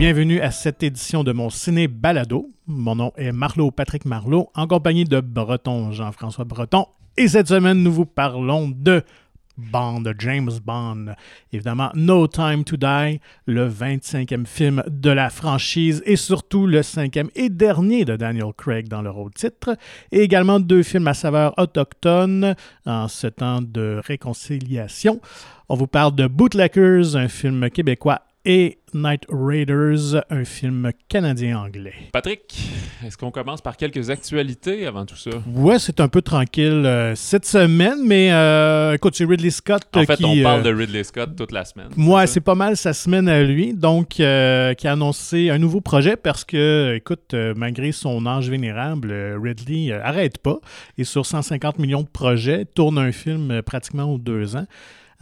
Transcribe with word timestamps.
Bienvenue 0.00 0.40
à 0.40 0.50
cette 0.50 0.82
édition 0.82 1.24
de 1.24 1.32
mon 1.32 1.50
ciné 1.50 1.86
balado. 1.86 2.50
Mon 2.66 2.96
nom 2.96 3.12
est 3.18 3.32
Marlot 3.32 3.70
Patrick 3.70 4.06
Marlot, 4.06 4.48
en 4.54 4.66
compagnie 4.66 5.04
de 5.04 5.20
Breton 5.20 5.92
Jean-François 5.92 6.46
Breton. 6.46 6.86
Et 7.18 7.28
cette 7.28 7.48
semaine, 7.48 7.82
nous 7.82 7.92
vous 7.92 8.06
parlons 8.06 8.70
de 8.70 9.04
Bond, 9.58 10.04
James 10.18 10.52
Bond. 10.64 11.14
Évidemment, 11.52 11.90
No 11.94 12.26
Time 12.28 12.64
to 12.64 12.78
Die, 12.78 13.20
le 13.44 13.68
25e 13.68 14.46
film 14.46 14.82
de 14.88 15.10
la 15.10 15.28
franchise 15.28 16.02
et 16.06 16.16
surtout 16.16 16.66
le 16.66 16.82
cinquième 16.82 17.28
et 17.34 17.50
dernier 17.50 18.06
de 18.06 18.16
Daniel 18.16 18.54
Craig 18.56 18.88
dans 18.88 19.02
le 19.02 19.10
rôle 19.10 19.34
titre. 19.34 19.76
Et 20.12 20.20
également 20.20 20.60
deux 20.60 20.82
films 20.82 21.08
à 21.08 21.14
saveur 21.14 21.52
autochtone 21.58 22.54
en 22.86 23.06
ce 23.06 23.26
temps 23.26 23.60
de 23.60 24.00
réconciliation. 24.02 25.20
On 25.68 25.74
vous 25.74 25.88
parle 25.88 26.14
de 26.14 26.26
Bootleggers, 26.26 27.16
un 27.16 27.28
film 27.28 27.68
québécois 27.68 28.22
et 28.44 28.78
Night 28.94 29.22
Raiders, 29.28 30.24
un 30.30 30.44
film 30.44 30.90
canadien-anglais. 31.08 31.94
Patrick, 32.12 32.58
est-ce 33.06 33.16
qu'on 33.16 33.30
commence 33.30 33.60
par 33.60 33.76
quelques 33.76 34.10
actualités 34.10 34.86
avant 34.86 35.04
tout 35.06 35.16
ça? 35.16 35.30
Ouais, 35.54 35.78
c'est 35.78 36.00
un 36.00 36.08
peu 36.08 36.22
tranquille 36.22 36.84
euh, 36.84 37.14
cette 37.14 37.44
semaine, 37.44 37.98
mais 38.04 38.32
euh, 38.32 38.94
écoute, 38.94 39.14
c'est 39.14 39.24
Ridley 39.24 39.50
Scott 39.50 39.82
En 39.94 40.04
fait, 40.04 40.16
qui... 40.16 40.24
on 40.24 40.42
parle 40.42 40.60
euh, 40.60 40.72
de 40.72 40.74
Ridley 40.74 41.04
Scott 41.04 41.36
toute 41.36 41.52
la 41.52 41.64
semaine. 41.64 41.88
Ouais, 41.96 42.26
c'est 42.26 42.40
pas 42.40 42.54
mal 42.54 42.76
sa 42.76 42.92
semaine 42.92 43.28
à 43.28 43.42
lui, 43.42 43.74
donc 43.74 44.18
euh, 44.18 44.74
qui 44.74 44.88
a 44.88 44.92
annoncé 44.92 45.50
un 45.50 45.58
nouveau 45.58 45.80
projet 45.80 46.16
parce 46.16 46.44
que, 46.44 46.94
écoute, 46.96 47.34
euh, 47.34 47.54
malgré 47.56 47.92
son 47.92 48.26
âge 48.26 48.50
vénérable, 48.50 49.10
euh, 49.12 49.38
Ridley 49.40 49.92
euh, 49.92 50.02
arrête 50.02 50.38
pas 50.38 50.58
et 50.98 51.04
sur 51.04 51.26
150 51.26 51.78
millions 51.78 52.02
de 52.02 52.08
projets 52.08 52.64
tourne 52.64 52.98
un 52.98 53.12
film 53.12 53.50
euh, 53.50 53.62
pratiquement 53.62 54.04
aux 54.04 54.18
deux 54.18 54.56
ans. 54.56 54.66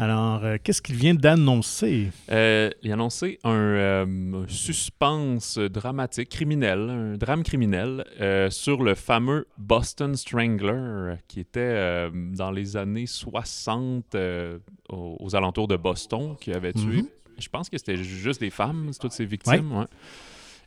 Alors, 0.01 0.45
euh, 0.45 0.59
qu'est-ce 0.63 0.81
qu'il 0.81 0.95
vient 0.95 1.15
d'annoncer? 1.15 2.13
Euh, 2.31 2.71
il 2.83 2.91
a 2.93 2.95
annoncé 2.95 3.41
un 3.43 3.51
euh, 3.51 4.45
suspense 4.47 5.59
dramatique, 5.59 6.29
criminel, 6.29 6.89
un 6.89 7.17
drame 7.17 7.43
criminel 7.43 8.05
sur 8.51 8.85
le 8.85 8.95
fameux 8.95 9.49
Boston 9.59 10.15
Strangler 10.15 11.17
qui 11.27 11.41
était 11.41 12.09
dans 12.13 12.53
les 12.53 12.77
années 12.77 13.07
60 13.07 14.15
euh, 14.15 14.59
aux, 14.89 15.17
aux 15.19 15.35
alentours 15.35 15.67
de 15.67 15.77
Boston, 15.77 16.37
qui 16.41 16.53
avait 16.53 16.73
tué. 16.73 17.03
Mhm. 17.03 17.09
Je 17.39 17.49
pense 17.49 17.69
que 17.69 17.77
c'était 17.77 17.97
juste 17.97 18.41
des 18.41 18.51
femmes, 18.51 18.93
toutes 19.01 19.13
ces 19.13 19.25
victimes. 19.27 19.73
ouais. 19.79 19.87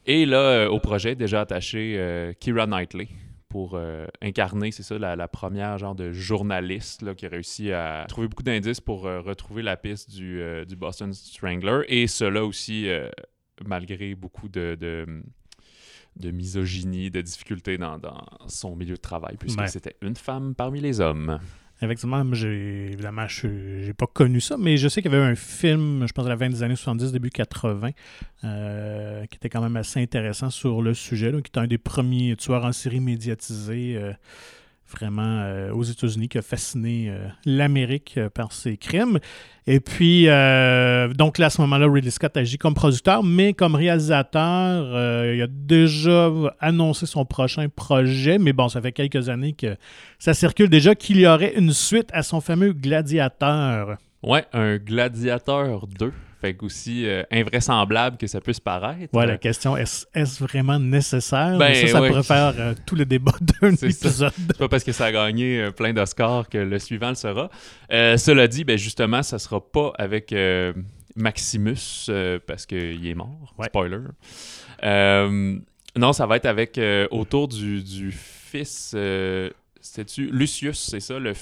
Et 0.05 0.25
là, 0.25 0.69
au 0.69 0.79
projet, 0.79 1.15
déjà 1.15 1.41
attaché 1.41 2.33
Keira 2.39 2.65
Knightley 2.65 3.07
pour 3.51 3.75
euh, 3.75 4.07
incarner, 4.21 4.71
c'est 4.71 4.83
ça, 4.83 4.97
la, 4.97 5.15
la 5.17 5.27
première 5.27 5.77
genre 5.77 5.93
de 5.95 6.11
journaliste 6.13 7.01
là, 7.01 7.13
qui 7.15 7.25
a 7.25 7.29
réussi 7.29 7.71
à 7.73 8.05
trouver 8.07 8.27
beaucoup 8.29 8.43
d'indices 8.43 8.79
pour 8.79 9.05
euh, 9.05 9.19
retrouver 9.19 9.61
la 9.61 9.75
piste 9.75 10.09
du, 10.09 10.41
euh, 10.41 10.63
du 10.65 10.75
Boston 10.77 11.11
Strangler. 11.13 11.81
Et 11.89 12.07
cela 12.07 12.45
aussi, 12.45 12.87
malgré 13.65 14.15
beaucoup 14.15 14.47
de, 14.47 14.75
de, 14.79 15.05
de 16.15 16.31
misogynie, 16.31 17.11
de 17.11 17.21
difficultés 17.21 17.77
dans, 17.77 17.97
dans 17.97 18.25
son 18.47 18.75
milieu 18.75 18.95
de 18.95 19.01
travail, 19.01 19.35
puisque 19.37 19.59
Ouais. 19.59 19.67
c'était 19.67 19.95
une 20.01 20.15
femme 20.15 20.55
parmi 20.55 20.79
les 20.79 20.99
hommes. 21.01 21.39
Effectivement, 21.83 22.23
j'ai, 22.33 22.91
évidemment, 22.91 23.27
je 23.27 23.47
n'ai 23.47 23.93
pas 23.93 24.05
connu 24.05 24.39
ça, 24.39 24.55
mais 24.57 24.77
je 24.77 24.87
sais 24.87 25.01
qu'il 25.01 25.11
y 25.11 25.15
avait 25.15 25.23
un 25.23 25.35
film, 25.35 26.05
je 26.07 26.13
pense 26.13 26.27
à 26.27 26.29
la 26.29 26.37
fin 26.37 26.47
des 26.47 26.61
années 26.61 26.75
70, 26.75 27.11
début 27.11 27.31
80, 27.31 27.89
euh, 28.43 29.25
qui 29.25 29.37
était 29.37 29.49
quand 29.49 29.61
même 29.61 29.75
assez 29.75 29.99
intéressant 29.99 30.51
sur 30.51 30.83
le 30.83 30.93
sujet, 30.93 31.31
qui 31.31 31.37
était 31.39 31.59
un 31.59 31.65
des 31.65 31.79
premiers 31.79 32.35
tueurs 32.35 32.65
en 32.65 32.71
série 32.71 32.99
médiatisés 32.99 33.95
euh, 33.97 34.13
vraiment 34.91 35.41
euh, 35.41 35.71
aux 35.71 35.83
États-Unis, 35.83 36.29
qui 36.29 36.37
a 36.37 36.41
fasciné 36.41 37.09
euh, 37.09 37.27
l'Amérique 37.45 38.15
euh, 38.17 38.29
par 38.29 38.51
ses 38.51 38.77
crimes. 38.77 39.19
Et 39.67 39.79
puis, 39.79 40.25
donc 40.25 41.37
là, 41.37 41.45
à 41.45 41.49
ce 41.51 41.61
moment-là, 41.61 41.87
Ridley 41.87 42.09
Scott 42.09 42.35
agit 42.35 42.57
comme 42.57 42.73
producteur, 42.73 43.23
mais 43.23 43.53
comme 43.53 43.75
réalisateur, 43.75 44.87
il 45.35 45.39
a 45.39 45.47
déjà 45.47 46.31
annoncé 46.59 47.05
son 47.05 47.25
prochain 47.25 47.67
projet, 47.69 48.39
mais 48.39 48.53
bon, 48.53 48.69
ça 48.69 48.81
fait 48.81 48.91
quelques 48.91 49.29
années 49.29 49.53
que 49.53 49.77
ça 50.17 50.33
circule 50.33 50.67
déjà 50.67 50.95
qu'il 50.95 51.19
y 51.19 51.27
aurait 51.27 51.53
une 51.55 51.73
suite 51.73 52.09
à 52.11 52.23
son 52.23 52.41
fameux 52.41 52.73
Gladiateur. 52.73 53.97
Ouais, 54.23 54.45
un 54.51 54.77
Gladiateur 54.77 55.85
2. 55.85 56.11
Fait 56.41 56.55
qu'aussi 56.55 57.05
euh, 57.05 57.21
invraisemblable 57.31 58.17
que 58.17 58.25
ça 58.25 58.41
puisse 58.41 58.59
paraître. 58.59 59.13
Ouais, 59.13 59.27
la 59.27 59.37
question, 59.37 59.77
est-ce 59.77 60.43
vraiment 60.43 60.79
nécessaire? 60.79 61.55
Ben, 61.59 61.75
ça, 61.75 61.87
ça 61.87 62.01
ouais. 62.01 62.07
pourrait 62.09 62.23
faire 62.23 62.55
euh, 62.57 62.73
tout 62.83 62.95
le 62.95 63.05
débat 63.05 63.33
d'un 63.61 63.73
épisode. 63.73 64.33
C'est 64.35 64.57
pas 64.57 64.67
parce 64.67 64.83
que 64.83 64.91
ça 64.91 65.05
a 65.05 65.11
gagné 65.11 65.61
euh, 65.61 65.71
plein 65.71 65.93
d'Oscars 65.93 66.49
que 66.49 66.57
le 66.57 66.79
suivant 66.79 67.09
le 67.09 67.15
sera. 67.15 67.51
Euh, 67.91 68.17
cela 68.17 68.47
dit, 68.47 68.63
ben 68.63 68.75
justement, 68.75 69.21
ça 69.21 69.37
sera 69.37 69.61
pas 69.61 69.93
avec 69.99 70.33
Maximus 71.15 72.09
parce 72.47 72.65
qu'il 72.65 73.05
est 73.05 73.15
mort. 73.15 73.53
Ouais. 73.59 73.67
Spoiler. 73.67 73.99
Non, 75.95 76.13
ça 76.13 76.25
va 76.25 76.37
être 76.37 76.47
avec 76.47 76.79
autour 77.11 77.49
du, 77.49 77.83
du 77.83 78.11
fils. 78.11 78.95
C'était-tu 79.79 80.29
Lucius, 80.31 80.79
c'est 80.79 80.99
ça, 80.99 81.19
le, 81.19 81.33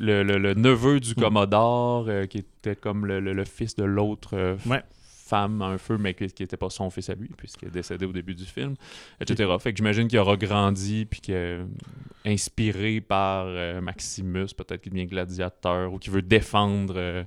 le, 0.00 0.22
le- 0.22 0.38
le 0.38 0.54
neveu 0.54 1.00
du 1.00 1.12
Mm. 1.12 1.20
Commodore, 1.20 2.06
euh, 2.08 2.26
qui 2.26 2.38
était 2.38 2.76
comme 2.76 3.06
le, 3.06 3.44
fils 3.44 3.76
de 3.76 3.84
l'autre 3.84 4.30
euh, 4.34 4.56
Ouais. 4.66 4.82
femme 5.04 5.60
un 5.62 5.76
peu, 5.76 5.98
mais 5.98 6.14
qui 6.14 6.24
n'était 6.24 6.56
pas 6.56 6.70
son 6.70 6.88
fils 6.90 7.10
à 7.10 7.14
lui, 7.14 7.28
puisqu'il 7.36 7.68
est 7.68 7.70
décédé 7.72 8.06
au 8.06 8.12
début 8.12 8.34
du 8.34 8.44
film, 8.44 8.74
etc. 9.20 9.50
Fait 9.58 9.72
que 9.72 9.76
j'imagine 9.78 10.06
qu'il 10.08 10.18
aura 10.18 10.36
grandi, 10.36 11.04
puis 11.04 11.20
qu'il 11.20 11.34
est 11.34 11.58
inspiré 12.24 13.00
par 13.00 13.46
euh, 13.48 13.80
Maximus, 13.80 14.46
peut-être 14.56 14.80
qu'il 14.82 14.92
devient 14.92 15.06
gladiateur, 15.06 15.92
ou 15.92 15.98
qu'il 15.98 16.12
veut 16.12 16.22
défendre 16.22 16.94
euh, 16.96 17.24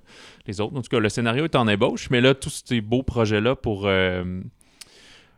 les 0.48 0.62
autres. 0.62 0.76
En 0.78 0.82
tout 0.82 0.90
cas, 0.90 1.00
le 1.00 1.10
scénario 1.10 1.44
est 1.46 1.56
en 1.56 1.68
ébauche, 1.68 2.10
mais 2.10 2.22
là, 2.22 2.34
tous 2.34 2.64
ces 2.66 2.82
beaux 2.82 3.04
projets-là 3.04 3.56
pour... 3.56 3.88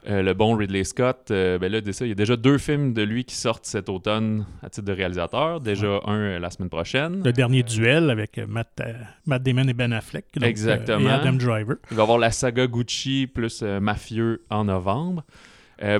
euh, 0.08 0.22
le 0.24 0.34
bon 0.34 0.56
Ridley 0.56 0.84
Scott, 0.84 1.30
euh, 1.30 1.60
ben 1.60 1.72
là, 1.72 1.80
il 1.80 2.08
y 2.08 2.12
a 2.12 2.16
déjà 2.16 2.36
deux 2.36 2.58
films 2.58 2.94
de 2.94 3.04
lui 3.04 3.24
qui 3.24 3.36
sortent 3.36 3.66
cet 3.66 3.88
automne 3.88 4.46
à 4.64 4.70
titre 4.70 4.88
de 4.88 4.94
réalisateur. 4.94 5.60
Déjà 5.60 6.00
un 6.06 6.16
euh, 6.16 6.40
la 6.40 6.50
semaine 6.50 6.70
prochaine. 6.70 7.22
Le 7.24 7.32
dernier 7.32 7.64
duel 7.64 8.10
avec 8.10 8.40
Matt, 8.48 8.82
Matt 9.26 9.44
Damon 9.44 9.68
et 9.68 9.74
Ben 9.74 9.94
Affleck. 9.94 10.26
donc, 10.36 10.50
Exactement. 10.50 11.10
et 11.10 11.12
Adam 11.12 11.34
Driver. 11.34 11.76
Il 11.92 11.98
va 11.98 12.02
y 12.02 12.04
avoir 12.04 12.18
la 12.18 12.32
saga 12.32 12.66
Gucci 12.68 13.28
plus 13.28 13.62
Mafieux 13.62 14.44
en 14.50 14.66
novembre. 14.66 15.24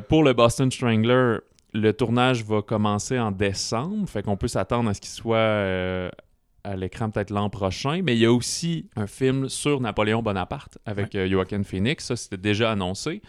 Pour 0.10 0.24
le 0.24 0.34
Boston 0.34 0.72
Strangler, 0.72 1.38
le 1.74 1.94
tournage 1.94 2.44
va 2.44 2.62
commencer 2.62 3.18
en 3.18 3.32
décembre, 3.32 4.08
fait 4.08 4.22
qu'on 4.22 4.38
peut 4.38 4.48
s'attendre 4.48 4.90
à 4.90 4.94
ce 4.94 5.02
qu'il 5.02 5.10
soit 5.10 6.12
à 6.64 6.76
l'écran 6.76 7.10
peut-être 7.10 7.32
l'an 7.32 7.50
prochain. 7.50 8.02
Mais 8.04 8.16
il 8.16 8.20
y 8.20 8.26
a 8.26 8.32
aussi 8.32 8.90
un 8.96 9.08
film 9.08 9.50
sur 9.50 9.80
Napoléon 9.82 10.22
Bonaparte 10.22 10.78
avec 10.86 11.16
euh, 11.16 11.28
Joaquin 11.30 11.64
Phoenix. 11.64 12.06
Ça, 12.06 12.16
c'était 12.16 12.38
déjà 12.38 12.72
annoncé. 12.72 13.22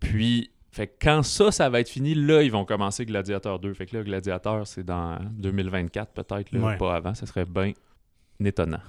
Puis, 0.00 0.50
fait 0.72 0.92
quand 1.00 1.22
ça, 1.22 1.50
ça 1.52 1.68
va 1.70 1.80
être 1.80 1.88
fini, 1.88 2.14
là, 2.14 2.42
ils 2.42 2.50
vont 2.50 2.64
commencer 2.64 3.04
Gladiator 3.06 3.58
2. 3.60 3.74
Fait 3.74 3.86
que 3.86 3.96
là, 3.96 4.02
Gladiator, 4.02 4.66
c'est 4.66 4.84
dans 4.84 5.18
2024 5.32 6.12
peut-être, 6.12 6.52
là, 6.52 6.60
Ouais. 6.60 6.76
pas 6.76 6.96
avant. 6.96 7.14
Ça 7.14 7.26
serait 7.26 7.44
bien 7.46 7.72
étonnant. 8.44 8.80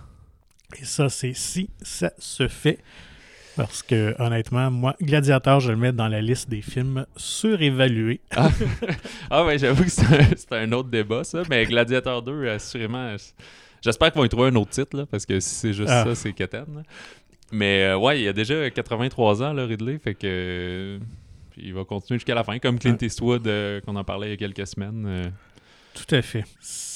Et 0.80 0.84
ça, 0.86 1.10
c'est 1.10 1.34
si 1.34 1.70
ça 1.82 2.12
se 2.18 2.48
fait. 2.48 2.80
Parce 3.56 3.84
que, 3.84 4.14
honnêtement, 4.20 4.70
moi, 4.70 4.96
Gladiateur, 5.02 5.62
je 5.62 5.72
le 5.72 5.78
mets 5.78 5.94
dans 5.94 6.10
la 6.10 6.22
liste 6.22 6.50
des 6.50 6.62
films 6.62 7.06
surévalués. 7.16 8.20
Ah, 8.36 8.50
ah 9.30 9.46
ouais, 9.46 9.58
j'avoue 9.58 9.84
que 9.84 9.90
c'est 9.90 10.52
un, 10.52 10.58
un 10.64 10.72
autre 10.74 10.90
débat, 10.90 11.24
ça. 11.24 11.44
Mais 11.50 11.66
Gladiator 11.66 12.22
2, 12.22 12.50
assurément, 12.50 13.16
j'espère 13.82 14.12
qu'ils 14.12 14.20
vont 14.20 14.26
y 14.26 14.30
trouver 14.30 14.50
un 14.50 14.56
autre 14.56 14.72
titre, 14.72 14.98
là, 14.98 15.06
parce 15.06 15.26
que 15.26 15.40
si 15.40 15.56
c'est 15.56 15.72
juste 15.74 15.90
Ah. 15.90 16.04
ça, 16.04 16.16
c'est 16.16 16.34
quétaine. 16.34 16.84
Mais 17.52 17.84
euh, 17.84 17.98
ouais, 17.98 18.22
il 18.22 18.28
a 18.28 18.34
déjà 18.34 18.70
83 18.70 19.44
ans, 19.44 19.54
là, 19.54 19.66
Ridley, 19.66 20.00
fait 20.00 20.16
que 20.16 20.26
euh, 20.26 21.00
il 21.58 21.74
va 21.74 21.84
continuer 21.86 22.18
jusqu'à 22.18 22.36
la 22.36 22.44
fin, 22.44 22.58
comme 22.60 22.80
Clint 22.80 22.98
Eastwood, 23.02 23.48
euh, 23.48 23.82
qu'on 23.82 23.96
en 23.96 24.04
parlait 24.04 24.28
il 24.28 24.32
y 24.32 24.34
a 24.34 24.38
quelques 24.38 24.68
semaines. 24.68 25.06
euh. 25.08 25.24
Tout 25.94 26.16
à 26.16 26.22
fait. 26.22 26.44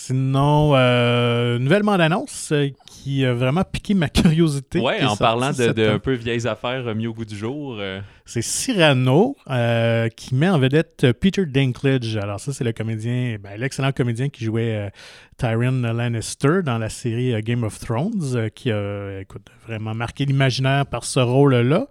Sinon, 0.09 0.71
euh, 0.73 1.59
nouvelle 1.59 1.83
bande-annonce 1.83 2.51
euh, 2.51 2.69
qui 2.87 3.23
a 3.23 3.35
vraiment 3.35 3.63
piqué 3.63 3.93
ma 3.93 4.09
curiosité. 4.09 4.79
Ouais, 4.79 5.05
en 5.05 5.15
parlant 5.15 5.51
de, 5.51 5.87
un 5.87 5.99
peu 5.99 6.13
vieilles 6.13 6.47
affaires 6.47 6.95
mis 6.95 7.05
au 7.05 7.13
goût 7.13 7.25
du 7.25 7.35
jour. 7.37 7.77
euh, 7.79 8.01
C'est 8.25 8.41
Cyrano 8.41 9.35
euh, 9.51 10.09
qui 10.09 10.33
met 10.33 10.49
en 10.49 10.57
vedette 10.57 11.11
Peter 11.19 11.45
Dinklage. 11.45 12.17
Alors 12.17 12.39
ça, 12.39 12.53
c'est 12.53 12.63
le 12.63 12.73
comédien, 12.73 13.37
ben, 13.39 13.55
l'excellent 13.59 13.91
comédien 13.91 14.29
qui 14.29 14.45
jouait 14.45 14.91
Tyrion 15.37 15.79
Lannister 15.93 16.63
dans 16.65 16.79
la 16.79 16.89
série 16.89 17.39
Game 17.43 17.63
of 17.63 17.77
Thrones, 17.77 18.49
qui 18.55 18.71
a 18.71 19.19
écoute, 19.21 19.45
vraiment 19.67 19.93
marqué 19.93 20.25
l'imaginaire 20.25 20.87
par 20.87 21.03
ce 21.03 21.19
rôle-là, 21.19 21.85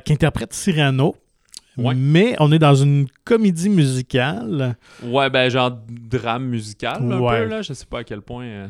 qui 0.00 0.12
interprète 0.12 0.52
Cyrano. 0.52 1.16
Ouais. 1.76 1.94
Mais 1.94 2.34
on 2.38 2.50
est 2.52 2.58
dans 2.58 2.74
une 2.74 3.06
comédie 3.24 3.68
musicale. 3.68 4.76
Ouais, 5.02 5.28
ben 5.30 5.48
genre 5.50 5.76
drame 5.88 6.44
musical, 6.46 6.98
un 7.02 7.18
Ouais. 7.20 7.42
peu, 7.42 7.48
là. 7.48 7.62
Je 7.62 7.72
sais 7.72 7.86
pas 7.86 7.98
à 8.00 8.04
quel 8.04 8.22
point. 8.22 8.44
euh, 8.44 8.66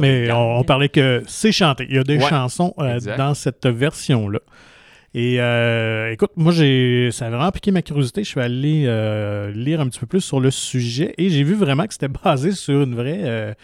Mais 0.00 0.30
on, 0.32 0.64
parlait 0.64 0.88
que 0.88 1.22
c'est 1.28 1.52
chanté. 1.52 1.86
Il 1.88 1.96
y 1.96 1.98
a 1.98 2.04
des 2.04 2.18
Ouais, 2.18 2.28
chansons 2.28 2.74
euh, 2.78 2.98
dans 3.16 3.34
cette 3.34 3.66
version-là. 3.66 4.40
Et 5.14 5.40
euh, 5.40 6.12
écoute, 6.12 6.32
moi, 6.36 6.52
j'ai, 6.52 7.10
ça 7.12 7.26
a 7.26 7.30
vraiment 7.30 7.50
piqué 7.52 7.70
ma 7.70 7.80
curiosité. 7.82 8.22
Je 8.24 8.28
suis 8.28 8.40
allé 8.40 8.82
lire 9.54 9.80
un 9.80 9.88
petit 9.88 10.00
peu 10.00 10.06
plus 10.06 10.20
sur 10.20 10.40
le 10.40 10.50
sujet 10.50 11.14
et 11.16 11.30
j'ai 11.30 11.42
vu 11.44 11.54
vraiment 11.54 11.86
que 11.86 11.92
c'était 11.92 12.08
basé 12.24 12.52
sur 12.52 12.82
une 12.82 12.94
vraie, 12.96 13.54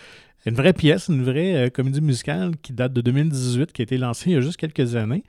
une 0.47 0.55
vraie 0.55 0.73
pièce, 0.73 1.09
une 1.09 1.23
vraie 1.23 1.55
euh, 1.67 1.71
comédie 1.71 2.01
musicale 2.01 2.53
qui 2.63 2.73
date 2.73 2.93
de 2.93 3.01
2018, 3.01 3.73
qui 3.73 3.83
a 3.83 3.85
été 3.85 3.97
lancée 3.99 4.31
il 4.31 4.33
y 4.35 4.37
a 4.37 4.41
juste 4.41 4.57
quelques 4.57 4.97
années. 4.97 5.23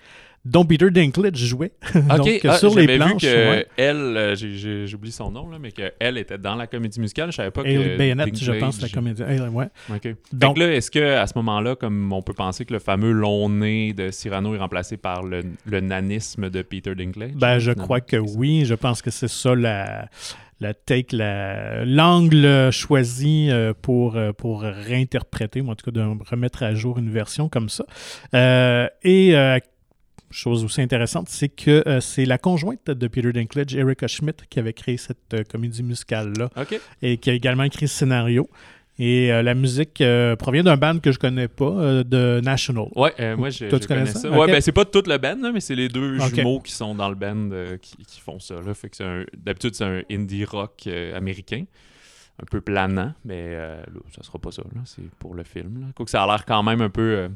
Dont 0.46 0.66
Peter 0.66 0.90
Dinklage 0.92 1.38
jouait. 1.38 1.72
Ok, 1.96 2.18
Donc, 2.18 2.30
ah, 2.46 2.58
sur 2.58 2.76
les 2.78 2.98
planches. 2.98 3.12
vu 3.24 3.30
que 3.30 3.50
ouais. 3.52 3.68
elle, 3.78 3.96
euh, 3.96 4.36
j'ai- 4.36 4.88
j'oublie 4.88 5.12
son 5.12 5.32
nom, 5.32 5.50
là, 5.50 5.58
mais 5.60 5.72
qu'elle 5.72 6.18
était 6.18 6.38
dans 6.38 6.56
la 6.56 6.68
comédie 6.68 7.00
musicale. 7.00 7.32
Je 7.32 7.38
savais 7.38 7.52
pas 7.52 7.62
Hailey 7.62 7.94
que. 7.94 7.98
Bayonet, 7.98 8.26
je 8.36 8.52
pense, 8.54 8.82
la 8.82 8.90
comédie. 8.90 9.24
Ouais. 9.24 9.68
Ok. 9.90 10.02
Fait 10.04 10.16
Donc- 10.34 10.58
là, 10.58 10.72
est-ce 10.74 10.92
que 10.92 11.16
à 11.16 11.28
ce 11.28 11.34
moment-là, 11.38 11.76
comme 11.76 12.12
on 12.12 12.22
peut 12.22 12.34
penser 12.34 12.66
que 12.66 12.74
le 12.74 12.80
fameux 12.80 13.12
long 13.12 13.48
nez 13.50 13.94
de 13.94 14.12
Cyrano 14.12 14.54
est 14.54 14.58
remplacé 14.60 14.98
par 14.98 15.24
le, 15.24 15.44
le 15.66 15.80
nanisme 15.80 16.50
de 16.50 16.62
Peter 16.62 16.94
Dinklage? 16.96 17.32
Ben, 17.36 17.60
je 17.60 17.72
crois 17.72 18.02
que 18.02 18.18
oui. 18.18 18.66
Je 18.66 18.76
pense 18.76 19.02
que 19.02 19.12
c'est 19.12 19.28
ça 19.30 19.56
la, 19.56 20.10
la 20.60 20.74
take, 20.74 21.16
la- 21.16 21.86
l'angle 21.86 22.70
choisi 22.72 23.48
euh, 23.50 23.74
pour, 23.80 24.16
euh, 24.18 24.34
pour 24.34 24.62
réinterpréter, 24.62 25.62
ou 25.62 25.70
en 25.70 25.76
tout 25.76 25.86
cas 25.90 25.92
de 25.92 26.06
remettre 26.30 26.64
à 26.64 26.74
jour 26.76 26.98
une 27.00 27.10
version 27.10 27.50
comme 27.50 27.70
ça. 27.70 27.86
Euh, 28.34 28.88
et 29.04 29.36
euh, 29.36 29.58
chose 30.34 30.64
aussi 30.64 30.82
intéressante, 30.82 31.30
c'est 31.30 31.50
que 31.50 31.84
euh, 31.88 32.00
c'est 32.02 32.26
la 32.26 32.38
conjointe 32.38 32.86
de 32.88 33.08
Peter 33.08 33.32
Dinklage, 33.32 33.76
Erica 33.76 34.08
Schmidt, 34.08 34.44
qui 34.50 34.60
avait 34.60 34.74
créé 34.74 34.98
cette 34.98 35.34
euh, 35.34 35.44
comédie 35.50 35.84
musicale-là 35.84 36.50
Ok. 36.58 36.80
et 37.02 37.18
qui 37.18 37.30
a 37.30 37.34
également 37.34 37.64
écrit 37.64 37.86
le 37.86 37.90
scénario. 37.90 38.50
Et 39.00 39.34
euh, 39.34 39.42
la 39.42 39.56
musique 39.56 40.02
euh, 40.02 40.36
provient 40.36 40.64
d'un 40.64 40.78
band 40.78 41.00
que 41.00 41.12
je 41.12 41.18
connais 41.18 41.48
pas, 41.48 41.66
euh, 41.66 42.04
de 42.04 42.42
National. 42.44 42.86
Ouais, 42.96 43.36
moi 43.36 43.50
je, 43.50 43.66
Toi, 43.66 43.80
je 43.80 43.82
tu 43.84 43.88
connais 43.88 44.06
ça? 44.06 44.20
ça. 44.20 44.30
Ok. 44.32 44.38
Ouais, 44.38 44.48
ben 44.48 44.62
c'est 44.62 44.72
pas 44.72 44.86
tout 44.86 45.02
le 45.08 45.18
band, 45.18 45.38
là, 45.42 45.52
mais 45.52 45.62
c'est 45.62 45.74
les 45.74 45.90
deux 45.90 46.20
jumeaux 46.20 46.60
qui 46.60 46.72
sont 46.74 46.94
dans 46.94 47.10
le 47.10 47.16
band 47.16 47.50
qui, 47.82 47.98
qui 48.06 48.20
font 48.22 48.40
ça. 48.40 48.56
Là. 48.62 48.74
Fait 48.76 48.90
que 48.90 49.26
D'habitude, 49.36 49.74
c'est 49.74 49.84
un 49.84 50.02
indie 50.12 50.46
rock 50.46 50.88
américain. 51.16 51.64
Un 52.42 52.46
peu 52.50 52.62
planant, 52.62 53.14
mais 53.26 53.56
là, 53.56 53.84
ça 54.16 54.24
sera 54.24 54.38
pas 54.40 54.52
ça. 54.52 54.64
C'est 54.86 55.08
pour 55.20 55.34
le 55.36 55.44
film. 55.44 55.82
Là. 55.82 55.88
Quoique 55.96 56.12
ça 56.12 56.24
a 56.24 56.28
l'air 56.28 56.46
quand 56.46 56.62
même 56.64 56.82
un 56.82 56.90
peu. 56.90 57.30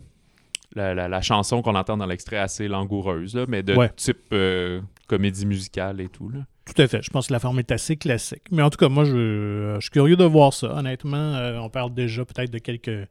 La, 0.75 0.93
la- 0.93 1.07
la 1.07 1.21
chanson 1.21 1.61
qu'on 1.61 1.75
entend 1.75 1.97
dans 1.97 2.05
l'extrait 2.05 2.37
assez 2.37 2.67
langoureuse, 2.67 3.35
là, 3.35 3.45
mais 3.47 3.63
de 3.63 3.75
Ouais. 3.75 3.89
type 3.95 4.17
euh, 4.33 4.81
comédie 5.07 5.45
musicale 5.45 6.01
et 6.01 6.09
tout. 6.09 6.29
Là. 6.29 6.39
Tout 6.65 6.81
à 6.81 6.87
fait. 6.87 7.01
Je 7.01 7.09
pense 7.09 7.27
que 7.27 7.33
la 7.33 7.39
forme 7.39 7.59
est 7.59 7.71
assez 7.71 7.95
classique. 7.95 8.43
Mais 8.51 8.61
en 8.61 8.69
tout 8.69 8.77
cas, 8.77 8.89
moi, 8.89 9.05
je, 9.05 9.15
euh, 9.15 9.75
je 9.75 9.81
suis 9.81 9.91
curieux 9.91 10.17
de 10.17 10.25
voir 10.25 10.53
ça. 10.53 10.73
Honnêtement, 10.75 11.15
euh, 11.35 11.57
on 11.59 11.69
parle 11.69 11.93
déjà 11.93 12.25
peut-être 12.25 12.51
de 12.51 12.57
quelques 12.59 13.07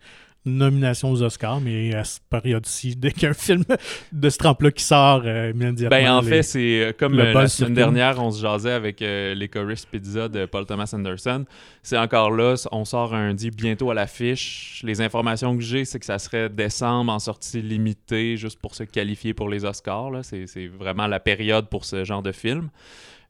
nominations 0.47 1.11
aux 1.11 1.23
Oscars, 1.23 1.61
mais 1.61 1.95
à 1.95 2.05
cette 2.05 2.23
période-ci, 2.31 2.97
dès 2.97 3.11
qu'il 3.13 3.25
y 3.25 3.27
a 3.27 3.31
un 3.31 3.35
film 3.35 3.65
de 4.13 4.31
ce 4.31 4.39
trempe-là 4.39 4.71
qui 4.71 4.85
sort 4.85 5.23
euh, 5.25 5.51
immédiatement... 5.55 5.97
Ben, 5.97 6.11
en 6.11 6.21
les- 6.23 6.29
fait, 6.29 6.43
c'est 6.43 6.81
euh, 6.85 6.93
comme 6.99 7.19
euh, 7.19 7.33
la 7.33 7.49
semaine 7.49 7.75
dernière, 7.75 8.23
on 8.23 8.31
se 8.31 8.41
jasait 8.41 8.73
avec 8.73 9.03
euh, 9.03 9.35
l'Ecorist 9.35 9.89
Pizza 9.91 10.29
de 10.29 10.47
Paul 10.47 10.65
Thomas 10.67 10.91
Anderson. 10.95 11.45
C'est 11.83 11.99
encore 11.99 12.31
là, 12.31 12.55
on 12.73 12.85
sort 12.85 13.15
un 13.15 13.35
dit 13.35 13.51
bientôt 13.51 13.91
à 13.91 13.95
l'affiche. 13.95 14.81
Les 14.85 15.01
informations 15.01 15.57
que 15.57 15.63
j'ai, 15.63 15.85
c'est 15.85 15.99
que 15.99 16.07
ça 16.07 16.19
serait 16.19 16.49
décembre 16.49 17.13
en 17.13 17.19
sortie 17.19 17.61
limitée, 17.61 18.37
juste 18.37 18.59
pour 18.61 18.75
se 18.75 18.85
qualifier 18.85 19.35
pour 19.35 19.49
les 19.49 19.65
Oscars. 19.65 20.11
C'est 20.23 20.67
vraiment 20.69 21.07
la 21.07 21.21
période 21.21 21.69
pour 21.69 21.85
ce 21.85 22.05
genre 22.05 22.23
de 22.23 22.33
film. 22.33 22.71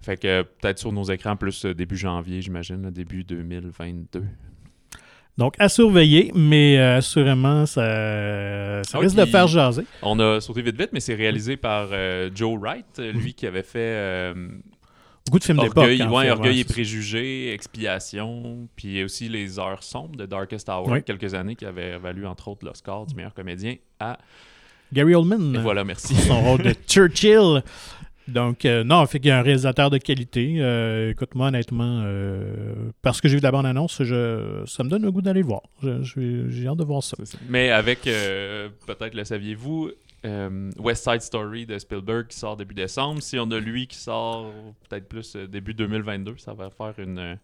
Fait 0.02 0.18
que 0.18 0.42
peut-être 0.42 0.78
sur 0.78 0.92
nos 0.92 1.04
écrans 1.04 1.36
plus 1.36 1.64
début 1.64 1.96
janvier, 1.96 2.42
j'imagine, 2.42 2.90
début 2.90 3.24
2022. 3.24 4.22
Donc, 5.38 5.54
à 5.58 5.68
surveiller, 5.68 6.32
mais 6.34 6.78
euh, 6.78 6.96
assurément, 6.96 7.66
ça, 7.66 8.82
ça 8.84 8.96
Ah, 8.96 8.98
risque 9.00 9.16
de 9.16 9.24
faire 9.26 9.46
jaser. 9.46 9.84
On 10.02 10.18
a 10.18 10.40
sauté 10.40 10.62
vite 10.62 10.78
vite, 10.80 10.90
mais 10.94 11.00
c'est 11.00 11.14
réalisé 11.14 11.56
par 11.58 11.88
euh, 11.92 12.30
Joe 12.34 12.58
Wright, 12.58 12.86
euh, 12.98 13.12
lui 13.12 13.34
qui 13.34 13.46
avait 13.46 13.62
fait 13.62 13.78
euh, 13.80 14.34
Beaucoup 15.26 15.38
de 15.38 15.44
films 15.44 15.58
d'époque. 15.58 15.76
Orgueil, 15.78 16.02
ouais, 16.04 16.24
fait, 16.24 16.30
Orgueil 16.30 16.54
ouais, 16.54 16.60
et 16.60 16.64
préjugés, 16.64 17.52
Expiation, 17.52 18.68
puis 18.76 19.02
aussi 19.04 19.28
Les 19.28 19.58
Heures 19.58 19.82
sombres 19.82 20.16
de 20.16 20.24
Darkest 20.24 20.68
Hour, 20.70 20.88
Oui. 20.88 21.02
quelques 21.02 21.34
années, 21.34 21.54
qui 21.56 21.66
avait 21.66 21.98
valu 21.98 22.26
entre 22.26 22.48
autres 22.48 22.64
l'Oscar 22.64 23.04
du 23.04 23.14
meilleur 23.14 23.34
comédien 23.34 23.74
à. 24.00 24.18
Gary 24.92 25.14
Oldman. 25.16 25.56
Et 25.56 25.58
voilà, 25.58 25.82
merci. 25.84 26.14
son 26.14 26.40
rôle 26.42 26.62
de 26.62 26.72
Churchill. 26.88 27.62
Donc, 28.28 28.64
euh, 28.64 28.82
non, 28.82 29.04
fait 29.06 29.20
qu'il 29.20 29.28
y 29.28 29.30
a 29.30 29.38
un 29.38 29.42
réalisateur 29.42 29.90
de 29.90 29.98
qualité. 29.98 30.56
Euh, 30.58 31.10
Écoute-moi, 31.10 31.48
honnêtement, 31.48 32.02
euh, 32.04 32.90
parce 33.02 33.20
que 33.20 33.28
j'ai 33.28 33.36
vu 33.36 33.42
la 33.42 33.52
bande-annonce, 33.52 33.96
ça 33.96 34.84
me 34.84 34.88
donne 34.88 35.02
le 35.02 35.12
goût 35.12 35.22
d'aller 35.22 35.40
le 35.40 35.46
voir. 35.46 35.62
J'ai 35.82 36.66
hâte 36.66 36.78
de 36.78 36.84
voir 36.84 37.02
ça. 37.02 37.16
Ça. 37.24 37.38
Mais 37.48 37.70
avec, 37.70 38.06
euh, 38.06 38.68
peut-être 38.86 39.14
le 39.14 39.24
saviez-vous, 39.24 39.90
West 40.78 41.04
Side 41.04 41.20
Story 41.20 41.66
de 41.66 41.78
Spielberg 41.78 42.26
qui 42.26 42.36
sort 42.36 42.56
début 42.56 42.74
décembre. 42.74 43.22
Si 43.22 43.38
on 43.38 43.48
a 43.52 43.60
lui 43.60 43.86
qui 43.86 43.96
sort 43.96 44.52
peut-être 44.88 45.08
plus 45.08 45.36
début 45.36 45.72
2022, 45.72 46.34
ça 46.38 46.52
va 46.52 46.68
faire 46.68 46.94
une, 46.98 47.38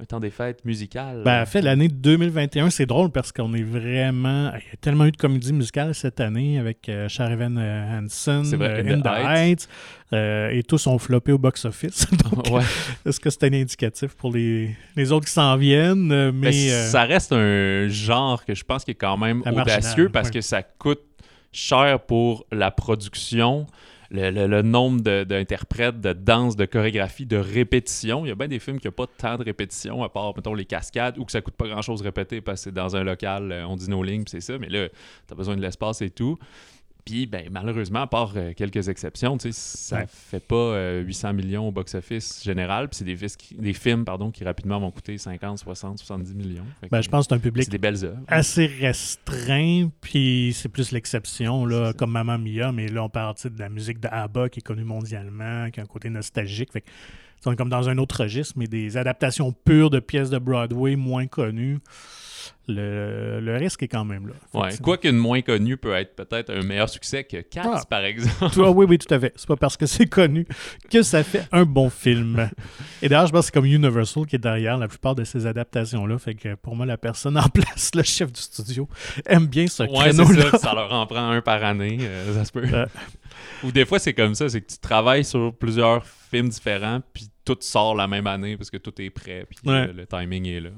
un 0.00 0.04
temps 0.04 0.20
des 0.20 0.30
fêtes 0.30 0.64
musicales. 0.64 1.22
Ben, 1.24 1.42
en 1.42 1.46
fait, 1.46 1.60
l'année 1.60 1.88
2021, 1.88 2.70
c'est 2.70 2.86
drôle 2.86 3.10
parce 3.10 3.32
qu'on 3.32 3.52
est 3.54 3.64
vraiment. 3.64 4.52
Il 4.54 4.58
y 4.70 4.72
a 4.72 4.76
tellement 4.80 5.06
eu 5.06 5.10
de 5.10 5.16
comédies 5.16 5.52
musicales 5.52 5.92
cette 5.94 6.20
année 6.20 6.58
avec 6.58 6.88
euh, 6.88 7.08
Sharivan 7.08 7.56
euh, 7.56 7.98
Hansen, 7.98 8.42
vrai, 8.56 8.84
euh, 8.86 8.94
In 8.94 9.00
the 9.00 9.02
the 9.02 9.06
Heights. 9.08 9.28
Heights, 9.28 9.68
euh, 10.12 10.50
et 10.50 10.62
tous 10.62 10.86
ont 10.86 10.98
floppé 10.98 11.32
au 11.32 11.38
box-office. 11.38 12.06
Ouais. 12.52 12.62
est-ce 13.04 13.18
que 13.18 13.28
c'est 13.30 13.42
un 13.44 13.52
indicatif 13.52 14.14
pour 14.14 14.32
les, 14.32 14.70
les 14.94 15.10
autres 15.12 15.26
qui 15.26 15.32
s'en 15.32 15.56
viennent? 15.56 16.12
Euh, 16.12 16.30
Mais 16.32 16.50
Mais. 16.50 16.70
euh, 16.72 16.86
ça 16.86 17.02
reste 17.02 17.32
un 17.32 17.88
genre 17.88 18.44
que 18.44 18.54
je 18.54 18.62
pense 18.64 18.84
qui 18.84 18.92
est 18.92 18.94
quand 18.94 19.16
même 19.16 19.42
audacieux 19.44 20.08
parce 20.08 20.28
ouais. 20.28 20.34
que 20.34 20.40
ça 20.40 20.62
coûte 20.62 21.00
cher 21.52 21.98
pour 22.06 22.46
la 22.52 22.70
production, 22.70 23.66
le, 24.10 24.62
nombre 24.62 25.00
d'interprètes, 25.24 26.00
de, 26.00 26.12
danse, 26.12 26.56
de 26.56 26.64
chorégraphie, 26.64 27.26
de 27.26 27.36
répétition. 27.36 28.24
Il 28.24 28.28
y 28.28 28.32
a 28.32 28.34
bien 28.34 28.48
des 28.48 28.58
films 28.58 28.80
qui 28.80 28.86
n'ont 28.86 28.92
pas 28.92 29.06
tant 29.06 29.36
de 29.36 29.44
répétition, 29.44 30.02
à 30.02 30.08
part, 30.08 30.32
mettons, 30.34 30.54
les 30.54 30.64
cascades, 30.64 31.18
ou 31.18 31.24
que 31.24 31.32
ça 31.32 31.40
coûte 31.40 31.54
pas 31.54 31.68
grand-chose 31.68 32.02
répéter 32.02 32.40
parce 32.40 32.60
que 32.60 32.64
c'est 32.64 32.74
dans 32.74 32.96
un 32.96 33.04
local, 33.04 33.52
euh, 33.52 33.66
on 33.66 33.76
dit 33.76 33.90
nos 33.90 34.02
lignes, 34.02 34.24
c'est 34.26 34.40
ça. 34.40 34.58
Mais 34.58 34.68
là, 34.68 34.88
tu 34.88 35.32
as 35.32 35.34
besoin 35.34 35.56
de 35.56 35.62
l'espace 35.62 36.00
et 36.02 36.10
tout. 36.10 36.38
Puis, 37.08 37.24
ben, 37.26 37.48
malheureusement, 37.50 38.00
à 38.02 38.06
part 38.06 38.34
euh, 38.36 38.52
quelques 38.54 38.86
exceptions, 38.90 39.38
ça 39.50 39.96
Ouais. 39.96 40.04
fait 40.08 40.46
pas 40.46 40.54
euh, 40.56 41.00
800 41.02 41.32
millions 41.32 41.68
au 41.68 41.72
box-office 41.72 42.42
général. 42.44 42.88
Puis 42.88 42.98
c'est 42.98 43.04
des, 43.06 43.16
fis- 43.16 43.34
qui- 43.38 43.54
des 43.54 43.72
films 43.72 44.04
pardon, 44.04 44.30
qui 44.30 44.44
rapidement 44.44 44.78
vont 44.78 44.90
coûter 44.90 45.16
50, 45.16 45.58
60, 45.58 45.98
70 46.00 46.34
millions. 46.34 46.66
Ben, 46.90 47.00
je 47.00 47.08
pense 47.08 47.26
que 47.26 47.30
c'est 47.30 47.34
un 47.36 47.38
public 47.42 47.64
c'est 47.64 47.70
des 47.70 47.78
belles 47.78 48.04
œuvres. 48.04 48.18
assez 48.28 48.66
restreint, 48.66 49.88
puis 50.02 50.52
c'est 50.54 50.68
plus 50.68 50.92
l'exception, 50.92 51.64
là, 51.64 51.92
comme 51.94 52.10
Mamma 52.12 52.36
Mia, 52.36 52.72
mais 52.72 52.88
là, 52.88 53.04
on 53.04 53.08
parle 53.08 53.34
de 53.42 53.58
la 53.58 53.68
musique 53.70 54.00
de 54.00 54.08
ABBA 54.08 54.50
qui 54.50 54.58
est 54.60 54.62
connue 54.62 54.84
mondialement, 54.84 55.70
qui 55.70 55.80
a 55.80 55.84
un 55.84 55.86
côté 55.86 56.10
nostalgique. 56.10 56.72
Fait 56.72 56.84
est 57.50 57.56
comme 57.56 57.68
dans 57.70 57.88
un 57.88 57.96
autre 57.98 58.22
registre, 58.24 58.54
mais 58.56 58.66
des 58.66 58.96
adaptations 58.96 59.52
pures 59.52 59.90
de 59.90 60.00
pièces 60.00 60.28
de 60.28 60.38
Broadway 60.38 60.96
moins 60.96 61.26
connues, 61.26 61.78
le, 62.66 63.40
le 63.40 63.56
risque 63.56 63.82
est 63.82 63.88
quand 63.88 64.04
même 64.04 64.28
là. 64.28 64.34
Ouais. 64.52 64.70
Quoi 64.82 64.98
qu'une 64.98 65.16
moins 65.16 65.40
connue 65.40 65.76
peut 65.76 65.94
être 65.94 66.14
peut-être 66.14 66.50
un 66.50 66.62
meilleur 66.62 66.88
succès 66.88 67.24
que 67.24 67.38
Cats, 67.40 67.62
Ah. 67.64 67.80
par 67.88 68.04
exemple. 68.04 68.50
Toi, 68.52 68.70
oui, 68.70 68.86
oui, 68.88 68.98
tout 68.98 69.12
à 69.14 69.18
fait. 69.18 69.32
C'est 69.36 69.46
pas 69.48 69.56
parce 69.56 69.76
que 69.76 69.86
c'est 69.86 70.06
connu 70.06 70.46
que 70.90 71.02
ça 71.02 71.22
fait 71.24 71.46
un 71.52 71.64
bon 71.64 71.88
film. 71.88 72.50
Et 73.02 73.08
d'ailleurs, 73.08 73.26
je 73.26 73.32
pense 73.32 73.40
que 73.40 73.46
c'est 73.46 73.52
comme 73.54 73.64
Universal 73.64 74.26
qui 74.26 74.36
est 74.36 74.40
derrière 74.40 74.76
la 74.76 74.88
plupart 74.88 75.14
de 75.14 75.24
ces 75.24 75.46
adaptations-là. 75.46 76.18
Fait 76.18 76.34
que 76.34 76.54
pour 76.56 76.76
moi, 76.76 76.84
la 76.84 76.98
personne 76.98 77.38
en 77.38 77.48
place, 77.48 77.90
le 77.94 78.02
chef 78.02 78.32
du 78.32 78.40
studio, 78.40 78.86
aime 79.26 79.46
bien 79.46 79.66
ce 79.66 79.84
Ouais, 79.84 80.12
c'est 80.12 80.22
créneau-là. 80.24 80.50
ça. 80.52 80.58
Ça 80.58 80.74
leur 80.74 80.92
en 80.92 81.06
prend 81.06 81.30
un 81.30 81.40
par 81.40 81.64
année. 81.64 81.98
euh, 82.02 82.34
ça 82.34 82.44
se 82.44 82.52
peut. 82.52 82.66
Ou 83.64 83.72
des 83.72 83.86
fois, 83.86 83.98
c'est 83.98 84.14
comme 84.14 84.34
ça. 84.34 84.48
C'est 84.48 84.60
que 84.60 84.70
tu 84.72 84.78
travailles 84.78 85.24
sur 85.24 85.54
plusieurs 85.56 86.04
films 86.06 86.48
différents, 86.50 87.00
puis 87.14 87.28
tout 87.44 87.56
sort 87.60 87.94
la 87.94 88.06
même 88.06 88.26
année 88.26 88.58
parce 88.58 88.68
que 88.70 88.76
tout 88.76 88.92
est 89.00 89.08
prêt, 89.08 89.46
puis 89.48 89.58
Ouais. 89.64 89.88
euh, 89.88 89.92
le 89.94 90.06
timing 90.06 90.46
est 90.46 90.60
là. 90.60 90.70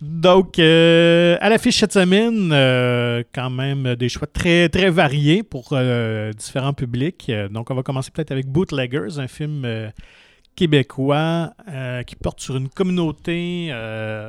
Donc, 0.00 0.58
euh, 0.60 1.36
à 1.40 1.48
l'affiche 1.48 1.78
cette 1.78 1.92
semaine, 1.92 2.50
euh, 2.52 3.24
quand 3.34 3.50
même 3.50 3.96
des 3.96 4.08
choix 4.08 4.28
très, 4.28 4.68
très 4.68 4.90
variés 4.90 5.42
pour 5.42 5.70
euh, 5.72 6.32
différents 6.32 6.72
publics. 6.72 7.30
Donc, 7.50 7.70
on 7.70 7.74
va 7.74 7.82
commencer 7.82 8.10
peut-être 8.12 8.30
avec 8.30 8.46
Bootleggers, 8.46 9.18
un 9.18 9.26
film 9.26 9.66
québécois 10.54 11.52
qui 12.06 12.16
porte 12.16 12.40
sur 12.40 12.56
une 12.56 12.68
communauté 12.68 13.72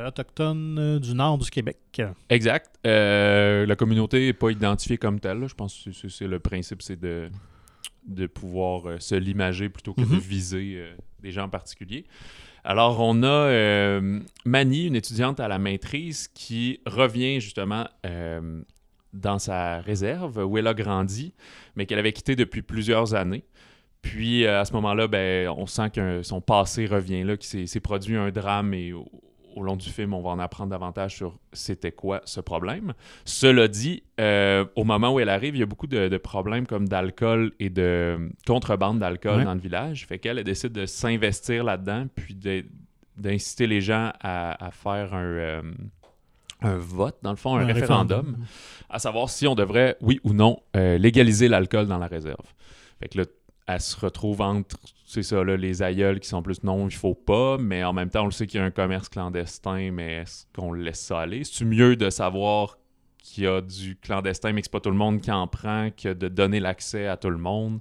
autochtone 0.08 1.00
du 1.00 1.14
nord 1.14 1.38
du 1.38 1.50
Québec. 1.50 1.78
Exact. 2.30 2.72
La 2.84 3.76
communauté 3.78 4.26
n'est 4.28 4.34
pas 4.34 4.50
identifiée 4.52 4.98
comme 4.98 5.20
telle. 5.20 5.40
là. 5.40 5.48
Je 5.48 5.56
pense 5.56 5.88
que 6.02 6.10
c'est- 6.10 6.28
le 6.28 6.40
principe, 6.40 6.82
c'est 6.82 7.00
de, 7.00 7.30
de 8.08 8.28
pouvoir 8.28 9.02
se 9.02 9.16
l'imager 9.16 9.70
plutôt 9.70 9.94
que 9.94 10.02
de 10.02 10.06
Mhm. 10.06 10.20
viser 10.20 10.84
des 11.22 11.32
gens 11.32 11.44
en 11.46 11.50
particulier. 11.50 12.06
Alors, 12.64 13.00
on 13.00 13.24
a 13.24 13.28
euh, 13.28 14.20
Mani, 14.46 14.88
une 14.88 14.96
étudiante 14.96 15.40
à 15.40 15.48
la 15.48 15.60
maîtrise, 15.60 16.28
qui 16.28 16.82
revient 16.86 17.40
justement 17.40 17.88
euh, 18.06 18.62
dans 19.14 19.40
sa 19.40 19.80
réserve 19.80 20.44
où 20.46 20.58
elle 20.58 20.68
a 20.68 20.74
grandi, 20.74 21.34
mais 21.76 21.86
qu'elle 21.86 22.00
avait 22.00 22.14
quitté 22.14 22.36
depuis 22.36 22.62
plusieurs 22.62 23.16
années. 23.16 23.44
Puis 24.02 24.46
euh, 24.46 24.62
à 24.62 24.66
ce 24.66 24.74
moment-là, 24.74 25.08
ben, 25.08 25.50
on 25.50 25.66
sent 25.66 25.90
que 25.92 26.24
son 26.24 26.42
passé 26.42 26.86
revient 26.86 27.26
qu'il 27.40 27.68
s'est 27.68 27.80
produit 27.80 28.16
un 28.18 28.32
drame 28.32 28.74
et 28.74 28.94
au, 29.56 29.64
long 29.64 29.76
du 29.76 29.90
film, 29.90 30.14
on 30.14 30.22
va 30.22 30.30
en 30.32 30.40
apprendre 30.40 30.70
davantage 30.72 31.16
sur 31.16 31.38
c'était 31.54 31.92
quoi 31.92 32.22
ce 32.26 32.40
problème. 32.42 32.94
Cela 33.26 33.68
dit, 33.68 34.04
euh, 34.20 34.66
au 34.76 34.84
moment 34.84 35.14
où 35.14 35.20
elle 35.20 35.30
arrive, 35.30 35.56
il 35.56 35.60
y 35.60 35.64
a 35.64 35.66
beaucoup 35.66 35.88
de, 35.88 36.08
de 36.08 36.18
problèmes 36.18 36.66
comme 36.68 36.88
d'alcool 36.88 37.52
et 37.60 37.70
de 37.70 38.32
contrebande 38.46 39.00
d'alcool 39.00 39.40
Ouais. 39.40 39.46
dans 39.46 39.54
le 39.54 39.60
village. 39.60 40.06
Fait 40.08 40.20
qu'elle 40.20 40.38
elle 40.40 40.44
décide 40.44 40.72
de 40.72 40.86
s'investir 40.86 41.64
là-dedans, 41.64 42.08
puis 42.16 42.36
d'inciter 43.18 43.68
les 43.68 43.82
gens 43.82 44.12
à, 44.22 44.66
à 44.66 44.72
faire 44.72 45.14
un, 45.14 45.24
euh, 45.24 45.62
un 46.62 46.78
vote, 46.78 47.18
dans 47.22 47.32
le 47.32 47.36
fond, 47.38 47.56
un, 47.58 47.66
référendum, 47.66 48.38
à 48.90 49.00
savoir 49.00 49.30
si 49.30 49.48
on 49.48 49.56
devrait, 49.56 49.98
oui 50.02 50.20
ou 50.24 50.34
non, 50.34 50.60
euh, 50.76 50.98
légaliser 50.98 51.48
l'alcool 51.48 51.88
dans 51.88 51.98
la 51.98 52.08
réserve. 52.08 52.46
Fait 53.00 53.08
que 53.08 53.20
là, 53.20 53.26
elle 53.68 53.82
se 53.82 53.98
retrouve 54.00 54.42
entre, 54.42 54.78
c'est 55.10 55.24
ça, 55.24 55.44
là, 55.44 55.58
les 55.58 55.82
aïeuls 55.82 56.20
qui 56.20 56.30
sont 56.30 56.44
plus 56.44 56.64
non, 56.64 56.88
il 56.88 56.96
faut 56.96 57.16
pas, 57.16 57.58
mais 57.58 57.84
en 57.84 57.94
même 57.94 58.12
temps, 58.12 58.22
on 58.22 58.26
le 58.26 58.32
sait 58.32 58.46
qu'il 58.46 58.60
y 58.60 58.64
a 58.64 58.66
un 58.68 58.70
commerce 58.70 59.10
clandestin, 59.10 59.90
mais 59.92 60.18
est-ce 60.18 60.46
qu'on 60.54 60.72
laisse 60.72 61.00
ça 61.00 61.22
aller? 61.22 61.44
C'est-tu 61.44 61.66
mieux 61.66 61.96
de 61.96 62.12
savoir 62.12 62.78
qu'il 63.18 63.46
y 63.46 63.48
a 63.48 63.60
du 63.60 63.96
clandestin, 63.96 64.54
mais 64.54 64.62
que 64.62 64.68
c'est 64.68 64.72
pas 64.72 64.82
tout 64.82 64.92
le 64.92 64.96
monde 64.96 65.20
qui 65.20 65.32
en 65.32 65.48
prend, 65.48 65.90
que 65.90 66.14
de 66.14 66.28
donner 66.28 66.60
l'accès 66.60 67.08
à 67.08 67.18
tout 67.18 67.32
le 67.32 67.40
monde? 67.40 67.80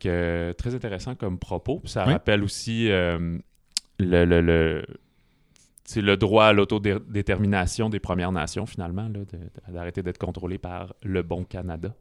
Que, 0.00 0.52
très 0.58 0.74
intéressant 0.74 1.14
comme 1.14 1.38
propos. 1.38 1.78
Puis 1.78 1.92
ça 1.92 2.04
rappelle 2.04 2.42
aussi 2.42 2.90
euh, 2.90 3.38
le, 4.00 4.24
le, 4.24 4.40
le 4.40 4.84
c'est 5.84 6.02
le 6.02 6.16
droit 6.16 6.46
à 6.46 6.52
l'autodétermination 6.52 7.90
des 7.90 8.00
Premières 8.00 8.32
Nations, 8.32 8.66
finalement, 8.66 9.08
d'arrêter 9.68 10.02
d'être 10.02 10.18
contrôlé 10.18 10.58
par 10.58 10.96
le 11.04 11.22
bon 11.22 11.44
Canada. 11.44 11.94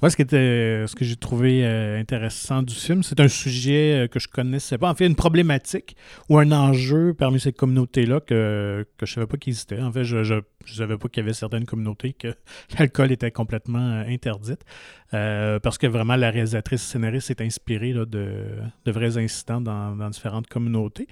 Ouais, 0.00 0.10
ce, 0.10 0.16
qui 0.16 0.22
était, 0.22 0.86
ce 0.86 0.94
que 0.94 1.04
j'ai 1.04 1.16
trouvé 1.16 1.66
euh, 1.66 1.98
intéressant 1.98 2.62
du 2.62 2.72
film, 2.72 3.02
c'est 3.02 3.18
un 3.18 3.26
sujet 3.26 4.04
euh, 4.04 4.06
que 4.06 4.20
je 4.20 4.28
connaissais 4.28 4.78
pas. 4.78 4.88
En 4.88 4.94
fait, 4.94 5.06
une 5.06 5.16
problématique 5.16 5.96
ou 6.28 6.38
un 6.38 6.52
enjeu 6.52 7.14
parmi 7.14 7.40
ces 7.40 7.52
communautés-là 7.52 8.20
que, 8.20 8.86
que 8.96 9.06
je 9.06 9.12
savais 9.14 9.26
pas 9.26 9.36
qu'il 9.38 9.50
existait. 9.50 9.80
En 9.80 9.90
fait, 9.90 10.04
je, 10.04 10.22
je, 10.22 10.36
savais 10.66 10.96
pas 10.98 11.08
qu'il 11.08 11.24
y 11.24 11.24
avait 11.24 11.32
certaines 11.32 11.64
communautés 11.64 12.12
que 12.12 12.28
l'alcool 12.78 13.10
était 13.10 13.32
complètement 13.32 13.80
euh, 13.80 14.04
interdite. 14.06 14.64
parce 15.10 15.78
que 15.78 15.88
vraiment, 15.88 16.14
la 16.14 16.30
réalisatrice 16.30 16.82
scénariste 16.82 17.26
s'est 17.26 17.42
inspirée 17.42 17.92
de, 17.92 18.04
de, 18.04 18.92
vrais 18.92 19.18
incidents 19.18 19.60
dans, 19.60 19.96
dans 19.96 20.10
différentes 20.10 20.46
communautés. 20.46 21.08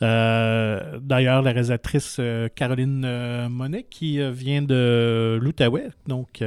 D'ailleurs, 0.00 1.42
la 1.42 1.50
réalisatrice 1.50 2.20
Caroline 2.54 3.48
Monet, 3.48 3.84
qui 3.90 4.20
vient 4.30 4.62
de 4.62 5.40
l'Outaouais, 5.42 5.88
donc 6.06 6.40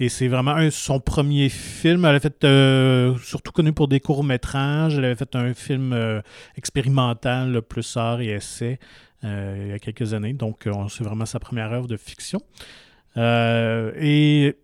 et 0.00 0.08
c'est 0.08 0.28
vraiment 0.28 0.56
son 0.70 0.98
premier 0.98 1.50
film. 1.50 2.06
Elle 2.06 2.16
a 2.16 2.20
fait, 2.20 2.42
euh, 2.44 3.16
surtout 3.18 3.52
connu 3.52 3.74
pour 3.74 3.86
des 3.86 4.00
courts-métrages, 4.00 4.96
elle 4.96 5.04
avait 5.04 5.14
fait 5.14 5.36
un 5.36 5.52
film 5.52 5.92
euh, 5.92 6.22
expérimental, 6.56 7.60
plus 7.60 7.98
art 7.98 8.22
et 8.22 8.28
essai, 8.28 8.78
euh, 9.24 9.62
il 9.66 9.68
y 9.68 9.72
a 9.72 9.78
quelques 9.78 10.14
années. 10.14 10.32
Donc, 10.32 10.66
c'est 10.88 11.04
vraiment 11.04 11.26
sa 11.26 11.38
première 11.38 11.70
œuvre 11.72 11.86
de 11.86 11.98
fiction. 11.98 12.40
et 13.16 14.56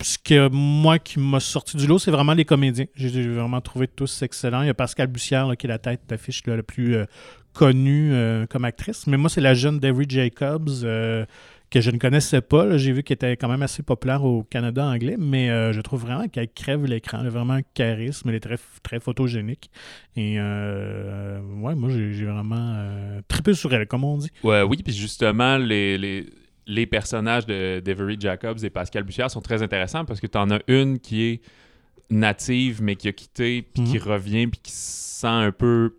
ce 0.00 0.18
que 0.18 0.48
moi 0.48 0.98
qui 0.98 1.18
m'a 1.20 1.40
sorti 1.40 1.76
du 1.76 1.86
lot, 1.86 1.98
c'est 1.98 2.10
vraiment 2.10 2.34
les 2.34 2.44
comédiens. 2.46 2.86
J'ai 2.94 3.28
vraiment 3.28 3.60
trouvé 3.60 3.86
tous 3.86 4.22
excellents. 4.22 4.62
Il 4.62 4.66
y 4.66 4.70
a 4.70 4.74
Pascal 4.74 5.08
Bussière 5.08 5.50
qui 5.58 5.66
est 5.66 5.68
la 5.68 5.78
tête 5.78 6.00
d'affiche 6.08 6.42
la 6.46 6.62
plus 6.62 6.96
connue 7.52 8.12
comme 8.50 8.64
actrice. 8.64 9.06
Mais 9.06 9.16
moi, 9.16 9.30
c'est 9.30 9.40
la 9.40 9.54
jeune 9.54 9.78
Devery 9.78 10.06
Jacobs 10.08 10.84
que 11.74 11.80
je 11.80 11.90
ne 11.90 11.98
connaissais 11.98 12.40
pas. 12.40 12.78
J'ai 12.78 12.92
vu 12.92 13.02
qu'elle 13.02 13.16
était 13.16 13.36
quand 13.36 13.48
même 13.48 13.62
assez 13.62 13.82
populaire 13.82 14.24
au 14.24 14.44
Canada 14.44 14.84
anglais, 14.84 15.16
mais 15.18 15.50
euh, 15.50 15.72
je 15.72 15.80
trouve 15.80 16.02
vraiment 16.02 16.28
qu'elle 16.28 16.48
crève 16.48 16.84
l'écran. 16.84 17.18
Elle 17.20 17.26
a 17.26 17.30
vraiment 17.30 17.54
un 17.54 17.62
charisme. 17.62 18.28
Elle 18.28 18.36
est 18.36 18.40
très, 18.40 18.58
très 18.84 19.00
photogénique. 19.00 19.72
Et 20.14 20.36
euh, 20.38 21.40
ouais, 21.40 21.74
moi, 21.74 21.90
j'ai 21.90 22.26
vraiment 22.26 22.74
euh, 22.76 23.20
trippé 23.26 23.54
sur 23.54 23.74
elle, 23.74 23.88
comme 23.88 24.04
on 24.04 24.18
dit. 24.18 24.30
Ouais, 24.44 24.62
oui, 24.62 24.82
puis 24.84 24.92
justement, 24.92 25.58
les, 25.58 25.98
les, 25.98 26.26
les 26.68 26.86
personnages 26.86 27.44
de 27.44 27.82
Devery 27.84 28.18
Jacobs 28.20 28.62
et 28.62 28.70
Pascal 28.70 29.02
Bussière 29.02 29.28
sont 29.28 29.42
très 29.42 29.60
intéressants 29.60 30.04
parce 30.04 30.20
que 30.20 30.28
tu 30.28 30.38
en 30.38 30.52
as 30.52 30.60
une 30.68 31.00
qui 31.00 31.24
est 31.24 31.40
native, 32.08 32.82
mais 32.82 32.94
qui 32.94 33.08
a 33.08 33.12
quitté, 33.12 33.62
puis 33.62 33.82
qui 33.82 33.96
mhm. 33.96 34.04
revient, 34.04 34.46
puis 34.46 34.60
qui 34.62 34.70
se 34.70 35.20
sent 35.22 35.26
un 35.26 35.50
peu 35.50 35.96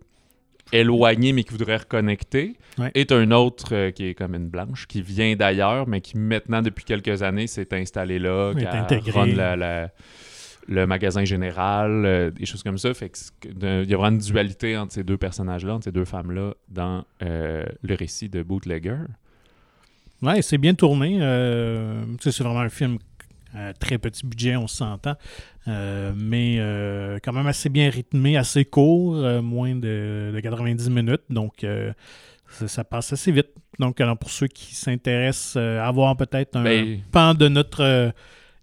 éloigné 0.72 1.32
mais 1.32 1.44
qui 1.44 1.52
voudrait 1.52 1.76
reconnecter. 1.76 2.56
Et 2.94 3.06
un 3.10 3.30
autre 3.30 3.74
euh, 3.74 3.90
qui 3.90 4.06
est 4.06 4.14
comme 4.14 4.34
une 4.34 4.48
blanche, 4.48 4.86
qui 4.86 5.00
vient 5.00 5.34
d'ailleurs, 5.34 5.88
mais 5.88 6.00
qui 6.00 6.18
maintenant, 6.18 6.60
depuis 6.60 6.84
quelques 6.84 7.22
années, 7.22 7.46
s'est 7.46 7.72
installé 7.72 8.18
là, 8.18 8.52
qui 8.54 8.66
a 8.66 9.90
le 10.68 10.84
magasin 10.84 11.24
général, 11.24 12.04
euh, 12.04 12.30
des 12.32 12.44
choses 12.44 12.64
comme 12.64 12.76
ça. 12.76 12.92
Fait 12.92 13.12
il 13.44 13.88
y 13.88 13.94
a 13.94 13.96
vraiment 13.96 14.16
une 14.16 14.18
dualité 14.18 14.76
entre 14.76 14.92
ces 14.92 15.04
deux 15.04 15.16
personnages-là, 15.16 15.74
entre 15.74 15.84
ces 15.84 15.92
deux 15.92 16.04
femmes-là, 16.04 16.54
dans 16.68 17.04
euh, 17.22 17.64
le 17.82 17.94
récit 17.94 18.28
de 18.28 18.42
Bootlegger. 18.42 18.98
Ouais, 20.22 20.42
c'est 20.42 20.58
bien 20.58 20.74
tourné. 20.74 21.18
c'est 22.20 22.40
vraiment 22.40 22.60
un 22.60 22.68
film 22.68 22.98
très 23.78 23.98
petit 23.98 24.26
budget, 24.26 24.56
on 24.56 24.66
s'entend. 24.66 25.16
Euh, 25.68 26.12
mais 26.14 26.56
euh, 26.58 27.18
quand 27.22 27.32
même 27.32 27.46
assez 27.46 27.68
bien 27.68 27.90
rythmé, 27.90 28.36
assez 28.36 28.64
court, 28.64 29.16
euh, 29.16 29.42
moins 29.42 29.74
de, 29.74 30.38
90 30.42 30.90
minutes. 30.90 31.22
Donc, 31.30 31.66
ça, 32.48 32.84
passe 32.84 33.12
assez 33.12 33.32
vite. 33.32 33.48
Donc, 33.78 34.00
alors 34.00 34.16
pour 34.16 34.30
ceux 34.30 34.46
qui 34.46 34.74
s'intéressent 34.74 35.56
à 35.56 35.90
voir 35.90 36.16
peut-être 36.16 36.56
un 36.56 36.64
ben, 36.64 37.00
pan 37.10 37.34
de 37.34 37.48
notre 37.48 38.12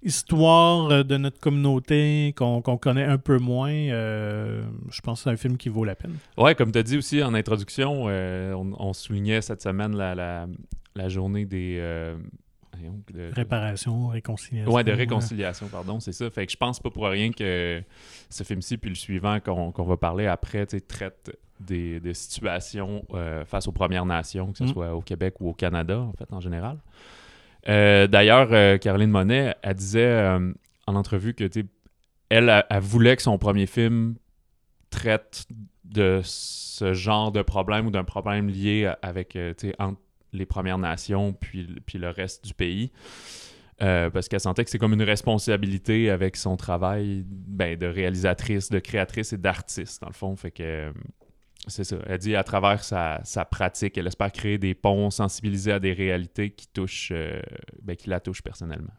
histoire, 0.02 1.06
de 1.06 1.18
notre 1.18 1.40
communauté 1.40 2.34
qu'on 2.36 2.62
connaît 2.62 3.06
un 3.06 3.18
peu 3.18 3.38
moins, 3.38 3.72
je 3.72 5.02
pense 5.04 5.20
que 5.20 5.24
c'est 5.26 5.30
un 5.30 5.38
film 5.38 5.58
qui 5.58 5.70
vaut 5.70 5.86
la 5.86 5.96
peine. 5.96 6.16
Ouais, 6.38 6.56
comme 6.56 6.72
tu 6.72 6.80
as 6.80 6.84
dit 6.84 6.98
aussi 6.98 7.22
en 7.22 7.34
introduction, 7.34 8.06
on, 8.06 8.94
soulignait 8.94 9.42
cette 9.42 9.62
semaine 9.62 9.96
la, 9.96 10.48
la 10.96 11.10
journée 11.10 11.46
des 11.46 11.80
de, 13.14 13.32
Réparation, 13.34 14.08
réconciliation. 14.08 14.72
Ouais, 14.72 14.84
de 14.84 14.92
réconciliation, 14.92 15.68
pardon, 15.68 16.00
c'est 16.00 16.12
ça. 16.12 16.30
Fait 16.30 16.46
que 16.46 16.52
je 16.52 16.58
pense 16.58 16.80
pas 16.80 16.90
pour 16.90 17.06
rien 17.06 17.32
que 17.32 17.82
ce 18.30 18.44
film-ci, 18.44 18.78
puis 18.78 18.90
le 18.90 18.96
suivant 18.96 19.40
qu'on 19.40 19.72
va 19.72 19.98
parler 19.98 20.28
après, 20.28 20.66
traite 20.66 21.32
des, 21.60 22.14
situations 22.14 23.06
euh, 23.14 23.46
face 23.46 23.68
aux 23.68 23.72
Premières 23.72 24.06
Nations, 24.06 24.52
que 24.52 24.58
ce 24.58 24.64
mm. 24.64 24.74
soit 24.74 24.94
au 24.94 25.02
Québec 25.02 25.36
ou 25.40 25.50
au 25.50 25.54
Canada, 25.54 26.00
en 26.00 26.14
fait, 26.14 26.32
en 26.32 26.40
général. 26.40 26.78
Euh, 27.70 28.08
d'ailleurs, 28.08 28.50
euh, 28.52 28.78
Caroline 28.78 29.10
Monet, 29.10 29.56
elle 29.62 29.76
disait 29.76 30.38
en 30.86 30.96
entrevue 30.96 31.34
que, 31.34 31.50
elle, 32.30 32.66
elle, 32.70 32.80
voulait 32.82 33.16
que 33.16 33.22
son 33.22 33.38
premier 33.38 33.68
film 33.68 34.16
traite 34.90 35.46
de 35.86 36.22
ce 36.24 36.94
genre 36.94 37.32
de 37.32 37.42
problème 37.42 37.88
ou 37.88 37.92
d'un 37.92 38.04
problème 38.04 38.50
lié 38.50 38.92
avec, 39.02 39.38
entre 39.80 40.00
les 40.34 40.46
Premières 40.46 40.78
Nations 40.78 41.34
puis, 41.34 41.68
puis 41.86 41.98
le 41.98 42.10
reste 42.10 42.46
du 42.46 42.54
pays. 42.54 42.92
Euh, 43.82 44.10
parce 44.10 44.28
qu'elle 44.28 44.40
sentait 44.40 44.64
que 44.64 44.70
c'est 44.70 44.78
comme 44.78 44.94
une 44.94 45.04
responsabilité 45.04 46.10
avec 46.10 46.36
son 46.38 46.58
travail 46.58 47.26
ben, 47.28 47.78
de 47.78 47.88
réalisatrice, 47.88 48.70
de 48.70 48.80
créatrice 48.80 49.34
et 49.34 49.38
d'artiste, 49.38 50.02
dans 50.02 50.10
le 50.10 50.14
fond. 50.14 50.36
Fait 50.36 50.52
que 50.52 50.94
c'est 51.68 51.86
ça. 51.86 51.96
Elle 52.08 52.18
dit 52.18 52.36
à 52.36 52.44
travers 52.44 52.84
sa, 52.84 53.22
pratique, 53.50 53.98
elle 53.98 54.08
espère 54.08 54.32
créer 54.32 54.58
des 54.58 54.74
ponts, 54.74 55.10
sensibiliser 55.10 55.72
à 55.72 55.80
des 55.80 55.94
réalités 55.94 56.50
qui 56.50 56.68
touchent, 56.68 57.12
euh, 57.14 57.42
ben, 57.82 57.96
qui 57.96 58.10
la 58.10 58.20
touchent 58.20 58.42
personnellement. 58.42 58.92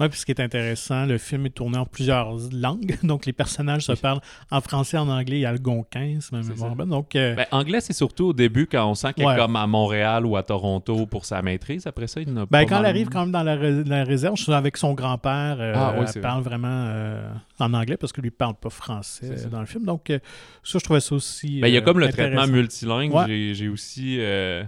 Oui, 0.00 0.08
puis 0.08 0.18
ce 0.18 0.26
qui 0.26 0.32
est 0.32 0.40
intéressant, 0.40 1.06
le 1.06 1.18
film 1.18 1.46
est 1.46 1.50
tourné 1.50 1.78
en 1.78 1.86
plusieurs 1.86 2.32
langues. 2.52 2.98
Donc, 3.04 3.26
les 3.26 3.32
personnages 3.32 3.82
se 3.82 3.92
parlent 3.92 4.20
en 4.50 4.60
français, 4.60 4.98
en 4.98 5.08
anglais 5.08 5.40
et 5.40 5.46
algonquin, 5.46 6.18
même 6.32 6.86
Donc, 6.88 7.14
euh, 7.14 7.34
ben, 7.36 7.46
anglais, 7.52 7.80
c'est 7.80 7.92
surtout 7.92 8.28
au 8.28 8.32
début 8.32 8.66
quand 8.66 8.90
on 8.90 8.94
sent 8.94 9.12
qu'elle 9.12 9.28
est 9.28 9.36
comme 9.36 9.56
à 9.56 9.66
Montréal 9.66 10.26
ou 10.26 10.36
à 10.36 10.42
Toronto 10.42 11.06
pour 11.06 11.24
sa 11.24 11.42
maîtrise. 11.42 11.86
Après 11.86 12.08
ça, 12.08 12.20
il 12.20 12.32
n'a 12.32 12.46
ben, 12.46 12.64
Quand 12.64 12.80
elle 12.80 12.86
arrive 12.86 13.08
quand 13.08 13.20
même 13.20 13.32
dans 13.32 13.42
la, 13.44 14.04
réserve, 14.04 14.36
je 14.36 14.42
suis 14.42 14.52
avec 14.52 14.76
son 14.78 14.94
grand-père. 14.94 15.58
Euh, 15.60 15.74
ah, 15.76 15.94
elle 15.96 16.20
parle 16.20 16.42
vraiment 16.42 16.90
en 17.60 17.74
anglais 17.74 17.96
parce 17.96 18.12
que 18.12 18.20
lui 18.20 18.30
ne 18.30 18.34
parle 18.34 18.54
pas 18.54 18.70
français 18.70 19.46
dans 19.48 19.60
le 19.60 19.66
film. 19.66 19.84
Donc, 19.84 20.06
ça, 20.08 20.78
je 20.78 20.84
trouvais 20.84 21.00
ça 21.00 21.14
aussi. 21.14 21.60
Ben, 21.60 21.68
il 21.68 21.74
y 21.74 21.76
a 21.76 21.80
comme 21.82 21.99
le 22.00 22.12
traitement 22.12 22.46
multilingue. 22.46 23.12
J'ai 23.26 23.68
aussi. 23.68 24.16
Euh, 24.20 24.64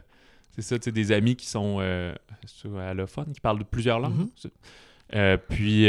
c'est 0.58 0.62
ça, 0.62 0.78
des 0.78 1.12
amis 1.12 1.34
qui 1.34 1.46
sont 1.46 1.78
euh, 1.80 2.14
allophones, 2.78 3.32
qui 3.32 3.40
parlent 3.40 3.58
de 3.58 3.64
plusieurs 3.64 3.98
langues. 3.98 4.26
Mm-hmm. 4.26 4.50
Euh, 5.14 5.36
puis, 5.48 5.86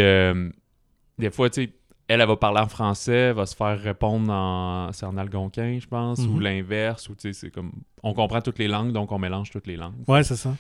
des 1.18 1.32
fois, 1.32 1.50
tu 1.50 1.64
sais, 1.64 1.74
elle, 2.08 2.22
elle 2.22 2.28
va 2.28 2.38
parler 2.38 2.62
en 2.62 2.68
français, 2.68 3.34
va 3.34 3.46
se 3.46 3.56
faire 3.56 3.80
répondre 3.80 4.32
en, 4.32 4.90
en 4.90 5.18
algonquin, 5.18 5.80
je 5.82 5.88
pense, 5.88 6.20
ou 6.20 6.40
mm-hmm. 6.40 6.44
l'inverse, 6.44 7.10
ou 7.10 7.16
tu 7.16 7.22
sais, 7.22 7.34
c'est 7.34 7.52
comme, 7.52 7.72
on 8.04 8.14
comprend 8.14 8.42
toutes 8.42 8.60
les 8.60 8.68
langues, 8.70 8.94
donc 8.94 9.12
on 9.12 9.20
mélange 9.20 9.52
toutes 9.52 9.68
les 9.68 9.76
langues. 9.76 9.96
Ouais, 10.08 10.24
c'est 10.24 10.38
ça. 10.38 10.56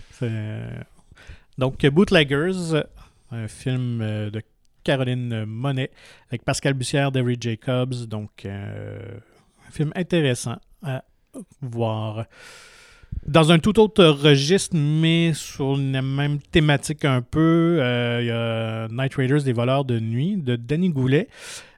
Donc, 1.58 1.86
Bootleggers, 1.86 2.84
un 3.32 3.48
film 3.48 4.00
de 4.00 4.42
Caroline 4.84 5.46
Monet, 5.46 5.92
avec 6.28 6.44
Pascal 6.44 6.74
Bussière, 6.74 7.12
David 7.12 7.42
Jacobs, 7.42 8.06
donc 8.08 8.46
un 8.46 9.72
film 9.72 9.94
intéressant 9.96 10.58
à 10.84 11.04
voir. 11.62 12.26
Dans 13.26 13.54
un 13.54 13.60
tout 13.60 13.80
autre 13.80 14.04
registre, 14.04 14.76
mais 14.76 15.34
sur 15.34 15.78
la 15.78 16.02
même 16.02 16.40
thématique 16.40 17.06
un 17.06 17.22
peu, 17.22 17.78
euh, 17.80 18.20
il 18.22 18.28
y 18.28 18.32
a 18.32 18.88
Night 18.90 19.16
Raiders 19.16 19.44
des 19.44 19.54
voleurs 19.54 19.86
de 19.86 20.00
nuit 20.00 20.36
de 20.36 20.58
Danny 20.58 20.90
Goulet, 20.90 21.30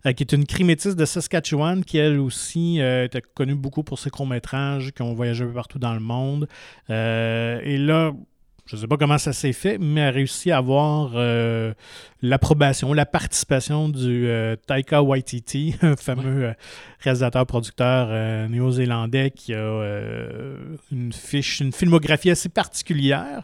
euh, 0.07 0.13
qui 0.13 0.23
est 0.23 0.33
une 0.33 0.45
crimétiste 0.45 0.97
de 0.97 1.05
Saskatchewan, 1.05 1.85
qui 1.85 1.99
elle 1.99 2.19
aussi 2.19 2.81
euh, 2.81 3.05
était 3.05 3.21
connue 3.21 3.53
beaucoup 3.53 3.83
pour 3.83 3.99
ses 3.99 4.09
courts-métrages, 4.09 4.91
qui 4.91 5.03
ont 5.03 5.13
voyagé 5.13 5.43
un 5.43 5.47
peu 5.47 5.53
partout 5.53 5.77
dans 5.77 5.93
le 5.93 5.99
monde. 5.99 6.47
et 6.89 7.77
là, 7.77 8.11
je 8.65 8.75
ne 8.75 8.81
sais 8.81 8.87
pas 8.87 8.97
comment 8.97 9.19
ça 9.19 9.31
s'est 9.31 9.53
fait, 9.53 9.77
mais 9.77 10.01
a 10.01 10.09
réussi 10.09 10.49
à 10.49 10.57
avoir 10.57 11.11
euh, 11.13 11.71
l'approbation, 12.23 12.93
la 12.93 13.05
participation 13.05 13.89
du 13.89 14.27
euh, 14.27 14.55
Taika 14.55 15.03
Waititi, 15.03 15.75
un 15.83 15.95
fameux 15.95 16.45
euh, 16.45 16.53
réalisateur-producteur 17.01 18.49
néo-zélandais 18.49 19.29
qui 19.29 19.53
a 19.53 19.61
une 20.91 21.13
fiche, 21.13 21.59
une 21.59 21.71
filmographie 21.71 22.31
assez 22.31 22.49
particulière, 22.49 23.43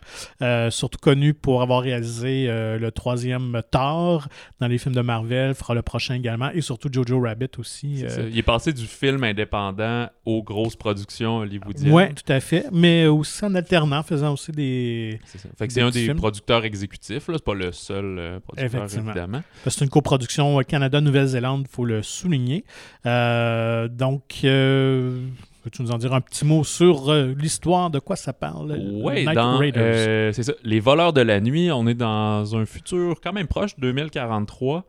surtout 0.71 0.97
connu 0.97 1.35
pour 1.35 1.61
avoir 1.61 1.81
réalisé 1.81 2.47
le 2.47 2.89
troisième 2.89 3.61
Thor 3.69 4.27
dans 4.59 4.67
les 4.67 4.79
films 4.79 4.95
de 4.95 5.01
Marvel, 5.01 5.53
fera 5.53 5.75
le 5.75 5.83
prochain 5.83 6.15
également, 6.15 6.49
et 6.49 6.61
surtout 6.61 6.89
Jojo 6.91 7.21
Rabbit 7.21 7.51
aussi. 7.59 8.03
Il 8.31 8.35
est 8.35 8.41
passé 8.41 8.73
du 8.73 8.87
film 8.87 9.23
indépendant 9.23 10.07
aux 10.25 10.41
grosses 10.41 10.75
productions 10.75 11.37
hollywoodiennes. 11.37 11.93
Oui, 11.93 12.13
tout 12.15 12.33
à 12.33 12.39
fait, 12.39 12.65
mais 12.71 13.05
aussi 13.05 13.45
en 13.45 13.53
alternant, 13.53 14.01
faisant 14.01 14.33
aussi 14.33 14.51
des 14.51 15.10
c'est 15.23 15.81
un 15.81 15.89
des 15.89 16.13
producteurs 16.13 16.65
exécutifs, 16.65 17.23
c'est 17.25 17.43
pas 17.43 17.53
le 17.53 17.71
seul 17.71 18.17
euh, 18.19 18.39
producteur, 18.39 18.85
évidemment. 18.93 19.41
C'est 19.67 19.83
une 19.83 19.89
coproduction 19.89 20.59
Canada-Nouvelle-Zélande, 20.59 21.65
il 21.69 21.73
faut 21.73 21.85
le 21.85 22.01
souligner. 22.01 22.63
Euh, 23.05 23.87
donc, 23.87 24.41
euh, 24.43 25.27
Veux-tu 25.63 25.83
nous 25.83 25.91
en 25.91 25.99
dire 25.99 26.11
un 26.13 26.21
petit 26.21 26.43
mot 26.43 26.63
sur 26.63 27.13
l'histoire, 27.13 27.91
de 27.91 27.99
quoi 27.99 28.15
ça 28.15 28.33
parle? 28.33 28.79
Oui, 29.03 29.25
c'est 29.25 30.43
ça. 30.43 30.53
Les 30.63 30.79
voleurs 30.79 31.13
de 31.13 31.21
la 31.21 31.39
nuit, 31.39 31.71
on 31.71 31.85
est 31.85 31.93
dans 31.93 32.55
un 32.55 32.65
futur 32.65 33.21
quand 33.21 33.31
même 33.31 33.47
proche, 33.47 33.75
2043. 33.77 34.85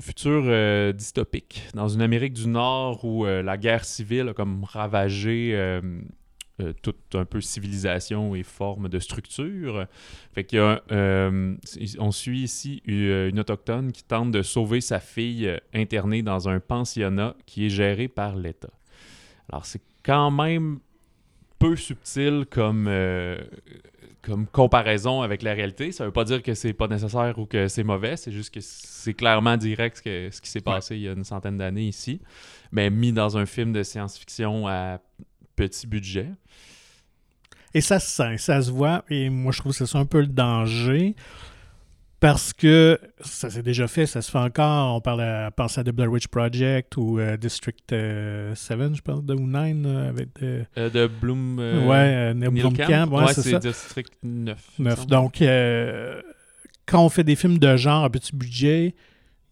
futur 0.00 0.94
dystopique, 0.94 1.64
dans 1.74 1.88
une 1.88 2.00
Amérique 2.00 2.32
du 2.32 2.48
Nord 2.48 3.04
où 3.04 3.26
la 3.26 3.58
guerre 3.58 3.84
civile 3.84 4.28
a 4.30 4.32
comme 4.32 4.64
ravagé 4.64 5.80
euh, 6.58 6.72
toute 6.80 7.14
un 7.14 7.26
peu 7.26 7.42
civilisation 7.42 8.34
et 8.34 8.42
forme 8.42 8.88
de 8.88 8.98
structure. 8.98 9.86
Fait 10.32 10.44
qu'il 10.44 10.58
y 10.58 10.62
a, 10.62 10.80
euh, 10.90 11.54
on 11.98 12.10
suit 12.10 12.40
ici 12.40 12.82
euh, 12.88 13.28
une, 13.28 13.40
autochtone 13.40 13.92
qui 13.92 14.02
tente 14.02 14.30
de 14.30 14.40
sauver 14.40 14.80
sa 14.80 14.98
fille 14.98 15.54
internée 15.74 16.22
dans 16.22 16.48
un 16.48 16.58
pensionnat 16.58 17.36
qui 17.44 17.66
est 17.66 17.68
géré 17.68 18.08
par 18.08 18.36
l'État. 18.36 18.70
Alors 19.50 19.66
c'est 19.66 19.82
quand 20.02 20.30
même 20.30 20.78
peu 21.58 21.76
subtil 21.76 22.46
comme, 22.48 22.90
comme 24.22 24.46
comparaison 24.46 25.20
avec 25.20 25.42
la 25.42 25.52
réalité. 25.52 25.92
Ça 25.92 26.06
veut 26.06 26.12
pas 26.12 26.24
dire 26.24 26.42
que 26.42 26.54
c'est 26.54 26.72
pas 26.72 26.88
nécessaire 26.88 27.38
ou 27.38 27.44
que 27.44 27.68
c'est 27.68 27.84
mauvais, 27.84 28.16
c'est 28.16 28.32
juste 28.32 28.54
que 28.54 28.60
c'est 28.62 29.12
clairement 29.12 29.58
direct 29.58 30.00
ce, 30.02 30.30
ce 30.32 30.40
qui 30.40 30.48
s'est 30.48 30.62
passé 30.62 30.96
il 30.96 31.02
y 31.02 31.08
a 31.08 31.12
une 31.12 31.24
centaine 31.24 31.58
d'années 31.58 31.86
ici, 31.88 32.22
mais 32.72 32.88
mis 32.88 33.12
dans 33.12 33.36
un 33.36 33.44
film 33.44 33.74
de 33.74 33.82
science-fiction 33.82 34.66
à 34.66 35.00
petit 35.56 35.86
budget. 35.86 36.28
Et 37.74 37.80
ça 37.80 37.98
se 37.98 38.08
sent, 38.08 38.38
ça 38.38 38.62
se 38.62 38.70
voit. 38.70 39.04
Et 39.10 39.28
moi, 39.28 39.52
je 39.52 39.58
trouve 39.58 39.72
que 39.72 39.78
c'est 39.78 39.86
ça 39.86 39.98
un 39.98 40.06
peu 40.06 40.20
le 40.20 40.28
danger. 40.28 41.14
Parce 42.18 42.54
que 42.54 42.98
ça 43.20 43.50
s'est 43.50 43.62
déjà 43.62 43.86
fait, 43.88 44.06
ça 44.06 44.22
se 44.22 44.30
fait 44.30 44.38
encore. 44.38 44.96
On 44.96 45.00
parle 45.02 45.20
à, 45.20 45.50
pense 45.50 45.76
à 45.76 45.84
The 45.84 45.90
Blair 45.90 46.10
Witch 46.10 46.28
Project 46.28 46.96
ou 46.96 47.18
euh, 47.18 47.36
District 47.36 47.84
7, 47.90 47.92
euh, 47.92 48.54
je 48.54 49.02
pense, 49.02 49.20
ou 49.28 49.46
9 49.46 50.08
avec 50.08 50.40
de, 50.40 50.64
euh, 50.78 50.88
de 50.88 51.06
Bloom. 51.06 51.58
ouais, 51.58 52.32
Neil 52.32 52.48
Blomkamp. 52.48 53.12
Ouais, 53.12 53.34
c'est 53.34 53.58
District 53.58 54.12
9. 54.22 54.58
9. 54.78 55.06
Donc, 55.06 55.44
quand 56.86 57.04
on 57.04 57.08
fait 57.10 57.24
des 57.24 57.36
films 57.36 57.58
de 57.58 57.76
genre 57.76 58.04
à 58.04 58.10
petit 58.10 58.34
budget, 58.34 58.94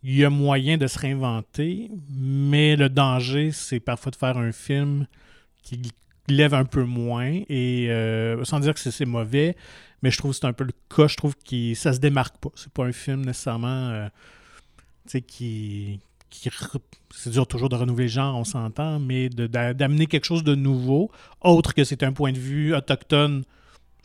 il 0.02 0.16
y 0.16 0.24
a 0.24 0.30
moyen 0.30 0.78
de 0.78 0.86
se 0.86 0.98
réinventer, 0.98 1.90
mais 2.10 2.76
le 2.76 2.88
danger, 2.88 3.50
c'est 3.52 3.80
parfois 3.80 4.10
de 4.10 4.16
faire 4.16 4.38
un 4.38 4.52
film 4.52 5.06
qui 5.64 5.80
lève 6.28 6.54
un 6.54 6.64
peu 6.64 6.84
moins, 6.84 7.40
et 7.48 7.86
euh, 7.90 8.44
sans 8.44 8.60
dire 8.60 8.74
que 8.74 8.80
c'est 8.80 9.04
mauvais, 9.04 9.56
mais 10.02 10.10
je 10.10 10.18
trouve 10.18 10.32
que 10.32 10.38
c'est 10.38 10.46
un 10.46 10.52
peu 10.52 10.64
le 10.64 10.72
cas. 10.94 11.06
Je 11.06 11.16
trouve 11.16 11.34
que 11.36 11.74
ça 11.74 11.92
se 11.92 11.98
démarque 11.98 12.36
pas. 12.38 12.50
C'est 12.54 12.72
pas 12.72 12.84
un 12.84 12.92
film 12.92 13.24
nécessairement 13.24 13.90
euh, 13.90 14.08
qui, 15.26 16.00
qui 16.30 16.50
c'est 17.14 17.30
dur 17.30 17.46
toujours 17.46 17.68
de 17.68 17.76
renouveler 17.76 18.04
le 18.04 18.10
genre, 18.10 18.36
on 18.36 18.44
s'entend, 18.44 18.98
mais 19.00 19.28
d'amener 19.28 20.06
quelque 20.06 20.24
chose 20.24 20.44
de 20.44 20.54
nouveau, 20.54 21.10
autre 21.40 21.74
que 21.74 21.84
c'est 21.84 22.02
un 22.02 22.12
point 22.12 22.32
de 22.32 22.38
vue 22.38 22.74
autochtone 22.74 23.44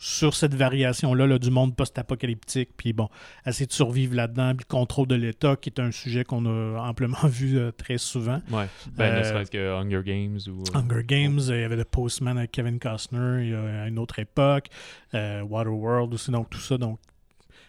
sur 0.02 0.34
cette 0.34 0.54
variation-là 0.54 1.38
du 1.38 1.50
monde 1.50 1.76
post-apocalyptique, 1.76 2.70
puis 2.74 2.94
bon, 2.94 3.10
essayer 3.44 3.66
de 3.66 3.72
survivre 3.72 4.16
là-dedans, 4.16 4.54
puis 4.56 4.64
le 4.66 4.74
contrôle 4.74 5.06
de 5.06 5.14
l'État, 5.14 5.56
qui 5.56 5.68
est 5.68 5.78
un 5.78 5.90
sujet 5.90 6.24
qu'on 6.24 6.46
a 6.46 6.80
amplement 6.80 7.18
vu 7.28 7.58
euh, 7.58 7.70
très 7.70 7.98
souvent. 7.98 8.40
Ouais, 8.50 8.66
ben, 8.96 9.12
ne 9.12 9.18
euh, 9.18 9.24
serait-ce 9.24 9.50
que 9.50 9.74
Hunger 9.74 10.00
Games 10.02 10.38
ou... 10.48 10.62
Euh, 10.62 10.78
Hunger 10.78 11.04
Games, 11.04 11.38
il 11.48 11.60
y 11.60 11.64
avait 11.64 11.76
The 11.76 11.86
Postman 11.86 12.38
avec 12.38 12.50
Kevin 12.50 12.78
Costner, 12.78 13.42
il 13.42 13.50
y 13.50 13.54
a 13.54 13.88
une 13.88 13.98
autre 13.98 14.18
époque, 14.18 14.68
Waterworld 15.12 16.14
aussi, 16.14 16.30
donc 16.30 16.48
tout 16.48 16.60
ça, 16.60 16.78
donc 16.78 16.98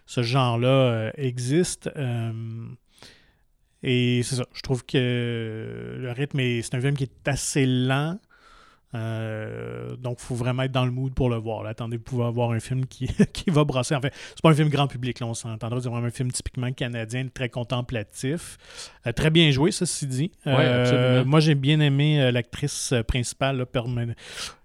ce 0.06 0.24
genre-là 0.24 1.12
existe. 1.18 1.90
et 3.84 4.24
c'est 4.24 4.36
ça, 4.36 4.46
je 4.54 4.62
trouve 4.62 4.86
que 4.86 5.98
le 6.00 6.12
rythme, 6.14 6.40
c'est 6.62 6.76
un 6.76 6.82
film 6.82 6.96
qui 6.96 7.04
est 7.04 7.28
assez 7.28 7.66
lent, 7.66 8.18
euh, 8.94 9.96
donc, 9.96 10.18
il 10.20 10.26
faut 10.26 10.36
vraiment 10.36 10.64
être 10.64 10.72
dans 10.72 10.86
le 10.86 10.92
mood 10.92 11.14
pour 11.14 11.30
le 11.30 11.38
voir. 11.38 11.66
Attendez, 11.66 11.98
vous 11.98 12.04
pouvez 12.04 12.26
avoir 12.26 12.52
un 12.52 12.60
film 12.60 12.86
qui, 12.86 13.08
qui 13.34 13.50
va 13.50 13.64
brasser. 13.64 13.96
En 13.96 14.02
fait, 14.02 14.14
c'est 14.30 14.42
pas 14.42 14.50
un 14.50 14.54
film 14.54 14.70
grand 14.70 14.88
public, 14.88 15.20
là, 15.20 15.28
on 15.28 15.34
s'entendra. 15.34 15.80
C'est 15.82 15.90
vraiment 15.90 16.08
un 16.08 16.12
film 16.12 16.32
typiquement 16.32 16.72
canadien, 16.72 17.28
très 17.34 17.50
contemplatif. 17.50 18.58
Euh, 19.08 19.12
très 19.12 19.30
bien 19.30 19.50
joué, 19.52 19.72
ceci 19.72 20.08
dit. 20.08 20.32
Euh, 20.48 21.24
moi, 21.26 21.40
j'ai 21.40 21.56
bien 21.56 21.80
aimé 21.80 22.32
l'actrice 22.32 22.94
principale, 23.08 23.66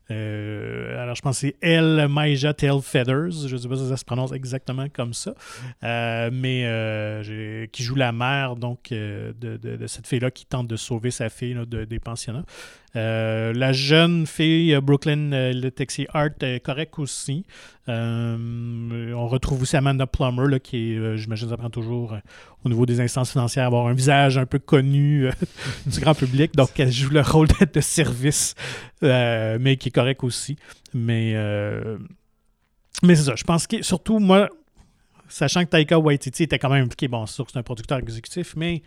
alors, 0.09 1.14
je 1.14 1.23
pense 1.23 1.40
que 1.40 1.49
c'est 1.49 1.57
Elle 1.61 2.07
Maija 2.09 2.55
Tail 2.55 2.81
Feathers. 2.83 3.49
Je 3.49 3.55
ne 3.55 3.61
sais 3.61 3.69
pas 3.69 3.77
si 3.77 3.88
ça 3.88 3.97
se 3.97 4.05
prononce 4.05 4.33
exactement 4.33 4.87
comme 4.88 5.12
ça. 5.12 5.35
mais 5.83 7.69
qui 7.73 7.83
joue 7.83 7.97
la 7.97 8.12
mère 8.12 8.57
donc, 8.57 8.90
de, 8.90 9.35
de, 9.40 9.87
cette 9.87 10.07
fille-là 10.07 10.31
qui 10.31 10.47
tente 10.47 10.69
de 10.69 10.77
sauver 10.77 11.11
sa 11.11 11.29
fille 11.29 11.57
des 11.66 11.99
pensionnats. 11.99 12.45
Euh, 12.97 13.53
la 13.53 13.73
jeune 13.73 14.27
fille 14.27 14.75
euh, 14.75 14.81
Brooklyn 14.81 15.33
euh, 15.33 15.53
le 15.53 15.71
Taxi 15.71 16.07
Art 16.14 16.31
est 16.40 16.61
correcte 16.61 16.99
aussi. 16.99 17.45
on 17.88 19.29
retrouve 19.29 19.62
aussi 19.62 19.77
Amanda 19.77 20.07
Plummer, 20.07 20.49
là, 20.49 20.59
qui 20.59 20.95
est, 20.95 21.16
j'imagine, 21.16 21.49
ça 21.51 21.57
prend 21.57 21.71
toujours 21.71 22.16
au 22.64 22.69
niveau 22.69 22.87
des 22.87 23.01
instances 23.01 23.31
financières, 23.31 23.66
avoir 23.66 23.87
un 23.87 23.92
visage 23.92 24.38
un 24.38 24.47
peu 24.47 24.59
connu 24.59 25.29
du 25.87 26.01
grand 26.01 26.14
public. 26.14 26.57
Donc, 26.57 26.71
elle 26.81 26.90
joue 26.90 27.11
le 27.11 27.21
rôle 27.21 27.49
de 27.73 27.81
service, 27.81 28.55
mais 29.03 29.77
qui 29.79 29.92
correct 29.96 30.22
aussi. 30.22 30.56
Mais, 30.94 31.35
mais 33.02 33.14
c'est 33.16 33.24
ça. 33.24 33.35
Je 33.37 33.44
pense 33.44 33.66
que, 33.66 33.82
surtout, 33.82 34.18
moi, 34.18 34.48
sachant 35.28 35.64
que 35.64 35.70
Taika 35.70 35.98
Waititi 35.98 36.44
était 36.44 36.59
quand 36.59 36.70
même 36.70 36.85
impliqué, 36.85 37.09
bon, 37.09 37.26
c'est 37.26 37.35
sûr 37.35 37.46
que 37.46 37.52
c'est 37.52 37.59
un 37.59 37.62
producteur 37.62 37.98
exécutif, 37.98 38.54
mais 38.56 38.82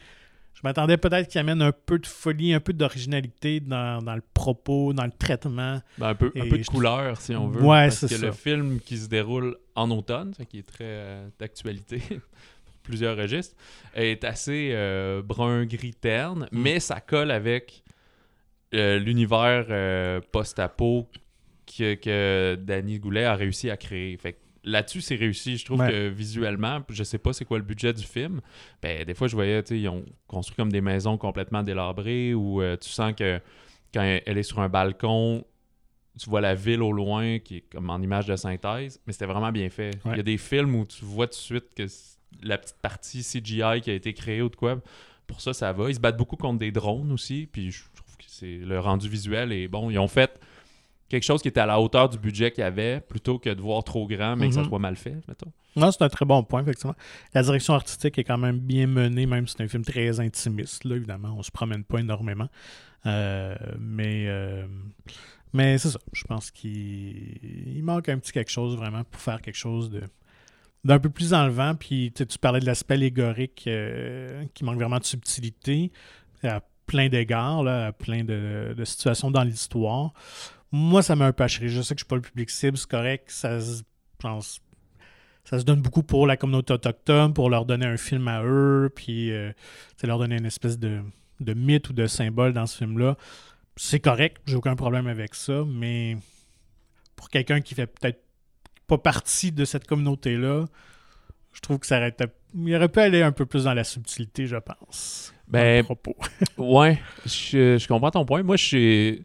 je 0.53 0.61
m'attendais 0.63 0.97
peut-être 0.97 1.29
qu'il 1.29 1.39
amène 1.39 1.61
un 1.61 1.71
peu 1.71 1.99
de 1.99 2.07
folie, 2.07 2.53
un 2.53 2.59
peu 2.59 2.73
d'originalité 2.73 3.59
dans, 3.59 4.01
le 4.03 4.21
propos, 4.33 4.93
dans 4.93 5.05
le 5.05 5.11
traitement. 5.11 5.81
Ben, 5.97 6.09
un 6.09 6.15
peu, 6.15 6.31
un 6.35 6.49
peu 6.49 6.57
de 6.57 6.65
couleur, 6.65 7.19
si 7.21 7.35
on 7.35 7.47
veut. 7.47 7.63
Ouais, 7.63 7.89
c'est 7.91 8.07
ça. 8.09 8.25
le 8.25 8.31
film 8.31 8.79
qui 8.79 8.97
se 8.97 9.07
déroule 9.07 9.57
en 9.75 9.89
automne, 9.91 10.33
qui 10.49 10.59
est 10.59 10.67
très 10.67 10.83
euh, 10.83 11.29
d'actualité 11.39 11.99
pour 12.09 12.73
plusieurs 12.83 13.15
registres, 13.15 13.55
est 13.95 14.23
assez 14.23 14.71
euh, 14.73 15.21
brun-gris 15.21 15.93
terne, 15.93 16.49
mm. 16.51 16.61
mais 16.61 16.79
ça 16.79 16.99
colle 16.99 17.31
avec 17.31 17.83
euh, 18.73 18.99
l'univers 18.99 20.21
post-apo 20.31 21.09
que, 21.65 21.95
que 21.95 22.55
Danny 22.55 22.99
Goulet 22.99 23.25
a 23.25 23.35
réussi 23.35 23.69
à 23.69 23.77
créer. 23.77 24.17
Fait 24.17 24.39
là-dessus, 24.63 25.01
c'est 25.01 25.15
réussi. 25.15 25.57
Je 25.57 25.65
trouve 25.65 25.79
que 25.79 26.07
visuellement, 26.07 26.81
je 26.89 27.03
sais 27.03 27.17
pas 27.17 27.33
c'est 27.33 27.45
quoi 27.45 27.57
le 27.57 27.63
budget 27.63 27.93
du 27.93 28.05
film. 28.05 28.41
Ben, 28.81 29.03
des 29.03 29.13
fois, 29.13 29.27
je 29.27 29.35
voyais, 29.35 29.61
tu 29.63 29.69
sais, 29.69 29.79
ils 29.79 29.87
ont 29.87 30.05
construit 30.27 30.55
comme 30.55 30.71
des 30.71 30.81
maisons 30.81 31.17
complètement 31.17 31.63
délabrées 31.63 32.33
où 32.33 32.61
euh, 32.61 32.77
tu 32.77 32.89
sens 32.89 33.13
que 33.13 33.39
quand 33.93 34.19
elle 34.25 34.37
est 34.37 34.43
sur 34.43 34.59
un 34.59 34.69
balcon, 34.69 35.45
tu 36.17 36.29
vois 36.29 36.41
la 36.41 36.55
ville 36.55 36.81
au 36.81 36.91
loin 36.91 37.39
qui 37.39 37.57
est 37.57 37.61
comme 37.71 37.89
en 37.89 37.99
image 37.99 38.27
de 38.27 38.35
synthèse, 38.35 39.01
mais 39.07 39.13
c'était 39.13 39.25
vraiment 39.25 39.51
bien 39.51 39.69
fait. 39.69 39.91
Il 40.05 40.17
y 40.17 40.19
a 40.19 40.23
des 40.23 40.37
films 40.37 40.75
où 40.75 40.85
tu 40.85 41.05
vois 41.05 41.27
tout 41.27 41.31
de 41.31 41.35
suite 41.35 41.73
que 41.75 41.83
la 42.43 42.57
petite 42.57 42.77
partie 42.81 43.21
CGI 43.21 43.81
qui 43.81 43.89
a 43.89 43.93
été 43.93 44.13
créée 44.13 44.41
ou 44.41 44.49
de 44.49 44.55
quoi, 44.55 44.79
pour 45.25 45.41
ça, 45.41 45.53
ça 45.53 45.71
va. 45.73 45.89
Ils 45.89 45.95
se 45.95 45.99
battent 45.99 46.17
beaucoup 46.17 46.35
contre 46.35 46.59
des 46.59 46.71
drones 46.71 47.11
aussi, 47.11 47.47
puis 47.51 47.71
je 47.71 47.83
le 48.41 48.79
rendu 48.79 49.09
visuel 49.09 49.51
est 49.51 49.67
bon. 49.67 49.89
Ils 49.89 49.99
ont 49.99 50.07
fait 50.07 50.39
quelque 51.09 51.23
chose 51.23 51.41
qui 51.41 51.47
était 51.47 51.59
à 51.59 51.65
la 51.65 51.79
hauteur 51.79 52.07
du 52.07 52.17
budget 52.17 52.51
qu'il 52.51 52.61
y 52.61 52.67
avait, 52.67 53.01
plutôt 53.01 53.39
que 53.39 53.49
de 53.49 53.61
voir 53.61 53.83
trop 53.83 54.07
grand, 54.07 54.35
mais 54.35 54.49
que 54.49 54.53
ça 54.53 54.61
mhm. 54.61 54.69
soit 54.69 54.79
mal 54.79 54.95
fait, 54.95 55.17
mettons. 55.27 55.51
Non, 55.75 55.91
c'est 55.91 56.03
un 56.03 56.09
très 56.09 56.25
bon 56.25 56.43
point, 56.43 56.61
effectivement. 56.61 56.95
La 57.33 57.41
direction 57.41 57.73
artistique 57.73 58.17
est 58.17 58.23
quand 58.23 58.37
même 58.37 58.59
bien 58.59 58.87
menée, 58.87 59.25
même 59.25 59.47
si 59.47 59.55
c'est 59.57 59.63
un 59.63 59.67
film 59.67 59.83
très 59.83 60.19
intimiste, 60.19 60.83
là, 60.85 60.95
évidemment. 60.95 61.35
On 61.37 61.43
se 61.43 61.51
promène 61.51 61.83
pas 61.83 61.99
énormément. 61.99 62.47
Euh, 63.05 63.55
mais 63.79 64.25
euh, 64.27 64.67
mais 65.53 65.77
c'est 65.77 65.89
ça. 65.89 65.99
Je 66.13 66.23
pense 66.25 66.51
qu'il 66.51 67.81
manque 67.83 68.09
un 68.09 68.19
petit 68.19 68.31
quelque 68.31 68.51
chose, 68.51 68.75
vraiment, 68.75 69.03
pour 69.03 69.21
faire 69.21 69.41
quelque 69.41 69.57
chose 69.57 69.89
de 69.89 70.01
d'un 70.83 70.99
peu 70.99 71.09
plus 71.09 71.33
enlevant. 71.33 71.75
Puis 71.75 72.11
tu 72.13 72.25
parlais 72.39 72.59
de 72.59 72.65
l'aspect 72.65 72.95
allégorique 72.95 73.65
euh, 73.67 74.45
qui 74.53 74.63
manque 74.63 74.77
vraiment 74.77 74.99
de 74.99 75.05
subtilité 75.05 75.91
à 76.43 76.61
plein 76.89 77.07
d'égards, 77.07 77.63
plein 77.99 78.23
de, 78.23 78.83
situations 78.83 79.29
dans 79.29 79.43
l'histoire 79.43 80.11
moi, 80.71 81.01
ça 81.01 81.15
m'a 81.15 81.25
un 81.25 81.33
peu 81.33 81.43
acheté. 81.43 81.69
Je 81.69 81.81
sais 81.81 81.95
que 81.95 81.99
je 81.99 82.03
suis 82.03 82.09
pas 82.09 82.15
le 82.15 82.21
public 82.21 82.49
cible, 82.49 82.77
c'est 82.77 82.89
correct. 82.89 83.29
Ça 83.29 83.59
se 83.59 83.83
donne 85.63 85.81
beaucoup 85.81 86.03
pour 86.03 86.27
la 86.27 86.37
communauté 86.37 86.73
autochtone, 86.73 87.33
pour 87.33 87.49
leur 87.49 87.65
donner 87.65 87.85
un 87.85 87.97
film 87.97 88.27
à 88.27 88.43
eux, 88.43 88.91
puis 88.93 89.31
euh, 89.31 89.51
leur 90.03 90.19
donner 90.19 90.37
une 90.37 90.45
espèce 90.45 90.77
de, 90.77 91.01
mythe 91.39 91.89
ou 91.89 91.93
de 91.93 92.07
symbole 92.07 92.53
dans 92.53 92.67
ce 92.67 92.77
film-là. 92.77 93.17
C'est 93.75 93.99
correct, 93.99 94.37
j'ai 94.45 94.55
aucun 94.55 94.75
problème 94.75 95.07
avec 95.07 95.35
ça, 95.35 95.63
mais 95.65 96.17
pour 97.15 97.29
quelqu'un 97.29 97.61
qui 97.61 97.75
fait 97.75 97.87
peut-être 97.87 98.21
pas 98.87 98.97
partie 98.97 99.51
de 99.51 99.65
cette 99.65 99.87
communauté-là, 99.87 100.65
je 101.53 101.61
trouve 101.61 101.79
que 101.79 101.87
ça 101.87 101.97
aurait, 101.97 102.15
il 102.55 102.75
aurait 102.75 102.89
pu 102.89 102.99
aller 102.99 103.21
un 103.21 103.31
peu 103.31 103.45
plus 103.45 103.65
dans 103.65 103.73
la 103.73 103.83
subtilité, 103.83 104.47
je 104.47 104.57
pense. 104.57 105.33
Ben, 105.47 105.83
propos. 105.83 106.15
ouais, 106.57 106.99
je, 107.25 107.77
je, 107.77 107.87
comprends 107.87 108.11
ton 108.11 108.25
point. 108.25 108.43
Moi, 108.43 108.55
je 108.55 109.19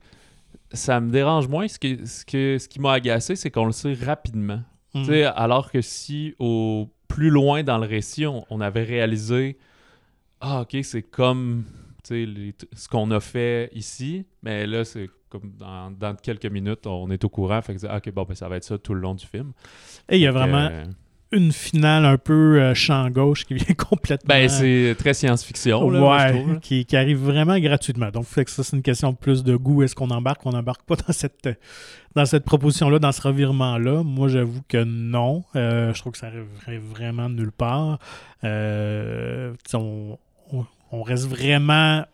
ça 0.74 1.00
me 1.00 1.10
dérange 1.10 1.48
moins. 1.48 1.68
Ce 1.68 1.78
qui, 1.78 1.98
ce 2.06 2.58
ce 2.58 2.68
qui 2.68 2.80
m'a 2.80 2.92
agacé, 2.92 3.36
c'est 3.36 3.50
qu'on 3.50 3.66
le 3.66 3.72
sait 3.72 3.94
rapidement. 3.94 4.62
Mm. 4.94 5.10
Alors 5.34 5.70
que 5.72 5.80
si 5.80 6.34
au 6.38 6.88
plus 7.08 7.30
loin 7.30 7.62
dans 7.62 7.78
le 7.78 7.86
récit, 7.86 8.26
on, 8.26 8.60
avait 8.60 8.84
réalisé 8.84 9.58
Ah, 10.40 10.62
ok, 10.62 10.76
c'est 10.82 11.02
comme 11.02 11.64
ce 12.04 12.88
qu'on 12.88 13.10
a 13.10 13.20
fait 13.20 13.70
ici, 13.72 14.26
mais 14.42 14.66
là, 14.66 14.84
c'est 14.84 15.08
comme 15.28 15.52
dans, 15.58 16.14
quelques 16.16 16.46
minutes, 16.46 16.86
on 16.86 17.10
est 17.10 17.24
au 17.24 17.28
courant. 17.28 17.60
Fait 17.62 17.74
que, 17.74 17.96
ok, 17.96 18.12
bon, 18.12 18.24
ben, 18.24 18.34
ça 18.34 18.48
va 18.48 18.56
être 18.56 18.64
ça 18.64 18.78
tout 18.78 18.94
le 18.94 19.00
long 19.00 19.14
du 19.14 19.26
film. 19.26 19.52
Et 20.08 20.16
il 20.16 20.22
y 20.22 20.26
a 20.26 20.32
vraiment. 20.32 20.68
Euh, 20.70 20.84
une 21.34 21.52
finale 21.52 22.04
un 22.04 22.16
peu 22.16 22.60
euh, 22.60 22.74
champ 22.74 23.10
gauche 23.10 23.44
qui 23.44 23.54
vient 23.54 23.74
complètement. 23.78 24.28
Ben, 24.28 24.48
c'est 24.48 24.94
très 24.98 25.14
science-fiction. 25.14 25.86
Ouais, 25.86 26.58
qui, 26.62 26.84
qui, 26.86 26.96
arrive 26.96 27.18
vraiment 27.18 27.58
gratuitement. 27.58 28.10
Donc, 28.10 28.24
fait 28.24 28.44
que 28.44 28.50
ça, 28.50 28.62
c'est 28.62 28.76
une 28.76 28.82
question 28.82 29.10
de 29.10 29.16
plus 29.16 29.42
de 29.42 29.56
goût. 29.56 29.82
Est-ce 29.82 29.94
qu'on 29.94 30.10
embarque 30.10 30.44
ou 30.46 30.48
on 30.48 30.52
n'embarque 30.52 30.82
pas 30.82 30.96
dans 31.06 31.12
cette, 31.12 31.48
dans 32.14 32.24
cette 32.24 32.44
proposition-là, 32.44 32.98
dans 32.98 33.12
ce 33.12 33.22
revirement-là? 33.22 34.02
Moi, 34.02 34.28
j'avoue 34.28 34.62
que 34.68 34.82
non. 34.84 35.44
Euh, 35.56 35.92
je 35.92 36.00
trouve 36.00 36.12
que 36.12 36.18
ça 36.18 36.28
arriverait 36.28 36.78
vraiment 36.78 37.28
nulle 37.28 37.52
part. 37.52 37.98
Euh, 38.44 39.52
on, 39.72 40.18
on, 40.92 41.02
reste 41.02 41.26
vraiment 41.26 42.04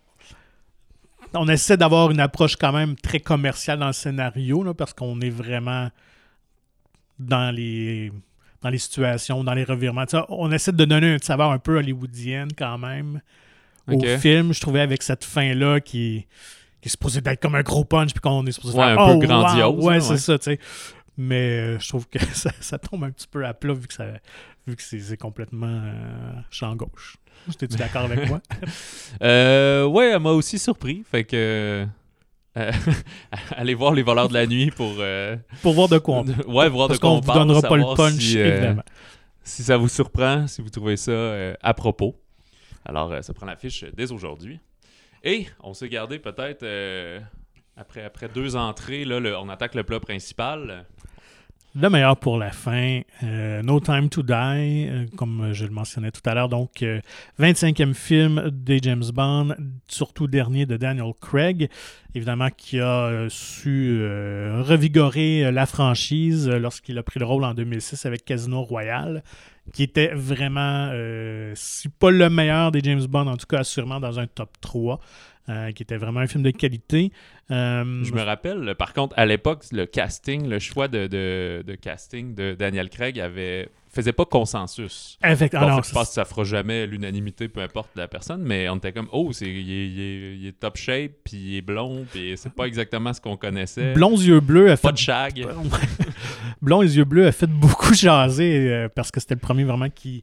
on 1.34 1.48
essaie 1.48 1.76
d'avoir 1.76 2.10
une 2.10 2.18
approche 2.18 2.56
quand 2.56 2.72
même 2.72 2.96
très 2.96 3.20
commerciale 3.20 3.78
dans 3.78 3.86
le 3.86 3.92
scénario, 3.92 4.64
là, 4.64 4.74
parce 4.74 4.92
qu'on 4.92 5.20
est 5.20 5.30
vraiment 5.30 5.90
dans 7.20 7.54
les 7.54 8.10
dans 8.62 8.70
les 8.70 8.78
situations, 8.78 9.42
dans 9.44 9.54
les 9.54 9.64
revirements. 9.64 10.04
on 10.28 10.52
essaie 10.52 10.72
de 10.72 10.84
donner 10.84 11.14
un 11.14 11.18
savoir 11.18 11.50
un 11.50 11.58
peu 11.58 11.78
hollywoodienne 11.78 12.50
quand 12.56 12.78
même 12.78 13.20
au 13.88 14.00
film. 14.18 14.52
Je 14.52 14.60
trouvais 14.60 14.80
avec 14.80 15.02
cette 15.02 15.24
fin-là 15.24 15.80
qui, 15.80 16.26
qui 16.80 16.88
est 16.88 16.90
supposée 16.90 17.20
être 17.24 17.40
comme 17.40 17.54
un 17.54 17.62
gros 17.62 17.84
punch, 17.84 18.12
puis 18.12 18.20
qu'on 18.20 18.46
est 18.46 18.52
supposé 18.52 18.78
ouais, 18.78 18.84
faire 18.84 19.00
un 19.00 19.18
peu 19.18 19.24
oh, 19.24 19.28
grandiose. 19.28 19.84
Ouais, 19.84 20.00
c'est 20.00 20.18
ça, 20.18 20.38
tu 20.38 20.44
sais. 20.44 20.58
Mais 21.16 21.58
euh, 21.58 21.78
je 21.78 21.88
trouve 21.88 22.08
que 22.08 22.18
ça, 22.60 22.78
tombe 22.78 23.04
un 23.04 23.10
petit 23.10 23.26
peu 23.26 23.44
à 23.44 23.52
plat 23.52 23.74
vu 23.74 23.86
que, 23.86 23.94
ça, 23.94 24.06
vu 24.66 24.76
que 24.76 24.82
c'est 24.82 25.16
complètement 25.16 25.82
euh, 25.84 26.32
champ 26.50 26.74
gauche. 26.76 27.16
T'es-tu 27.58 27.76
d'accord 27.76 28.04
avec 28.04 28.26
moi? 28.28 28.40
euh, 29.22 29.84
ouais, 29.86 30.10
elle 30.10 30.20
m'a 30.20 30.30
aussi 30.30 30.58
surpris. 30.58 31.02
Fait 31.10 31.24
que 31.24 31.86
euh, 32.56 32.72
allez 33.56 33.74
voir 33.74 33.94
les 33.94 34.02
voleurs 34.02 34.28
de 34.28 34.34
la 34.34 34.46
nuit 34.46 34.70
pour 34.70 34.94
euh, 34.98 35.36
pour 35.62 35.72
voir 35.72 35.88
de 35.88 35.98
quoi 35.98 36.16
on 36.16 36.24
ouais 36.52 36.68
voir 36.68 36.88
Parce 36.88 36.98
de 36.98 37.02
quoi 37.02 37.12
on, 37.12 37.20
vous 37.20 37.32
donnera 37.32 37.62
pas 37.62 37.76
le 37.76 37.94
punch 37.94 38.18
si, 38.18 38.38
euh, 38.38 38.46
évidemment. 38.46 38.82
si 39.44 39.62
ça 39.62 39.76
vous 39.76 39.88
surprend 39.88 40.46
si 40.48 40.60
vous 40.60 40.70
trouvez 40.70 40.96
ça 40.96 41.54
à 41.62 41.74
propos. 41.74 42.16
Alors 42.84 43.14
ça 43.22 43.34
prend 43.34 43.46
l'affiche 43.46 43.84
dès 43.94 44.10
aujourd'hui. 44.10 44.58
Et 45.22 45.46
on 45.62 45.74
s'est 45.74 45.88
gardé 45.88 46.18
peut-être 46.18 46.66
après 47.76 48.02
après 48.02 48.28
deux 48.28 48.56
entrées 48.56 49.04
là 49.04 49.20
on 49.40 49.48
attaque 49.48 49.76
le 49.76 49.84
plat 49.84 50.00
principal 50.00 50.86
le 51.74 51.88
meilleur 51.88 52.16
pour 52.16 52.36
la 52.36 52.50
fin, 52.50 53.00
euh, 53.22 53.62
No 53.62 53.78
Time 53.78 54.08
to 54.08 54.22
Die, 54.22 54.32
euh, 54.32 55.06
comme 55.16 55.52
je 55.52 55.64
le 55.64 55.70
mentionnais 55.70 56.10
tout 56.10 56.20
à 56.24 56.34
l'heure. 56.34 56.48
Donc, 56.48 56.84
25e 57.38 57.90
euh, 57.90 57.94
film 57.94 58.50
des 58.52 58.78
James 58.82 59.04
Bond, 59.12 59.54
surtout 59.86 60.26
dernier 60.26 60.66
de 60.66 60.76
Daniel 60.76 61.12
Craig, 61.20 61.70
évidemment, 62.14 62.48
qui 62.56 62.80
a 62.80 63.26
su 63.28 64.00
revigorer 64.02 65.52
la 65.52 65.66
franchise 65.66 66.48
lorsqu'il 66.48 66.98
a 66.98 67.02
pris 67.02 67.20
le 67.20 67.26
rôle 67.26 67.44
en 67.44 67.54
2006 67.54 68.04
avec 68.04 68.24
Casino 68.24 68.62
Royale, 68.62 69.22
qui 69.72 69.84
était 69.84 70.12
vraiment, 70.12 70.92
si 71.54 71.88
pas 71.88 72.10
le 72.10 72.28
meilleur 72.28 72.72
des 72.72 72.80
James 72.82 73.06
Bond, 73.06 73.28
en 73.28 73.36
tout 73.36 73.46
cas, 73.46 73.62
sûrement 73.62 74.00
dans 74.00 74.18
un 74.18 74.26
top 74.26 74.50
3. 74.60 74.98
Euh, 75.48 75.72
qui 75.72 75.82
était 75.82 75.96
vraiment 75.96 76.20
un 76.20 76.26
film 76.28 76.44
de 76.44 76.50
qualité. 76.50 77.10
Euh, 77.50 78.04
je 78.04 78.12
me 78.12 78.22
rappelle, 78.22 78.74
par 78.78 78.92
contre, 78.92 79.18
à 79.18 79.26
l'époque, 79.26 79.64
le 79.72 79.84
casting, 79.86 80.46
le 80.46 80.60
choix 80.60 80.86
de, 80.86 81.06
de, 81.08 81.74
casting 81.74 82.34
de 82.34 82.54
Daniel 82.54 82.88
Craig 82.88 83.18
avait 83.18 83.68
faisait 83.90 84.12
pas 84.12 84.26
consensus. 84.26 85.18
Effectivement. 85.24 85.82
je 85.82 85.90
pense 85.90 86.08
que 86.08 86.14
ça 86.14 86.24
fera 86.24 86.44
jamais 86.44 86.86
l'unanimité, 86.86 87.48
peu 87.48 87.60
importe 87.62 87.88
la 87.96 88.06
personne, 88.06 88.42
mais 88.42 88.68
on 88.68 88.76
était 88.76 88.92
comme, 88.92 89.08
oh, 89.10 89.32
c'est, 89.32 89.48
il, 89.48 90.46
est, 90.46 90.60
top 90.60 90.76
shape, 90.76 91.12
puis 91.24 91.36
il 91.36 91.56
est 91.56 91.62
blond, 91.62 92.06
puis 92.08 92.34
c'est 92.36 92.54
pas 92.54 92.66
exactement 92.66 93.12
ce 93.12 93.20
qu'on 93.20 93.36
connaissait. 93.36 93.94
Blond 93.94 94.16
yeux 94.16 94.38
bleus 94.38 94.70
a 94.70 94.76
fait... 94.76 94.82
Pas 94.82 94.92
de 94.92 94.98
shag. 94.98 95.44
blond 96.62 96.82
yeux 96.82 97.04
bleus 97.04 97.26
a 97.26 97.32
fait 97.32 97.48
beaucoup 97.48 97.92
jaser, 97.92 98.70
euh, 98.70 98.88
parce 98.88 99.10
que 99.10 99.18
c'était 99.18 99.34
le 99.34 99.40
premier 99.40 99.64
vraiment 99.64 99.90
qui 99.90 100.22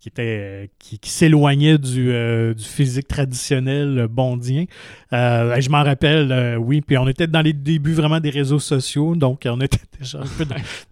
qui 0.00 0.08
était 0.08 0.70
qui, 0.78 1.10
s'éloignait 1.10 1.76
du, 1.76 2.12
euh, 2.12 2.54
du, 2.54 2.64
physique 2.64 3.08
traditionnel 3.08 4.06
bondien. 4.08 4.66
Euh, 5.12 5.60
je 5.60 5.68
m'en 5.70 5.82
rappelle, 5.82 6.30
euh, 6.30 6.56
oui, 6.56 6.82
puis 6.82 6.96
on 6.98 7.08
était 7.08 7.26
dans 7.26 7.40
les 7.40 7.52
débuts 7.52 7.94
vraiment 7.94 8.20
des 8.20 8.30
réseaux 8.30 8.60
sociaux, 8.60 9.16
donc 9.16 9.42
on 9.46 9.60
était 9.60 9.80
déjà 9.98 10.20
un 10.20 10.26
peu 10.38 10.46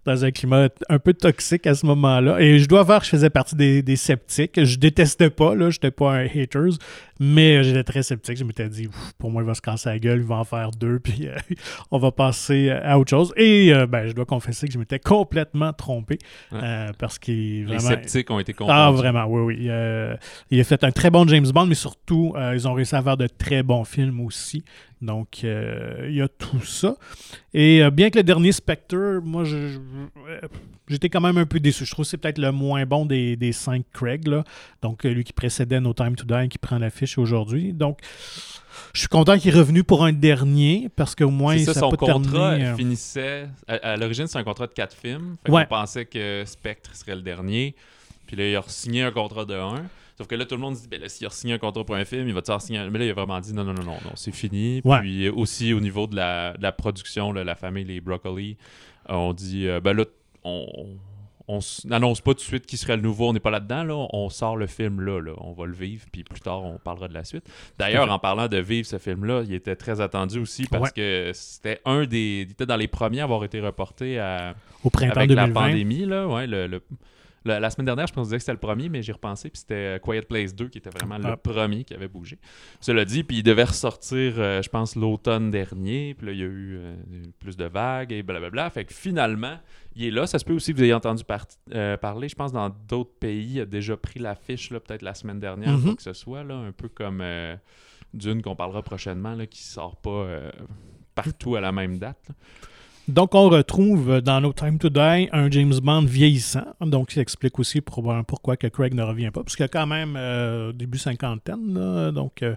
dans, 0.05 0.25
un 0.25 0.31
climat 0.31 0.67
un 0.89 0.99
peu 0.99 1.13
toxique 1.13 1.67
à 1.67 1.75
ce 1.75 1.85
moment-là. 1.85 2.41
Et 2.41 2.59
je 2.59 2.67
dois 2.67 2.83
voir 2.83 3.03
je 3.03 3.09
faisais 3.09 3.29
partie 3.29 3.55
des, 3.55 3.81
des 3.81 3.95
sceptiques. 3.95 4.63
Je 4.63 4.77
détestais 4.77 5.29
pas, 5.29 5.55
là, 5.55 5.69
j'étais 5.69 5.91
pas 5.91 6.13
un 6.13 6.25
haters, 6.25 6.73
mais 7.19 7.63
j'étais 7.63 7.83
très 7.83 8.03
sceptique. 8.03 8.37
Je 8.37 8.43
m'étais 8.43 8.69
dit, 8.69 8.87
pour 9.17 9.31
moi, 9.31 9.41
il 9.41 9.45
va 9.45 9.53
se 9.53 9.61
casser 9.61 9.89
la 9.89 9.99
gueule, 9.99 10.19
il 10.19 10.25
va 10.25 10.35
en 10.35 10.43
faire 10.43 10.71
deux, 10.71 10.99
puis 11.03 11.27
on 11.91 11.97
va 11.97 12.11
passer 12.11 12.69
à 12.69 12.99
autre 12.99 13.09
chose. 13.09 13.33
Et 13.37 13.73
ben, 13.89 14.07
je 14.07 14.13
dois 14.13 14.25
confesser 14.25 14.67
que 14.67 14.73
je 14.73 14.79
m'étais 14.79 14.99
complètement 14.99 15.73
trompé, 15.73 16.17
parce 16.97 17.19
qu'il 17.19 17.65
Les 17.65 17.79
sceptiques 17.79 18.29
ont 18.31 18.39
été 18.39 18.53
confondus. 18.53 18.77
Ah, 18.77 18.91
vraiment, 18.91 19.25
oui, 19.25 19.41
oui. 19.41 19.69
il 20.49 20.59
a 20.59 20.63
fait 20.63 20.83
un 20.83 20.91
très 20.91 21.09
bon 21.09 21.27
James 21.27 21.47
Bond, 21.47 21.65
mais 21.65 21.75
surtout, 21.75 22.33
ils 22.53 22.67
ont 22.67 22.73
réussi 22.73 22.95
à 22.95 23.01
faire 23.01 23.17
de 23.17 23.27
très 23.27 23.63
bons 23.63 23.83
films 23.83 24.21
aussi. 24.21 24.63
Donc, 25.01 25.43
il 25.43 26.13
y 26.13 26.21
a 26.21 26.27
tout 26.27 26.61
ça. 26.61 26.95
Et 27.53 27.89
bien 27.91 28.09
que 28.09 28.17
le 28.17 28.23
dernier 28.23 28.51
Spectre, 28.51 29.19
moi, 29.23 29.43
j'étais 30.87 31.09
quand 31.09 31.21
même 31.21 31.37
un 31.37 31.45
peu 31.45 31.59
déçu. 31.59 31.85
Je 31.85 31.91
trouve 31.91 32.05
que 32.05 32.09
c'est 32.09 32.17
peut-être 32.17 32.39
le 32.39 32.51
moins 32.51 32.85
bon 32.85 33.05
des, 33.05 33.35
des 33.35 33.51
cinq 33.51 33.85
Craig, 33.93 34.27
là. 34.27 34.43
Donc, 34.81 35.03
lui 35.03 35.23
qui 35.23 35.33
précédait 35.33 35.79
No 35.79 35.93
Time 35.93 36.15
to 36.15 36.25
Die, 36.25 36.49
qui 36.49 36.57
prend 36.57 36.77
l'affiche 36.79 37.17
aujourd'hui. 37.17 37.73
Donc, 37.73 37.99
je 38.93 39.01
suis 39.01 39.09
content 39.09 39.37
qu'il 39.37 39.53
est 39.53 39.57
revenu 39.57 39.83
pour 39.83 40.03
un 40.03 40.13
dernier 40.13 40.89
parce 40.95 41.15
qu'au 41.15 41.29
moins 41.29 41.57
ça, 41.59 41.73
ça 41.73 41.81
son 41.81 41.91
contrat 41.91 42.57
finissait. 42.75 43.47
À, 43.67 43.95
l'origine, 43.97 44.27
c'est 44.27 44.37
un 44.37 44.43
contrat 44.43 44.67
de 44.67 44.73
quatre 44.73 44.95
films. 44.95 45.35
On 45.47 45.65
pensait 45.65 46.05
que 46.05 46.43
Spectre 46.45 46.95
serait 46.95 47.15
le 47.15 47.21
dernier. 47.21 47.75
Puis 48.25 48.35
là, 48.35 48.49
il 48.49 48.55
a 48.55 48.63
signé 48.67 49.03
un 49.03 49.11
contrat 49.11 49.45
de 49.45 49.53
1. 49.53 49.83
Sauf 50.17 50.27
que 50.27 50.35
là, 50.35 50.45
tout 50.45 50.55
le 50.55 50.61
monde 50.61 50.73
dit, 50.73 50.87
ben 50.89 50.99
là, 50.99 51.09
s'il 51.09 51.27
a 51.27 51.29
signé 51.29 51.53
un 51.53 51.57
contrat 51.59 51.83
pour 51.83 51.95
un 51.95 52.05
film, 52.05 52.27
il 52.27 52.33
va 52.33 52.41
te 52.41 52.57
signer 52.59 52.79
un... 52.79 52.89
Mais 52.89 52.99
là, 52.99 53.05
il 53.05 53.11
a 53.11 53.13
vraiment 53.13 53.39
dit, 53.39 53.53
non, 53.53 53.63
non, 53.63 53.73
non, 53.73 53.83
non, 53.83 53.97
non 54.03 54.11
c'est 54.15 54.33
fini. 54.33 54.81
Puis 54.81 55.29
aussi, 55.29 55.73
au 55.73 55.79
niveau 55.79 56.07
de 56.07 56.15
la, 56.15 56.53
de 56.53 56.63
la 56.63 56.71
production, 56.71 57.31
la 57.31 57.55
famille, 57.55 57.83
les 57.83 58.01
Broccoli, 58.01 58.57
on 59.07 59.33
dit, 59.33 59.67
euh, 59.67 59.79
ben 59.79 59.93
là, 59.93 60.05
on, 60.43 60.65
on 61.47 61.59
n'annonce 61.85 62.19
pas 62.19 62.31
tout 62.31 62.39
de 62.39 62.43
suite 62.45 62.65
qui 62.65 62.77
serait 62.77 62.97
le 62.97 63.01
nouveau, 63.01 63.29
on 63.29 63.33
n'est 63.33 63.39
pas 63.39 63.51
là-dedans, 63.51 63.83
là. 63.83 64.07
on 64.11 64.29
sort 64.29 64.57
le 64.57 64.67
film 64.67 65.01
là, 65.01 65.21
là, 65.21 65.31
on 65.37 65.53
va 65.53 65.65
le 65.65 65.73
vivre, 65.73 66.05
puis 66.11 66.23
plus 66.23 66.41
tard 66.41 66.63
on 66.63 66.77
parlera 66.77 67.07
de 67.07 67.13
la 67.13 67.23
suite. 67.23 67.45
D'ailleurs, 67.77 68.11
en 68.11 68.19
parlant 68.19 68.47
de 68.47 68.57
vivre 68.57 68.85
ce 68.85 68.97
film-là, 68.97 69.43
il 69.45 69.53
était 69.53 69.75
très 69.75 70.01
attendu 70.01 70.39
aussi 70.39 70.65
parce 70.65 70.91
que 70.91 71.31
c'était 71.33 71.79
un 71.85 72.05
des. 72.05 72.45
Il 72.47 72.51
était 72.51 72.65
dans 72.65 72.75
les 72.75 72.87
premiers 72.87 73.21
à 73.21 73.23
avoir 73.23 73.43
été 73.45 73.61
reporté 73.61 74.19
à, 74.19 74.55
Au 74.83 74.89
printemps 74.89 75.17
avec 75.17 75.29
2020. 75.29 75.47
la 75.47 75.53
pandémie, 75.53 76.05
là, 76.05 76.27
ouais, 76.27 76.47
le 76.47 76.81
la, 77.45 77.69
semaine 77.69 77.85
dernière, 77.85 78.07
je 78.07 78.13
pense 78.13 78.29
que 78.29 78.39
c'était 78.39 78.51
le 78.51 78.57
premier, 78.57 78.89
mais 78.89 79.01
j'ai 79.01 79.11
repensé, 79.11 79.49
puis 79.49 79.59
c'était 79.59 79.95
euh, 79.95 79.99
Quiet 79.99 80.23
Place 80.23 80.53
2 80.53 80.67
qui 80.67 80.77
était 80.77 80.89
vraiment 80.89 81.17
le 81.17 81.25
ah. 81.27 81.37
premier 81.37 81.83
qui 81.83 81.93
avait 81.93 82.07
bougé. 82.07 82.39
Cela 82.81 83.05
dit, 83.05 83.23
puis 83.23 83.37
il 83.37 83.43
devait 83.43 83.63
ressortir, 83.63 84.35
euh, 84.37 84.61
je 84.61 84.69
pense, 84.69 84.95
l'automne 84.95 85.49
dernier, 85.51 86.13
puis 86.13 86.27
là, 86.27 86.33
il 86.33 86.39
y 86.39 86.43
a 86.43 86.45
eu 86.45 86.77
euh, 86.77 86.95
plus 87.39 87.57
de 87.57 87.65
vagues 87.65 88.11
et 88.11 88.23
blablabla. 88.23 88.69
Fait 88.69 88.85
que 88.85 88.93
finalement, 88.93 89.57
il 89.95 90.05
est 90.05 90.11
là. 90.11 90.27
Ça 90.27 90.39
se 90.39 90.45
peut 90.45 90.53
aussi 90.53 90.73
que 90.73 90.77
vous 90.77 90.83
ayez 90.83 90.93
entendu 90.93 91.23
parler, 91.23 92.29
je 92.29 92.35
pense, 92.35 92.51
dans 92.51 92.69
d'autres 92.69 93.17
pays, 93.19 93.53
il 93.55 93.61
a 93.61 93.65
déjà 93.65 93.97
pris 93.97 94.19
l'affiche, 94.19 94.69
peut-être 94.69 95.01
la 95.01 95.13
semaine 95.13 95.39
dernière, 95.39 95.77
mm 95.77 95.95
que 95.95 96.03
ce 96.03 96.13
soit, 96.13 96.43
là, 96.43 96.55
un 96.55 96.71
peu 96.71 96.89
comme 96.89 97.23
Dune 98.13 98.41
qu'on 98.41 98.55
parlera 98.55 98.83
prochainement, 98.83 99.33
là, 99.33 99.47
qui 99.47 99.63
sort 99.63 99.95
pas 99.95 100.27
partout 101.15 101.55
à 101.55 101.61
la 101.61 101.71
même 101.71 101.97
date. 101.97 102.29
Donc, 103.07 103.35
on 103.35 103.47
retrouve 103.47 104.21
dans 104.21 104.41
No 104.41 104.51
Time 104.51 104.77
to 104.79 104.89
Die 104.89 105.29
un 105.31 105.49
James 105.49 105.79
Bond 105.81 106.05
vieillissant. 106.05 106.65
Donc, 106.81 107.11
ça 107.11 107.21
explique 107.21 107.57
aussi 107.57 107.79
pourquoi 107.81 108.57
que 108.57 108.67
Craig 108.67 108.93
ne 108.93 109.03
revient 109.03 109.31
pas. 109.31 109.43
Parce 109.43 109.55
qu'il 109.55 109.63
a 109.63 109.69
quand 109.69 109.87
même 109.87 110.15
euh, 110.17 110.73
début 110.73 110.97
cinquantaine. 110.97 112.11
donc, 112.11 112.43
euh, 112.43 112.55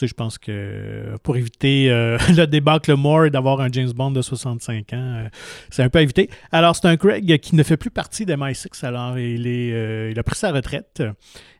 sais, 0.00 0.06
je 0.06 0.14
pense 0.14 0.38
que 0.38 1.16
pour 1.22 1.36
éviter 1.36 1.90
euh, 1.90 2.18
le 2.28 2.46
débâcle 2.46 2.94
Moore 2.94 3.30
d'avoir 3.30 3.60
un 3.60 3.68
James 3.72 3.92
Bond 3.92 4.10
de 4.10 4.22
65 4.22 4.92
ans, 4.92 4.96
euh, 4.96 5.28
c'est 5.70 5.82
un 5.82 5.88
peu 5.88 6.00
évité. 6.00 6.30
Alors, 6.52 6.76
c'est 6.76 6.86
un 6.86 6.96
Craig 6.96 7.38
qui 7.38 7.54
ne 7.54 7.62
fait 7.62 7.76
plus 7.76 7.90
partie 7.90 8.24
d'MI6, 8.24 8.84
alors 8.84 9.18
il, 9.18 9.46
est, 9.46 10.10
il 10.10 10.18
a 10.18 10.22
pris 10.22 10.36
sa 10.36 10.52
retraite. 10.52 11.02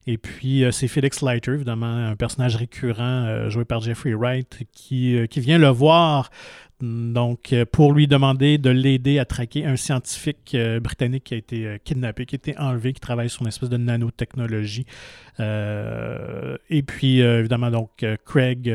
Et 0.06 0.18
puis, 0.18 0.64
c'est 0.72 0.88
Felix 0.88 1.22
Leiter, 1.22 1.52
évidemment, 1.52 2.08
un 2.08 2.16
personnage 2.16 2.56
récurrent 2.56 3.48
joué 3.48 3.64
par 3.64 3.80
Jeffrey 3.80 4.14
Wright, 4.14 4.62
qui 4.72 5.26
vient 5.36 5.58
le 5.58 5.68
voir 5.68 6.30
donc, 6.82 7.52
euh, 7.52 7.64
pour 7.70 7.92
lui 7.92 8.06
demander 8.06 8.56
de 8.56 8.70
l'aider 8.70 9.18
à 9.18 9.24
traquer 9.24 9.66
un 9.66 9.76
scientifique 9.76 10.52
euh, 10.54 10.80
britannique 10.80 11.24
qui 11.24 11.34
a 11.34 11.36
été 11.36 11.66
euh, 11.66 11.78
kidnappé, 11.82 12.24
qui 12.24 12.36
a 12.36 12.38
été 12.38 12.58
enlevé, 12.58 12.92
qui 12.92 13.00
travaille 13.00 13.28
sur 13.28 13.42
une 13.42 13.48
espèce 13.48 13.68
de 13.68 13.76
nanotechnologie. 13.76 14.86
et 15.38 16.82
puis, 16.86 17.20
évidemment, 17.20 17.70
donc, 17.70 18.04
Craig, 18.26 18.72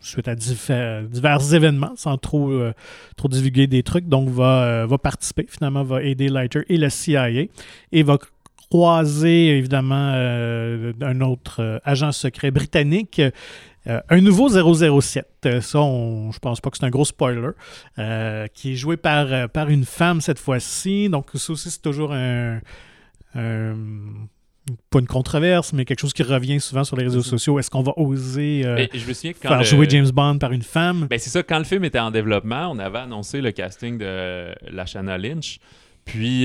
suite 0.00 0.28
à 0.28 0.34
divers, 0.34 1.54
événements, 1.54 1.92
sans 1.96 2.16
trop, 2.16 2.50
trop 3.16 3.28
divulguer 3.28 3.66
des 3.66 3.82
trucs, 3.82 4.08
donc 4.08 4.28
va, 4.28 4.86
va 4.86 4.98
participer, 4.98 5.46
finalement, 5.48 5.84
va 5.84 6.02
aider 6.02 6.28
Leiter 6.28 6.60
et 6.68 6.78
le 6.78 6.88
CIA 6.88 7.28
et 7.92 8.02
va 8.02 8.16
croiser 8.70 9.58
évidemment 9.58 10.12
un 10.12 11.20
autre 11.20 11.80
agent 11.84 12.12
secret 12.12 12.50
britannique 12.50 13.20
euh, 13.88 14.00
un 14.10 14.20
nouveau 14.20 14.48
007, 14.48 15.26
euh, 15.46 15.60
ça, 15.60 15.80
on, 15.80 16.30
je 16.30 16.38
pense 16.38 16.60
pas 16.60 16.70
que 16.70 16.76
c'est 16.76 16.84
un 16.84 16.90
gros 16.90 17.06
spoiler, 17.06 17.50
euh, 17.98 18.46
qui 18.52 18.72
est 18.72 18.76
joué 18.76 18.96
par, 18.96 19.48
par 19.48 19.70
une 19.70 19.84
femme 19.84 20.20
cette 20.20 20.38
fois-ci. 20.38 21.08
Donc, 21.08 21.30
ça 21.34 21.52
aussi, 21.52 21.70
c'est 21.70 21.80
toujours 21.80 22.12
un, 22.12 22.60
pas 23.34 24.98
une 24.98 25.06
controverse, 25.06 25.72
mais 25.72 25.86
quelque 25.86 26.00
chose 26.00 26.12
qui 26.12 26.22
revient 26.22 26.60
souvent 26.60 26.84
sur 26.84 26.96
les 26.96 27.04
réseaux 27.04 27.22
sociaux. 27.22 27.58
Est-ce 27.58 27.70
qu'on 27.70 27.82
va 27.82 27.92
oser 27.96 28.62
faire 29.40 29.62
jouer 29.62 29.86
James 29.88 30.10
Bond 30.10 30.38
par 30.38 30.52
une 30.52 30.62
femme? 30.62 31.06
Ben, 31.08 31.18
c'est 31.18 31.30
ça, 31.30 31.42
quand 31.42 31.58
le 31.58 31.64
film 31.64 31.84
était 31.84 31.98
en 31.98 32.10
développement, 32.10 32.70
on 32.70 32.78
avait 32.78 32.98
annoncé 32.98 33.40
le 33.40 33.52
casting 33.52 33.96
de 33.96 34.54
Lashana 34.70 35.16
Lynch. 35.16 35.60
Puis 36.04 36.44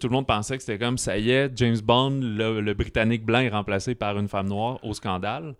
tout 0.00 0.08
le 0.08 0.12
monde 0.12 0.26
pensait 0.26 0.56
que 0.56 0.64
c'était 0.64 0.78
comme 0.78 0.98
ça 0.98 1.16
y 1.16 1.30
est, 1.30 1.50
James 1.56 1.78
Bond, 1.78 2.20
le, 2.22 2.60
le, 2.60 2.74
Britannique 2.74 3.24
blanc 3.24 3.40
est 3.40 3.48
remplacé 3.50 3.94
par 3.94 4.18
une 4.18 4.28
femme 4.28 4.48
noire 4.48 4.78
au 4.84 4.94
scandale. 4.94 5.54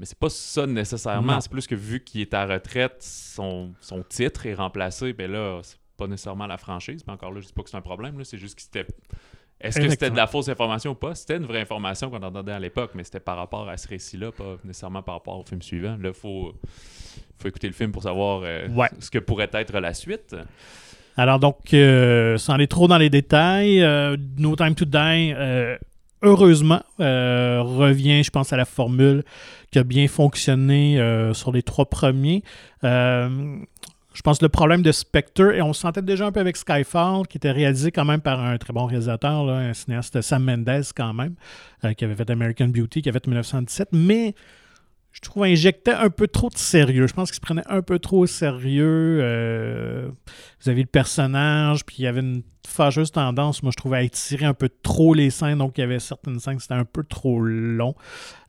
Mais 0.00 0.06
c'est 0.06 0.18
pas 0.18 0.30
ça 0.30 0.66
nécessairement. 0.66 1.42
C'est 1.42 1.50
plus 1.50 1.66
que 1.66 1.74
vu 1.74 2.02
qu'il 2.02 2.22
est 2.22 2.32
à 2.32 2.46
retraite, 2.46 2.96
son, 3.00 3.74
son 3.82 4.02
titre 4.02 4.46
est 4.46 4.54
remplacé. 4.54 5.12
Ben 5.12 5.30
là, 5.30 5.60
c'est 5.62 5.76
pas 5.98 6.06
nécessairement 6.06 6.46
la 6.46 6.56
franchise. 6.56 7.04
Mais 7.06 7.12
encore 7.12 7.32
là, 7.32 7.40
je 7.40 7.46
dis 7.46 7.52
pas 7.52 7.62
que 7.62 7.68
c'est 7.68 7.76
un 7.76 7.82
problème. 7.82 8.18
C'est 8.24 8.38
juste 8.38 8.54
que 8.54 8.62
c'était. 8.62 8.86
Est-ce 9.60 9.78
que 9.78 9.90
c'était 9.90 10.08
de 10.08 10.16
la 10.16 10.26
fausse 10.26 10.48
information 10.48 10.92
ou 10.92 10.94
pas? 10.94 11.14
C'était 11.14 11.36
une 11.36 11.44
vraie 11.44 11.60
information 11.60 12.08
qu'on 12.08 12.22
entendait 12.22 12.52
à 12.52 12.58
l'époque, 12.58 12.92
mais 12.94 13.04
c'était 13.04 13.20
par 13.20 13.36
rapport 13.36 13.68
à 13.68 13.76
ce 13.76 13.88
récit-là, 13.88 14.32
pas 14.32 14.56
nécessairement 14.64 15.02
par 15.02 15.16
rapport 15.16 15.38
au 15.38 15.44
film 15.44 15.60
suivant. 15.60 15.98
Là, 16.00 16.08
il 16.08 16.14
faut, 16.14 16.54
faut 17.38 17.48
écouter 17.48 17.66
le 17.66 17.74
film 17.74 17.92
pour 17.92 18.02
savoir 18.02 18.40
euh, 18.42 18.68
ce 19.00 19.10
que 19.10 19.18
pourrait 19.18 19.50
être 19.52 19.78
la 19.78 19.92
suite. 19.92 20.34
Alors 21.18 21.38
donc, 21.38 21.74
euh, 21.74 22.38
sans 22.38 22.54
aller 22.54 22.68
trop 22.68 22.88
dans 22.88 22.96
les 22.96 23.10
détails, 23.10 23.82
euh, 23.82 24.16
No 24.38 24.56
Time 24.56 24.74
to 24.74 24.86
Die, 24.86 25.34
heureusement, 26.22 26.82
revient, 26.98 28.22
je 28.22 28.30
pense, 28.30 28.52
à 28.52 28.56
la 28.56 28.64
formule 28.64 29.24
qui 29.70 29.78
a 29.78 29.84
bien 29.84 30.08
fonctionné 30.08 31.00
euh, 31.00 31.32
sur 31.32 31.52
les 31.52 31.62
trois 31.62 31.86
premiers. 31.86 32.42
Euh, 32.84 33.56
je 34.12 34.22
pense 34.22 34.42
le 34.42 34.48
problème 34.48 34.82
de 34.82 34.90
Spectre, 34.90 35.54
et 35.54 35.62
on 35.62 35.72
se 35.72 35.82
sentait 35.82 36.02
déjà 36.02 36.26
un 36.26 36.32
peu 36.32 36.40
avec 36.40 36.56
Skyfall, 36.56 37.28
qui 37.28 37.38
était 37.38 37.52
réalisé 37.52 37.92
quand 37.92 38.04
même 38.04 38.20
par 38.20 38.40
un 38.40 38.58
très 38.58 38.72
bon 38.72 38.86
réalisateur, 38.86 39.48
un 39.48 39.72
cinéaste 39.72 40.20
Sam 40.20 40.44
Mendes 40.44 40.84
quand 40.96 41.14
même, 41.14 41.36
euh, 41.84 41.92
qui 41.92 42.04
avait 42.04 42.16
fait 42.16 42.28
American 42.28 42.68
Beauty, 42.68 43.02
qui 43.02 43.08
avait 43.08 43.20
fait 43.20 43.28
1917, 43.28 43.90
mais 43.92 44.34
je 45.12 45.20
trouve 45.20 45.44
injectait 45.44 45.92
un 45.92 46.10
peu 46.10 46.26
trop 46.26 46.48
de 46.48 46.56
sérieux. 46.56 47.06
Je 47.06 47.14
pense 47.14 47.30
qu'il 47.30 47.36
se 47.36 47.40
prenait 47.40 47.66
un 47.66 47.82
peu 47.82 47.98
trop 47.98 48.20
au 48.20 48.26
sérieux. 48.26 49.18
vous 50.60 50.68
avez 50.68 50.82
le 50.82 50.86
personnage, 50.86 51.84
puis 51.84 51.96
il 52.00 52.04
y 52.04 52.06
avait 52.06 52.20
une 52.20 52.42
fâcheuse 52.66 53.10
tendance, 53.10 53.62
moi 53.62 53.72
je 53.72 53.76
trouvais, 53.76 53.98
à 53.98 54.02
étirer 54.02 54.46
un 54.46 54.54
peu 54.54 54.68
trop 54.82 55.14
les 55.14 55.30
scènes, 55.30 55.58
donc 55.58 55.78
il 55.78 55.80
y 55.80 55.84
avait 55.84 55.98
certaines 55.98 56.38
scènes 56.38 56.56
qui 56.56 56.62
c'était 56.62 56.74
un 56.74 56.84
peu 56.84 57.02
trop 57.04 57.40
long. 57.40 57.94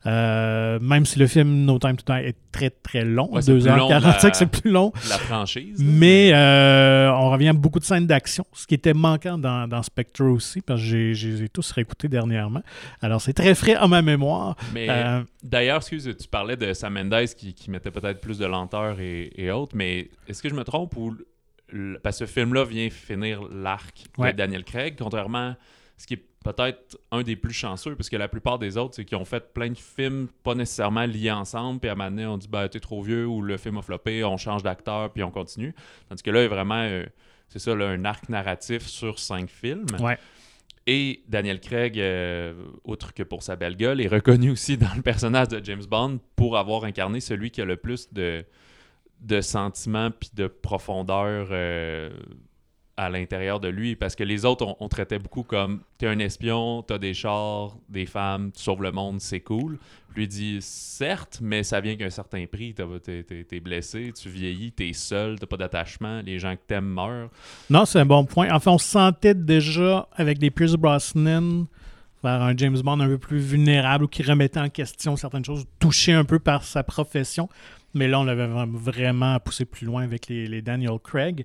Euh, 0.04 0.80
même 0.80 1.06
si 1.06 1.18
le 1.20 1.28
film 1.28 1.64
No 1.64 1.78
Time 1.78 1.96
to 1.96 2.12
Die 2.12 2.26
est 2.26 2.36
très 2.50 2.70
très 2.70 3.04
long, 3.04 3.30
2h45, 3.34 4.34
c'est 4.34 4.46
plus 4.46 4.70
long. 4.70 4.92
La 5.08 5.18
franchise. 5.18 5.78
Mais 5.78 6.32
euh, 6.32 7.12
on 7.12 7.30
revient 7.30 7.48
à 7.48 7.52
beaucoup 7.52 7.78
de 7.78 7.84
scènes 7.84 8.06
d'action, 8.06 8.44
ce 8.52 8.66
qui 8.66 8.74
était 8.74 8.94
manquant 8.94 9.38
dans, 9.38 9.68
dans 9.68 9.82
Spectre 9.82 10.24
aussi, 10.24 10.60
parce 10.60 10.80
que 10.80 10.86
j'ai, 10.86 11.14
j'ai 11.14 11.48
tous 11.48 11.70
réécoutés 11.70 12.08
dernièrement. 12.08 12.62
Alors 13.00 13.20
c'est 13.20 13.32
très 13.32 13.54
frais 13.54 13.74
à 13.74 13.86
ma 13.86 14.02
mémoire. 14.02 14.56
Mais 14.74 14.88
euh, 14.90 15.22
d'ailleurs, 15.42 15.78
excuse, 15.78 16.12
tu 16.20 16.28
parlais 16.28 16.56
de 16.56 16.72
Sam 16.72 16.94
Mendes 16.94 17.26
qui, 17.36 17.54
qui 17.54 17.70
mettait 17.70 17.90
peut-être 17.90 18.20
plus 18.20 18.38
de 18.38 18.46
lenteur 18.46 18.98
et, 19.00 19.30
et 19.36 19.50
autres, 19.52 19.76
mais 19.76 20.10
est-ce 20.26 20.42
que 20.42 20.48
je 20.48 20.54
me 20.54 20.64
trompe 20.64 20.96
ou 20.96 21.16
parce 22.02 22.18
que 22.18 22.26
ce 22.26 22.32
film-là 22.32 22.64
vient 22.64 22.90
finir 22.90 23.42
l'arc 23.50 24.04
de 24.18 24.30
Daniel 24.32 24.64
Craig, 24.64 24.96
contrairement 24.98 25.50
à 25.50 25.56
ce 25.96 26.06
qui 26.06 26.14
est 26.14 26.24
peut-être 26.44 26.98
un 27.10 27.22
des 27.22 27.36
plus 27.36 27.52
chanceux, 27.52 27.94
parce 27.94 28.10
que 28.10 28.16
la 28.16 28.28
plupart 28.28 28.58
des 28.58 28.76
autres, 28.76 28.94
c'est 28.96 29.04
qu'ils 29.04 29.16
ont 29.16 29.24
fait 29.24 29.52
plein 29.52 29.70
de 29.70 29.78
films 29.78 30.28
pas 30.42 30.54
nécessairement 30.54 31.06
liés 31.06 31.30
ensemble, 31.30 31.80
puis 31.80 31.88
à 31.88 31.92
un 31.92 31.96
moment 31.96 32.10
donné, 32.10 32.26
on 32.26 32.38
dit 32.38 32.48
bah, 32.48 32.68
t'es 32.68 32.80
trop 32.80 33.02
vieux, 33.02 33.26
ou 33.26 33.42
le 33.42 33.56
film 33.56 33.78
a 33.78 33.82
floppé, 33.82 34.24
on 34.24 34.36
change 34.36 34.62
d'acteur, 34.62 35.12
puis 35.12 35.22
on 35.22 35.30
continue. 35.30 35.74
Tandis 36.08 36.22
que 36.22 36.30
là, 36.30 36.40
il 36.40 36.42
y 36.44 36.46
a 36.46 36.48
vraiment, 36.48 36.82
euh, 36.82 37.04
c'est 37.48 37.58
ça, 37.58 37.72
un 37.72 38.04
arc 38.04 38.28
narratif 38.28 38.86
sur 38.86 39.18
cinq 39.18 39.48
films. 39.48 39.86
Et 40.88 41.22
Daniel 41.28 41.60
Craig, 41.60 41.98
euh, 41.98 42.54
outre 42.84 43.14
que 43.14 43.22
pour 43.22 43.44
sa 43.44 43.54
belle 43.54 43.76
gueule, 43.76 44.00
est 44.00 44.08
reconnu 44.08 44.50
aussi 44.50 44.76
dans 44.76 44.92
le 44.96 45.02
personnage 45.02 45.48
de 45.48 45.64
James 45.64 45.84
Bond 45.88 46.18
pour 46.34 46.58
avoir 46.58 46.84
incarné 46.84 47.20
celui 47.20 47.52
qui 47.52 47.60
a 47.60 47.64
le 47.64 47.76
plus 47.76 48.12
de 48.12 48.44
de 49.22 49.40
sentiments 49.40 50.10
puis 50.10 50.30
de 50.34 50.46
profondeur 50.46 51.48
euh, 51.50 52.10
à 52.96 53.08
l'intérieur 53.08 53.60
de 53.60 53.68
lui 53.68 53.96
parce 53.96 54.14
que 54.14 54.24
les 54.24 54.44
autres 54.44 54.76
on, 54.78 54.88
traitait 54.88 55.18
beaucoup 55.18 55.44
comme 55.44 55.80
t'es 55.98 56.06
un 56.06 56.18
espion, 56.18 56.82
t'as 56.82 56.98
des 56.98 57.14
chars, 57.14 57.76
des 57.88 58.06
femmes, 58.06 58.50
tu 58.52 58.62
sauves 58.62 58.82
le 58.82 58.92
monde, 58.92 59.20
c'est 59.20 59.40
cool. 59.40 59.78
Lui 60.14 60.28
dit 60.28 60.58
certes, 60.60 61.38
mais 61.40 61.62
ça 61.62 61.80
vient 61.80 61.96
qu'un 61.96 62.10
certain 62.10 62.44
prix. 62.46 62.74
T'es 62.74 63.46
es, 63.50 63.60
blessé, 63.60 64.12
tu 64.14 64.28
vieillis, 64.28 64.70
t'es 64.72 64.92
seul, 64.92 65.38
t'as 65.38 65.46
pas 65.46 65.56
d'attachement, 65.56 66.20
les 66.20 66.38
gens 66.38 66.54
que 66.54 66.60
t'aimes 66.66 66.84
meurent. 66.84 67.30
Non, 67.70 67.86
c'est 67.86 68.00
un 68.00 68.04
bon 68.04 68.26
point. 68.26 68.48
Enfin, 68.52 68.72
on 68.72 68.78
se 68.78 68.88
sentait 68.88 69.34
déjà 69.34 70.08
avec 70.14 70.38
des 70.38 70.50
Pierce 70.50 70.74
Brosnan 70.74 71.64
vers 72.22 72.42
un 72.42 72.56
James 72.56 72.78
Bond 72.78 73.00
un 73.00 73.08
peu 73.08 73.18
plus 73.18 73.38
vulnérable 73.38 74.04
ou 74.04 74.08
qui 74.08 74.22
remettait 74.22 74.60
en 74.60 74.68
question 74.68 75.16
certaines 75.16 75.44
choses, 75.44 75.64
touché 75.78 76.12
un 76.12 76.24
peu 76.24 76.38
par 76.38 76.62
sa 76.62 76.82
profession. 76.82 77.48
Mais 77.94 78.08
là, 78.08 78.20
on 78.20 78.24
l'avait 78.24 78.46
vraiment 78.46 79.38
poussé 79.40 79.64
plus 79.64 79.86
loin 79.86 80.02
avec 80.02 80.28
les, 80.28 80.62
Daniel 80.62 80.98
Craig. 81.02 81.44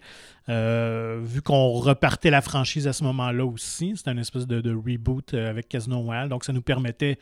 Euh, 0.49 1.19
vu 1.23 1.41
qu'on 1.41 1.69
repartait 1.71 2.29
la 2.29 2.41
franchise 2.41 2.88
à 2.88 2.93
ce 2.93 3.03
moment-là 3.03 3.45
aussi, 3.45 3.93
c'était 3.95 4.12
une 4.12 4.19
espèce 4.19 4.47
de, 4.47 4.73
reboot 4.73 5.33
euh, 5.33 5.49
avec 5.49 5.67
Casino 5.67 5.99
Royale. 5.99 6.29
Donc, 6.29 6.45
ça 6.45 6.53
nous 6.53 6.62
permettait 6.62 7.17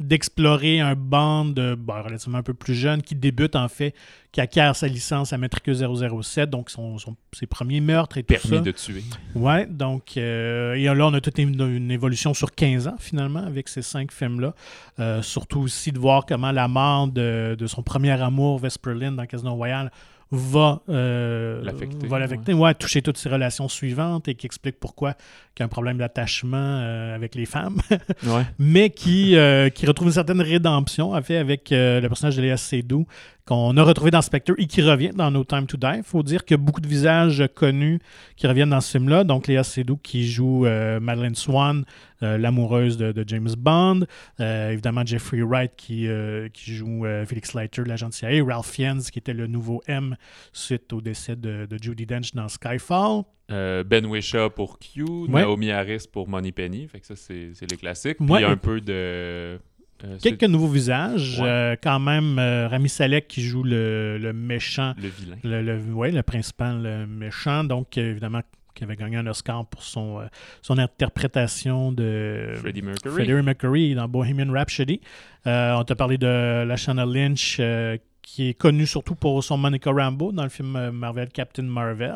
d'explorer 0.00 0.80
un 0.80 0.94
band 0.94 1.44
de, 1.44 1.76
relativement 1.86 2.38
un 2.38 2.42
peu 2.42 2.54
plus 2.54 2.74
jeune 2.74 3.02
qui 3.02 3.14
débute 3.14 3.54
en 3.54 3.68
fait, 3.68 3.94
qui 4.32 4.40
acquiert 4.40 4.74
sa 4.74 4.88
licence 4.88 5.32
à 5.32 5.38
Matricule 5.38 5.74
007, 5.74 6.48
donc 6.48 6.70
son, 6.70 6.96
ses 7.32 7.46
premiers 7.46 7.80
meurtres 7.80 8.18
et 8.18 8.22
tout 8.22 8.34
Permis 8.34 8.62
de 8.62 8.70
tuer. 8.70 9.04
Ouais, 9.34 9.66
donc 9.66 10.16
euh, 10.16 10.74
et 10.74 10.84
là 10.84 11.06
on 11.06 11.14
a 11.14 11.20
toute 11.20 11.38
une, 11.38 11.90
évolution 11.90 12.34
sur 12.34 12.52
15 12.52 12.88
ans 12.88 12.96
finalement 12.98 13.44
avec 13.44 13.68
ces 13.68 13.82
cinq 13.82 14.12
films-là. 14.12 14.54
Euh, 14.98 15.22
surtout 15.22 15.60
aussi 15.60 15.92
de 15.92 15.98
voir 15.98 16.24
comment 16.26 16.52
la 16.52 16.68
mort 16.68 17.08
de, 17.08 17.54
de 17.58 17.66
son 17.66 17.82
premier 17.82 18.20
amour, 18.20 18.58
Vesperlin 18.58 19.12
dans 19.12 19.26
Casino 19.26 19.54
Royale, 19.54 19.90
va 20.32 20.82
euh, 20.88 21.60
l'affecter, 21.62 22.54
ouais. 22.54 22.74
toucher 22.74 23.02
toutes 23.02 23.18
ses 23.18 23.28
relations 23.28 23.68
suivantes 23.68 24.28
et 24.28 24.36
qui 24.36 24.46
explique 24.46 24.78
pourquoi 24.78 25.14
il 25.56 25.60
y 25.60 25.62
a 25.62 25.66
un 25.66 25.68
problème 25.68 25.98
d'attachement 25.98 26.56
euh, 26.56 27.14
avec 27.14 27.34
les 27.34 27.46
femmes, 27.46 27.80
mais 28.58 28.90
qui, 28.90 29.36
euh, 29.36 29.70
qui 29.70 29.86
retrouve 29.86 30.08
une 30.08 30.14
certaine 30.14 30.40
rédemption 30.40 31.12
en 31.12 31.22
fait 31.22 31.36
avec 31.36 31.68
le 31.70 32.06
personnage 32.06 32.36
de 32.36 32.42
Léa 32.42 32.56
Seydoux 32.56 33.06
qu'on 33.44 33.76
a 33.76 33.82
retrouvé 33.82 34.12
dans 34.12 34.22
Spectre 34.22 34.54
et 34.58 34.66
qui 34.66 34.80
revient 34.82 35.10
dans 35.12 35.32
No 35.32 35.42
Time 35.42 35.66
to 35.66 35.76
Die. 35.76 35.96
Il 35.96 36.02
faut 36.04 36.22
dire 36.22 36.44
qu'il 36.44 36.56
y 36.56 36.60
a 36.60 36.62
beaucoup 36.62 36.80
de 36.80 36.86
visages 36.86 37.42
connus 37.56 37.98
qui 38.36 38.46
reviennent 38.46 38.70
dans 38.70 38.80
ce 38.80 38.92
film-là. 38.92 39.24
Donc, 39.24 39.48
Léa 39.48 39.64
Seydoux 39.64 39.96
qui 39.96 40.30
joue 40.30 40.66
Madeleine 41.00 41.34
Swan, 41.34 41.84
l'amoureuse 42.20 42.96
de, 42.96 43.24
James 43.26 43.50
Bond. 43.56 44.06
évidemment, 44.38 45.04
Jeffrey 45.04 45.42
Wright 45.42 45.72
qui, 45.76 46.08
qui 46.52 46.74
joue 46.74 47.04
Felix 47.26 47.54
Leiter, 47.54 47.82
l'agent 47.84 48.08
de 48.08 48.14
CIA. 48.14 48.44
Ralph 48.44 48.70
Fiennes 48.70 49.02
qui 49.02 49.18
était 49.18 49.34
le 49.34 49.46
nouveau 49.46 49.82
M 49.86 50.16
suite 50.52 50.92
au 50.92 51.00
décès 51.00 51.36
de, 51.36 51.66
de 51.66 51.78
Judy 51.82 52.06
Dench 52.06 52.34
dans 52.34 52.48
Skyfall. 52.48 53.24
Euh, 53.50 53.82
ben 53.82 54.06
Wishaw 54.06 54.50
pour 54.50 54.78
Q, 54.78 55.04
Naomi 55.28 55.70
Harris 55.70 56.04
pour 56.10 56.28
Money 56.28 56.52
Penny. 56.52 56.86
Fait 56.86 57.00
que 57.00 57.06
ça, 57.06 57.16
c'est 57.16 57.52
les 57.68 57.76
classiques. 57.76 58.18
Puis 58.18 58.26
il 58.28 58.40
y 58.40 58.44
a 58.44 58.50
un 58.50 58.56
peu 58.56 58.80
de. 58.80 58.92
Euh, 58.92 60.16
Quelques 60.22 60.44
nouveaux 60.44 60.68
visages. 60.68 61.40
Euh, 61.42 61.76
quand 61.82 61.98
même, 61.98 62.38
Rami 62.38 62.88
Salek 62.88 63.28
qui 63.28 63.42
joue 63.42 63.62
le, 63.62 64.32
méchant. 64.34 64.94
Le 64.96 65.08
vilain. 65.08 65.36
Le, 65.42 65.62
le, 65.62 66.10
le 66.10 66.22
principal 66.22 67.06
méchant. 67.06 67.64
Donc, 67.64 67.98
évidemment, 67.98 68.40
qui 68.74 68.84
avait 68.84 68.96
gagné 68.96 69.16
un 69.16 69.26
Oscar 69.26 69.66
pour 69.66 69.82
son, 69.82 70.20
euh, 70.20 70.26
son 70.62 70.78
interprétation 70.78 71.92
de 71.92 72.52
Freddie 72.56 72.82
Mercury. 72.82 73.14
Freddie 73.14 73.32
Mercury 73.42 73.94
dans 73.94 74.08
Bohemian 74.08 74.52
Rhapsody. 74.52 75.00
Euh, 75.46 75.74
on 75.74 75.84
t'a 75.84 75.94
parlé 75.94 76.18
de 76.18 76.64
Lashana 76.64 77.06
Lynch, 77.06 77.56
euh, 77.60 77.96
qui 78.22 78.50
est 78.50 78.54
connue 78.54 78.86
surtout 78.86 79.14
pour 79.16 79.42
son 79.42 79.56
Monica 79.56 79.90
Rambeau 79.90 80.30
dans 80.30 80.44
le 80.44 80.50
film 80.50 80.90
Marvel 80.90 81.30
Captain 81.30 81.62
Marvel. 81.64 82.14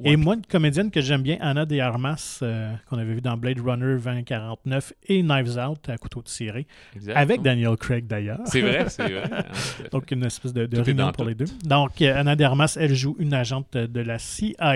Ouais. 0.00 0.10
Et 0.12 0.16
moi, 0.16 0.34
une 0.34 0.44
comédienne 0.44 0.90
que 0.90 1.00
j'aime 1.00 1.22
bien, 1.22 1.36
Anna 1.40 1.64
de 1.66 1.78
Armas, 1.78 2.42
qu'on 2.88 2.98
avait 2.98 3.14
vu 3.14 3.20
dans 3.20 3.36
Blade 3.36 3.60
Runner 3.60 3.96
2049 4.02 4.92
et 5.08 5.22
Knives 5.22 5.56
Out 5.58 5.88
à 5.88 5.98
couteau 5.98 6.22
tiré, 6.22 6.66
Exact. 6.96 7.14
avec 7.16 7.42
Daniel 7.42 7.76
Craig 7.76 8.06
d'ailleurs. 8.06 8.40
C'est 8.46 8.62
vrai, 8.62 8.88
c'est 8.88 9.02
vrai. 9.08 9.24
Effet. 9.50 9.88
Donc, 9.92 10.10
une 10.10 10.24
espèce 10.24 10.52
de, 10.52 10.66
de 10.66 10.80
réunion 10.80 11.12
pour 11.12 11.24
tout. 11.24 11.28
les 11.28 11.34
deux. 11.36 11.46
Donc, 11.64 12.00
Anna 12.02 12.34
de 12.34 12.42
Armas, 12.42 12.76
elle 12.80 12.94
joue 12.94 13.14
une 13.20 13.34
agente 13.34 13.76
de 13.76 14.00
la 14.00 14.18
CIA. 14.18 14.74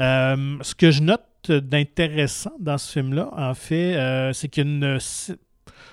Euh, 0.00 0.56
ce 0.62 0.74
que 0.74 0.90
je 0.90 1.02
note 1.02 1.50
d'intéressant 1.50 2.52
dans 2.58 2.78
ce 2.78 2.92
film-là, 2.92 3.30
en 3.32 3.54
fait, 3.54 3.96
euh, 3.96 4.32
c'est 4.32 4.48
qu'il 4.48 4.64
y 4.64 4.66
a 4.66 4.70
une. 4.70 4.98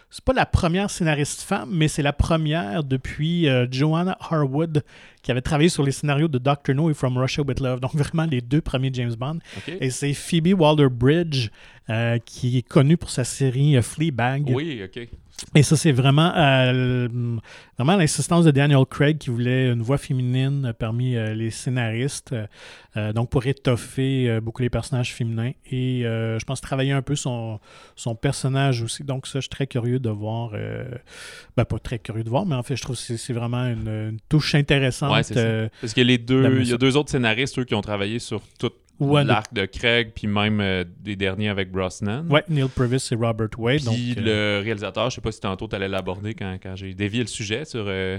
C'est 0.09 0.23
pas 0.23 0.33
la 0.33 0.45
première 0.45 0.89
scénariste 0.89 1.41
femme, 1.41 1.69
mais 1.71 1.89
c'est 1.89 2.01
la 2.01 2.13
première 2.13 2.83
depuis 2.83 3.49
euh, 3.49 3.67
Joanna 3.69 4.17
Harwood, 4.21 4.83
qui 5.27 5.31
avait 5.31 5.41
travaillé 5.41 5.67
sur 5.67 5.83
les 5.83 5.91
scénarios 5.91 6.29
de 6.29 6.37
Doctor 6.37 6.73
No 6.73 6.89
et 6.89 6.93
From 6.93 7.17
Russia 7.17 7.43
with 7.45 7.59
Love. 7.59 7.81
Donc, 7.81 7.93
vraiment 7.95 8.23
les 8.23 8.39
deux 8.39 8.61
premiers 8.61 8.91
James 8.93 9.13
Bond. 9.13 9.39
Et 9.81 9.89
c'est 9.89 10.13
Phoebe 10.13 10.57
Waller-Bridge, 10.57 11.49
euh, 11.89 12.17
qui 12.25 12.57
est 12.59 12.61
connue 12.67 12.95
pour 12.95 13.09
sa 13.09 13.25
série 13.25 13.75
euh, 13.75 13.81
Fleabag. 13.81 14.49
Oui, 14.55 14.81
OK. 14.85 15.05
Et 15.53 15.61
ça, 15.63 15.75
c'est 15.75 15.91
vraiment, 15.91 16.33
euh, 16.35 17.07
vraiment 17.77 17.95
l'insistance 17.97 18.43
de 18.45 18.49
Daniel 18.51 18.83
Craig 18.89 19.19
qui 19.19 19.29
voulait 19.29 19.69
une 19.71 19.83
voix 19.83 19.99
féminine 19.99 20.73
parmi 20.79 21.15
euh, 21.15 21.35
les 21.35 21.51
scénaristes, 21.51 22.33
euh, 22.95 23.13
donc 23.13 23.29
pour 23.29 23.45
étoffer 23.45 24.39
beaucoup 24.41 24.63
les 24.63 24.71
personnages 24.71 25.13
féminins 25.13 25.51
et 25.71 26.01
je 26.03 26.43
pense 26.43 26.59
travailler 26.59 26.91
un 26.91 27.03
peu 27.03 27.15
son, 27.15 27.59
son 27.95 28.15
personnage 28.15 28.81
aussi. 28.81 29.03
Donc 29.03 29.27
ça, 29.27 29.37
je 29.39 29.41
suis 29.41 29.49
très 29.49 29.67
curieux 29.67 29.99
de 29.99 30.09
voir, 30.09 30.53
ben 31.55 31.65
pas 31.65 31.77
très 31.77 31.99
curieux 31.99 32.23
de 32.23 32.29
voir, 32.29 32.47
mais 32.47 32.55
en 32.55 32.63
fait, 32.63 32.75
je 32.75 32.81
trouve 32.81 32.95
que 32.95 33.01
c'est- 33.03 33.17
c'est 33.17 33.33
vraiment 33.33 33.65
une, 33.65 33.87
une 33.87 34.17
touche 34.29 34.55
intéressante. 34.55 35.11
Ouais, 35.17 35.23
c'est 35.23 35.33
ça. 35.33 35.39
euh, 35.41 35.69
Parce 35.81 35.93
que 35.93 36.01
les 36.01 36.17
deux, 36.17 36.59
il 36.61 36.67
y 36.69 36.73
a 36.73 36.77
deux 36.77 36.95
autres 36.97 37.09
scénaristes, 37.11 37.57
eux, 37.59 37.63
qui 37.65 37.75
ont 37.75 37.81
travaillé 37.81 38.19
sur 38.19 38.41
tout 38.59 38.71
ouais, 38.99 39.23
de- 39.23 39.27
l'arc 39.27 39.53
de 39.53 39.65
Craig, 39.65 40.11
puis 40.15 40.27
même 40.27 40.59
euh, 40.61 40.83
des 41.01 41.15
derniers 41.15 41.49
avec 41.49 41.71
Brosnan. 41.71 42.25
ouais, 42.29 42.43
Neil 42.49 42.67
Purvis 42.69 43.07
et 43.11 43.15
Robert 43.15 43.49
Wade. 43.57 43.83
donc, 43.83 43.93
Puis 43.95 44.15
euh, 44.17 44.57
le 44.59 44.63
réalisateur, 44.63 45.09
je 45.09 45.15
sais 45.15 45.21
pas 45.21 45.31
si 45.31 45.39
tantôt 45.41 45.67
tu 45.67 45.75
allais 45.75 45.87
l'aborder 45.89 46.33
quand, 46.33 46.57
quand 46.61 46.75
j'ai 46.75 46.93
dévié 46.93 47.21
le 47.21 47.27
sujet 47.27 47.65
sur 47.65 47.85
euh, 47.87 48.17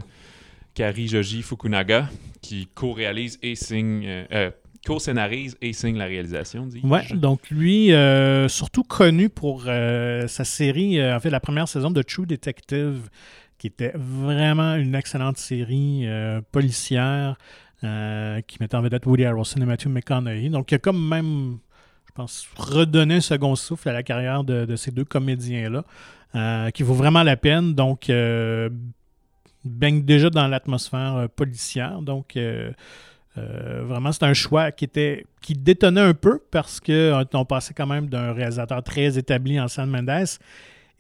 Kari 0.75 1.09
Joji 1.09 1.43
Fukunaga, 1.43 2.09
qui 2.43 2.69
co-réalise 2.75 3.39
et 3.43 3.55
signe, 3.57 4.05
euh, 4.07 4.25
euh, 4.33 4.51
co-scénarise 4.87 5.57
et 5.61 5.73
signe 5.73 5.99
la 5.99 6.05
réalisation, 6.07 6.65
dis 6.67 6.81
Ouais, 6.85 7.03
donc 7.15 7.51
lui, 7.51 7.93
euh, 7.93 8.49
surtout 8.49 8.85
connu 8.85 9.29
pour 9.29 9.65
euh, 9.67 10.27
sa 10.29 10.45
série, 10.45 11.01
euh, 11.01 11.17
en 11.17 11.21
fait, 11.21 11.31
la 11.31 11.41
première 11.41 11.67
saison 11.69 11.91
de 11.91 12.01
True 12.01 12.27
Detective, 12.27 13.09
qui 13.59 13.67
était 13.67 13.93
vraiment 13.95 14.75
une 14.77 14.95
excellente 14.95 15.37
série 15.37 16.03
euh, 16.07 16.41
policière, 16.53 17.37
euh, 17.85 18.41
qui 18.43 18.59
mettait 18.61 18.77
en 18.77 18.83
vedette 18.83 19.07
Woody 19.07 19.25
Harrelson 19.25 19.61
et 19.61 19.65
Matthew 19.65 19.89
McConaughey. 19.89 20.49
Donc, 20.49 20.71
il 20.71 20.77
a 20.77 20.79
comme 20.79 21.09
même, 21.09 21.59
je 22.07 22.13
pense, 22.13 22.49
redonné 22.57 23.17
un 23.17 23.21
second 23.21 23.55
souffle 23.57 23.89
à 23.89 23.93
la 23.93 24.03
carrière 24.03 24.45
de, 24.45 24.77
ces 24.77 24.91
deux 24.91 25.05
comédiens-là, 25.05 25.85
euh, 26.35 26.71
qui 26.71 26.83
vaut 26.83 26.95
vraiment 26.95 27.23
la 27.23 27.37
peine. 27.37 27.75
Donc, 27.75 28.11
baigne 29.65 30.03
déjà 30.03 30.31
dans 30.31 30.47
l'atmosphère 30.47 31.29
policière. 31.35 32.01
Donc, 32.01 32.39
vraiment, 33.37 34.13
c'est 34.13 34.25
un 34.25 34.35
choix 34.35 34.73
qui 34.73 34.85
était 34.85 35.25
qui 35.41 35.55
détonnait 35.55 36.01
un 36.01 36.15
peu 36.15 36.41
parce 36.51 36.79
que 36.79 36.93
euh, 36.93 37.25
on 37.33 37.45
passait 37.47 37.73
quand 37.73 37.87
même 37.87 38.09
d'un 38.09 38.33
réalisateur 38.33 38.83
très 38.83 39.17
établi 39.17 39.59
en 39.59 39.69
San 39.69 39.89
Mendes. 39.89 40.27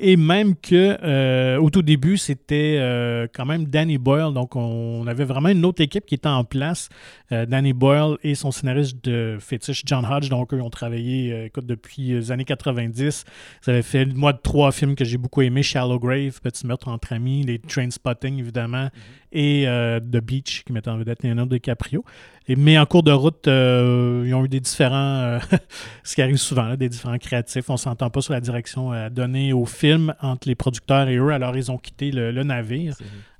Et 0.00 0.16
même 0.16 0.54
que 0.54 0.96
euh, 1.02 1.58
au 1.58 1.70
tout 1.70 1.82
début, 1.82 2.18
c'était 2.18 2.76
euh, 2.78 3.26
quand 3.34 3.44
même 3.44 3.64
Danny 3.64 3.98
Boyle. 3.98 4.32
Donc, 4.32 4.54
on 4.54 5.04
avait 5.08 5.24
vraiment 5.24 5.48
une 5.48 5.64
autre 5.64 5.82
équipe 5.82 6.06
qui 6.06 6.14
était 6.14 6.28
en 6.28 6.44
place. 6.44 6.88
Euh, 7.32 7.46
Danny 7.46 7.72
Boyle 7.72 8.16
et 8.22 8.36
son 8.36 8.52
scénariste 8.52 9.04
de 9.04 9.38
fétiche, 9.40 9.82
John 9.84 10.06
Hodge. 10.06 10.28
Donc, 10.28 10.54
eux 10.54 10.62
ont 10.62 10.70
travaillé 10.70 11.50
depuis 11.56 12.02
les 12.02 12.30
années 12.30 12.44
90. 12.44 13.24
Ils 13.66 13.70
avaient 13.70 13.82
fait, 13.82 14.06
moi, 14.06 14.32
trois 14.32 14.70
films 14.70 14.94
que 14.94 15.04
j'ai 15.04 15.18
beaucoup 15.18 15.42
aimés 15.42 15.64
Shallow 15.64 15.98
Grave, 15.98 16.40
Petit 16.42 16.66
meurtre 16.66 16.88
entre 16.88 17.12
amis, 17.12 17.42
les 17.42 17.58
Train 17.58 17.90
Spotting, 17.90 18.38
évidemment, 18.38 18.90
et 19.32 19.68
euh, 19.68 20.00
The 20.00 20.18
Beach, 20.22 20.64
qui 20.64 20.72
mettait 20.72 20.90
en 20.90 20.98
vedette 20.98 21.22
Leonardo 21.22 21.54
DiCaprio. 21.54 22.04
Et, 22.48 22.56
mais 22.56 22.78
en 22.78 22.86
cours 22.86 23.02
de 23.02 23.12
route, 23.12 23.46
euh, 23.46 24.24
ils 24.26 24.34
ont 24.34 24.44
eu 24.44 24.48
des 24.48 24.60
différents, 24.60 24.94
euh, 25.20 25.38
ce 26.02 26.14
qui 26.14 26.22
arrive 26.22 26.36
souvent, 26.38 26.66
là, 26.66 26.76
des 26.76 26.88
différents 26.88 27.18
créatifs. 27.18 27.68
On 27.68 27.74
ne 27.74 27.78
s'entend 27.78 28.08
pas 28.10 28.20
sur 28.22 28.32
la 28.32 28.40
direction 28.40 28.90
à 28.92 29.10
donner 29.10 29.52
au 29.52 29.66
film 29.66 30.14
entre 30.22 30.48
les 30.48 30.54
producteurs 30.54 31.08
et 31.08 31.16
eux. 31.16 31.30
Alors, 31.30 31.56
ils 31.56 31.70
ont 31.70 31.78
quitté 31.78 32.10
le, 32.10 32.30
le 32.32 32.42
navire 32.44 32.94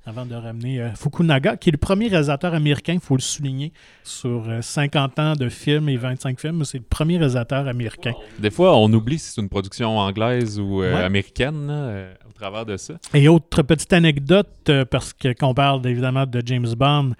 avant 0.05 0.25
de 0.25 0.33
ramener 0.33 0.81
euh, 0.81 0.89
Fukunaga, 0.95 1.55
qui 1.57 1.69
est 1.69 1.71
le 1.71 1.77
premier 1.77 2.07
réalisateur 2.07 2.55
américain, 2.55 2.93
il 2.93 2.99
faut 2.99 3.15
le 3.15 3.21
souligner, 3.21 3.73
sur 4.03 4.45
euh, 4.49 4.61
50 4.61 5.19
ans 5.19 5.33
de 5.35 5.49
films 5.49 5.87
et 5.89 5.97
25 5.97 6.39
films. 6.39 6.65
C'est 6.65 6.79
le 6.79 6.83
premier 6.83 7.17
réalisateur 7.17 7.67
américain. 7.67 8.13
Des 8.39 8.49
fois, 8.49 8.75
on 8.75 8.91
oublie 8.91 9.19
si 9.19 9.33
c'est 9.33 9.41
une 9.41 9.49
production 9.49 9.99
anglaise 9.99 10.59
ou 10.59 10.81
euh, 10.81 10.95
Ouais. 10.95 11.03
américaine 11.03 11.67
euh, 11.69 12.11
travers 12.39 12.65
de 12.65 12.77
ça. 12.77 12.95
Et 13.13 13.27
autre 13.27 13.61
petite 13.61 13.93
anecdote, 13.93 14.47
euh, 14.69 14.85
parce 14.85 15.13
que 15.13 15.29
quand 15.29 15.49
on 15.49 15.53
parle 15.53 15.85
évidemment 15.87 16.25
de 16.25 16.41
James 16.45 16.73
Bond, 16.75 17.11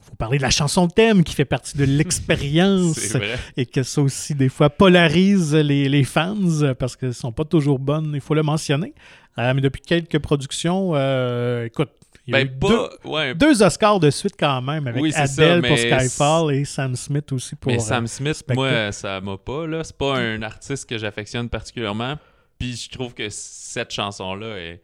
faut 0.00 0.14
parler 0.16 0.38
de 0.38 0.42
la 0.42 0.50
chanson 0.50 0.86
thème 0.88 1.24
qui 1.24 1.34
fait 1.34 1.44
partie 1.44 1.76
de 1.76 1.84
l'expérience. 2.36 3.16
Et 3.56 3.66
que 3.66 3.82
ça 3.82 4.02
aussi, 4.02 4.34
des 4.34 4.48
fois, 4.48 4.70
polarise 4.70 5.54
les, 5.54 5.88
les 5.88 6.04
fans 6.04 6.36
parce 6.78 6.96
qu'elles 6.96 7.08
ne 7.08 7.14
sont 7.14 7.32
pas 7.32 7.44
toujours 7.44 7.78
bonnes, 7.78 8.12
il 8.14 8.20
faut 8.20 8.34
le 8.34 8.42
mentionner. 8.42 8.94
Euh, 9.38 9.52
mais 9.54 9.60
depuis 9.60 9.82
quelques 9.82 10.18
productions, 10.20 10.92
euh, 10.94 11.64
écoute, 11.66 11.90
il 12.26 12.32
y 12.32 12.36
a 12.36 12.44
Ben, 12.44 12.46
eu 12.46 12.58
pas. 12.58 12.88
ouais, 13.04 13.34
deux, 13.34 13.62
Oscars 13.62 14.00
de 14.00 14.10
suite 14.10 14.34
quand 14.38 14.62
même, 14.62 14.86
avec 14.86 15.00
Oui, 15.02 15.12
Adele 15.14 15.62
ça, 15.62 15.68
pour 15.68 15.78
Skyfall 15.78 16.54
et 16.54 16.64
Sam 16.64 16.96
Smith 16.96 17.30
aussi 17.32 17.54
pour... 17.54 17.70
mais 17.70 17.78
Sam 17.78 18.06
Smith, 18.06 18.42
moi, 18.54 18.90
ça 18.92 19.20
m'a 19.20 19.36
pas. 19.36 19.66
là. 19.66 19.84
C'est 19.84 19.96
pas 19.96 20.16
un 20.18 20.40
artiste 20.42 20.88
que 20.88 20.98
j'affectionne 20.98 21.48
particulièrement. 21.48 22.16
Puis 22.58 22.76
je 22.76 22.90
trouve 22.90 23.14
que 23.14 23.28
cette 23.28 23.90
chanson-là 23.90 24.58
est, 24.58 24.80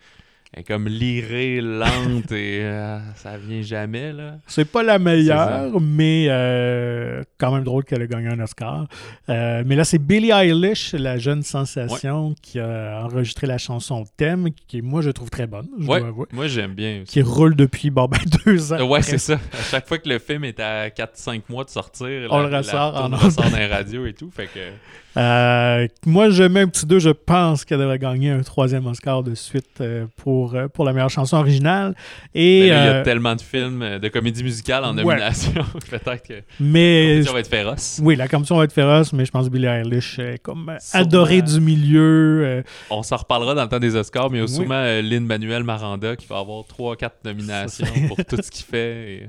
est 0.55 0.65
comme 0.65 0.87
lirée, 0.87 1.61
lente 1.63 2.31
et 2.33 2.61
euh, 2.63 2.99
ça 3.17 3.39
vient 3.39 3.63
jamais. 3.63 4.13
là. 4.13 4.35
C'est 4.47 4.67
pas 4.71 4.83
la 4.83 4.99
meilleure, 4.99 5.81
mais 5.81 6.27
euh, 6.29 7.23
quand 7.39 7.55
même 7.55 7.65
drôle 7.65 7.85
qu'elle 7.85 8.03
ait 8.03 8.07
gagné 8.07 8.29
un 8.29 8.39
Oscar. 8.41 8.87
Euh, 9.31 9.63
mais 9.65 9.77
là, 9.77 9.85
c'est 9.85 9.99
Billie 9.99 10.31
Eilish, 10.31 10.93
la 10.93 11.17
jeune 11.17 11.43
sensation, 11.43 12.35
qui 12.43 12.59
a 12.61 13.03
enregistré 13.05 13.47
la 13.47 13.57
chanson 13.57 14.05
thème, 14.19 14.49
qui 14.69 14.83
moi 14.83 15.01
je 15.01 15.11
trouve 15.11 15.31
très 15.31 15.47
bonne, 15.47 15.69
je 15.79 15.87
Ouais. 15.89 16.01
dois. 16.01 16.27
Moi, 16.33 16.49
j'aime 16.49 16.75
bien 16.75 17.03
aussi. 17.03 17.13
Qui 17.13 17.23
roule 17.23 17.57
depuis 17.57 17.89
bon, 17.91 18.07
ben, 18.07 18.19
deux 18.47 18.73
ans. 18.75 18.87
Ouais, 18.89 19.01
c'est 19.03 19.19
ça. 19.19 19.35
À 19.35 19.63
chaque 19.71 19.89
fois 19.89 19.97
que 19.99 20.09
le 20.09 20.19
film 20.19 20.45
est 20.45 20.61
à 20.61 20.89
4-5 20.91 21.43
mois 21.49 21.65
de 21.65 21.71
sortir, 21.71 22.29
On 22.31 22.41
la- 22.43 22.49
le 22.51 22.57
ressort 22.59 22.93
la 22.93 23.03
en 23.07 23.09
ressort 23.19 23.51
dans 23.51 23.57
les 23.57 23.67
radios 23.67 24.05
et 24.07 24.13
tout. 24.13 24.31
Fait 24.31 24.47
que 24.47 24.61
Euh, 25.19 25.87
moi, 26.07 26.31
je 26.31 26.43
mets 26.43 26.61
un 26.61 26.69
petit 26.69 26.87
2. 26.87 26.99
Je 26.99 27.11
pense 27.11 27.67
qu'elle 27.67 27.81
devrait 27.81 27.99
gagner 27.99 28.31
un 28.31 28.41
troisième 28.41 28.87
Oscar 28.87 29.23
de 29.23 29.35
suite 29.35 29.83
euh, 29.83 30.07
pour, 30.43 30.55
euh, 30.57 30.69
pour 30.69 30.85
la 30.85 30.93
meilleure 30.93 31.11
chanson 31.11 31.37
originale. 31.37 31.95
Et, 32.35 32.63
Mais 32.63 32.69
là, 32.69 32.83
il 32.83 32.87
y 32.87 32.89
a 32.89 32.93
euh, 32.95 33.05
tellement 33.05 33.35
de 33.37 33.41
films 33.41 33.83
euh, 33.83 33.99
de 33.99 34.09
comédie 34.09 34.43
musicale 34.43 34.85
en 34.85 34.97
ouais. 34.97 35.05
nomination. 35.05 35.53
Peut-être 35.91 36.23
que 36.27 36.35
mais 36.59 37.23
ça 37.23 37.33
va 37.33 37.41
être 37.41 37.49
féroce. 37.49 38.01
oui, 38.03 38.17
la 38.17 38.27
compétition 38.29 38.57
va 38.57 38.65
être 38.65 38.73
féroce, 38.73 39.13
mais 39.13 39.25
je 39.25 39.31
pense 39.31 39.47
que 39.47 39.53
Billie 39.53 39.67
Eilish 39.67 40.19
est 40.19 40.39
comme 40.43 40.77
adorée 40.93 41.43
du 41.43 41.61
milieu. 41.61 42.65
On 42.91 43.03
s'en 43.03 43.17
reparlera 43.17 43.55
dans 43.55 43.63
le 43.63 43.69
temps 43.69 43.79
des 43.79 43.95
Oscars, 43.97 44.31
mais 44.31 44.39
il 44.39 44.41
y 44.41 44.45
a 44.45 44.47
Oui. 44.47 44.55
sûrement 44.55 44.75
euh, 44.75 45.03
Lin-Manuel 45.03 45.63
Miranda 45.65 46.17
qui 46.17 46.27
va 46.27 46.39
avoir 46.39 46.65
3-4 46.65 47.11
nominations 47.25 47.87
pour 48.09 48.17
tout 48.25 48.37
ce 48.43 48.51
qu'il 48.51 48.65
fait. 48.65 49.13
et- 49.15 49.29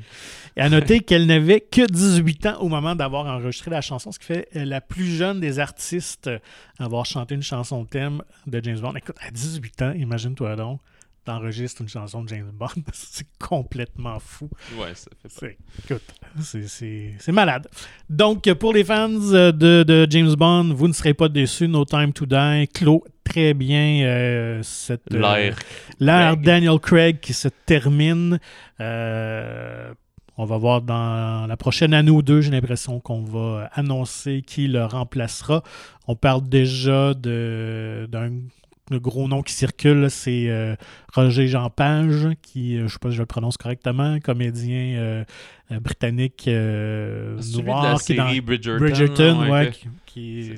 Et 0.58 0.62
à 0.62 0.70
noter 0.70 1.00
qu'elle 1.08 1.26
n'avait 1.26 1.62
que 1.62 1.86
18 1.86 2.46
ans 2.48 2.58
au 2.62 2.70
moment 2.70 2.96
d'avoir 2.96 3.26
enregistré 3.26 3.72
la 3.72 3.82
chanson, 3.82 4.12
ce 4.12 4.20
qui 4.20 4.26
fait 4.26 4.48
la 4.54 4.82
plus 4.82 5.06
jeune 5.18 5.40
des 5.40 5.60
artistes 5.60 6.30
à 6.80 6.86
avoir 6.86 7.06
chanté 7.06 7.36
une 7.36 7.42
chanson 7.44 7.86
thème 7.86 8.22
de 8.48 8.62
James 8.64 8.80
Bond. 8.80 8.94
Écoute, 8.96 9.16
à 9.26 9.32
18 9.32 9.82
ans, 9.82 9.94
imagine-toi 9.98 10.56
donc, 10.56 10.80
t'enregistres 11.24 11.82
une 11.82 11.90
chanson 11.90 12.24
de 12.24 12.30
James 12.30 12.52
Bond. 12.54 12.68
c'est 12.94 13.28
complètement 13.40 14.20
fou. 14.20 14.50
Ouais, 14.78 14.94
ça 14.96 15.10
fait 15.28 15.58
pas. 15.88 15.96
C'est, 16.42 17.32
malade. 17.32 17.68
Donc, 18.10 18.52
pour 18.54 18.74
les 18.74 18.84
fans 18.84 19.10
euh, 19.12 19.52
de, 19.52 19.84
de 19.84 20.08
James 20.10 20.34
Bond, 20.36 20.74
vous 20.74 20.88
ne 20.88 20.94
serez 20.94 21.14
pas 21.14 21.30
déçus. 21.30 21.68
No 21.68 21.86
Time 21.86 22.14
to 22.14 22.26
Die 22.26 22.68
clôt 22.74 23.04
très 23.24 23.54
bien 23.54 24.04
euh, 24.06 24.60
cette, 24.64 25.14
euh, 25.14 25.20
L'air. 25.20 25.58
l'ère 26.00 26.34
Craig. 26.34 26.46
Daniel 26.46 26.80
Craig 26.80 27.20
qui 27.20 27.34
se 27.34 27.48
termine. 27.66 28.40
Euh, 28.80 29.94
on 30.38 30.46
va 30.46 30.58
voir 30.58 30.82
dans 30.82 31.46
la 31.48 31.58
prochaine 31.58 31.94
année 31.94 32.10
ou 32.10 32.24
deux, 32.24 32.42
j'ai 32.42 32.52
l'impression 32.52 33.00
qu'on 33.00 33.24
va 33.24 33.70
annoncer 33.74 34.42
qui 34.46 34.68
le 34.68 34.84
remplacera. 34.84 35.64
On 36.08 36.16
parle 36.16 36.48
déjà 36.50 37.14
de, 37.14 38.08
d'un 38.12 38.32
le 38.92 39.00
gros 39.00 39.28
nom 39.28 39.42
qui 39.42 39.54
circule, 39.54 40.10
c'est 40.10 40.50
euh, 40.50 40.76
Roger 41.14 41.48
Jean 41.48 41.70
Page, 41.70 42.28
qui, 42.42 42.78
euh, 42.78 42.88
je 42.88 42.94
sais 42.94 43.00
pas 43.00 43.10
si 43.10 43.16
je 43.16 43.22
le 43.22 43.26
prononce 43.26 43.58
correctement, 43.58 44.20
comédien 44.20 44.98
euh, 44.98 45.24
britannique 45.80 46.44
de 46.46 47.62
noir 47.62 48.02
qui 48.02 48.14
est 48.14 48.16
dans 48.16 48.78
Bridgerton. 48.78 49.50
Ouais, 49.50 49.72
qui, 50.06 50.52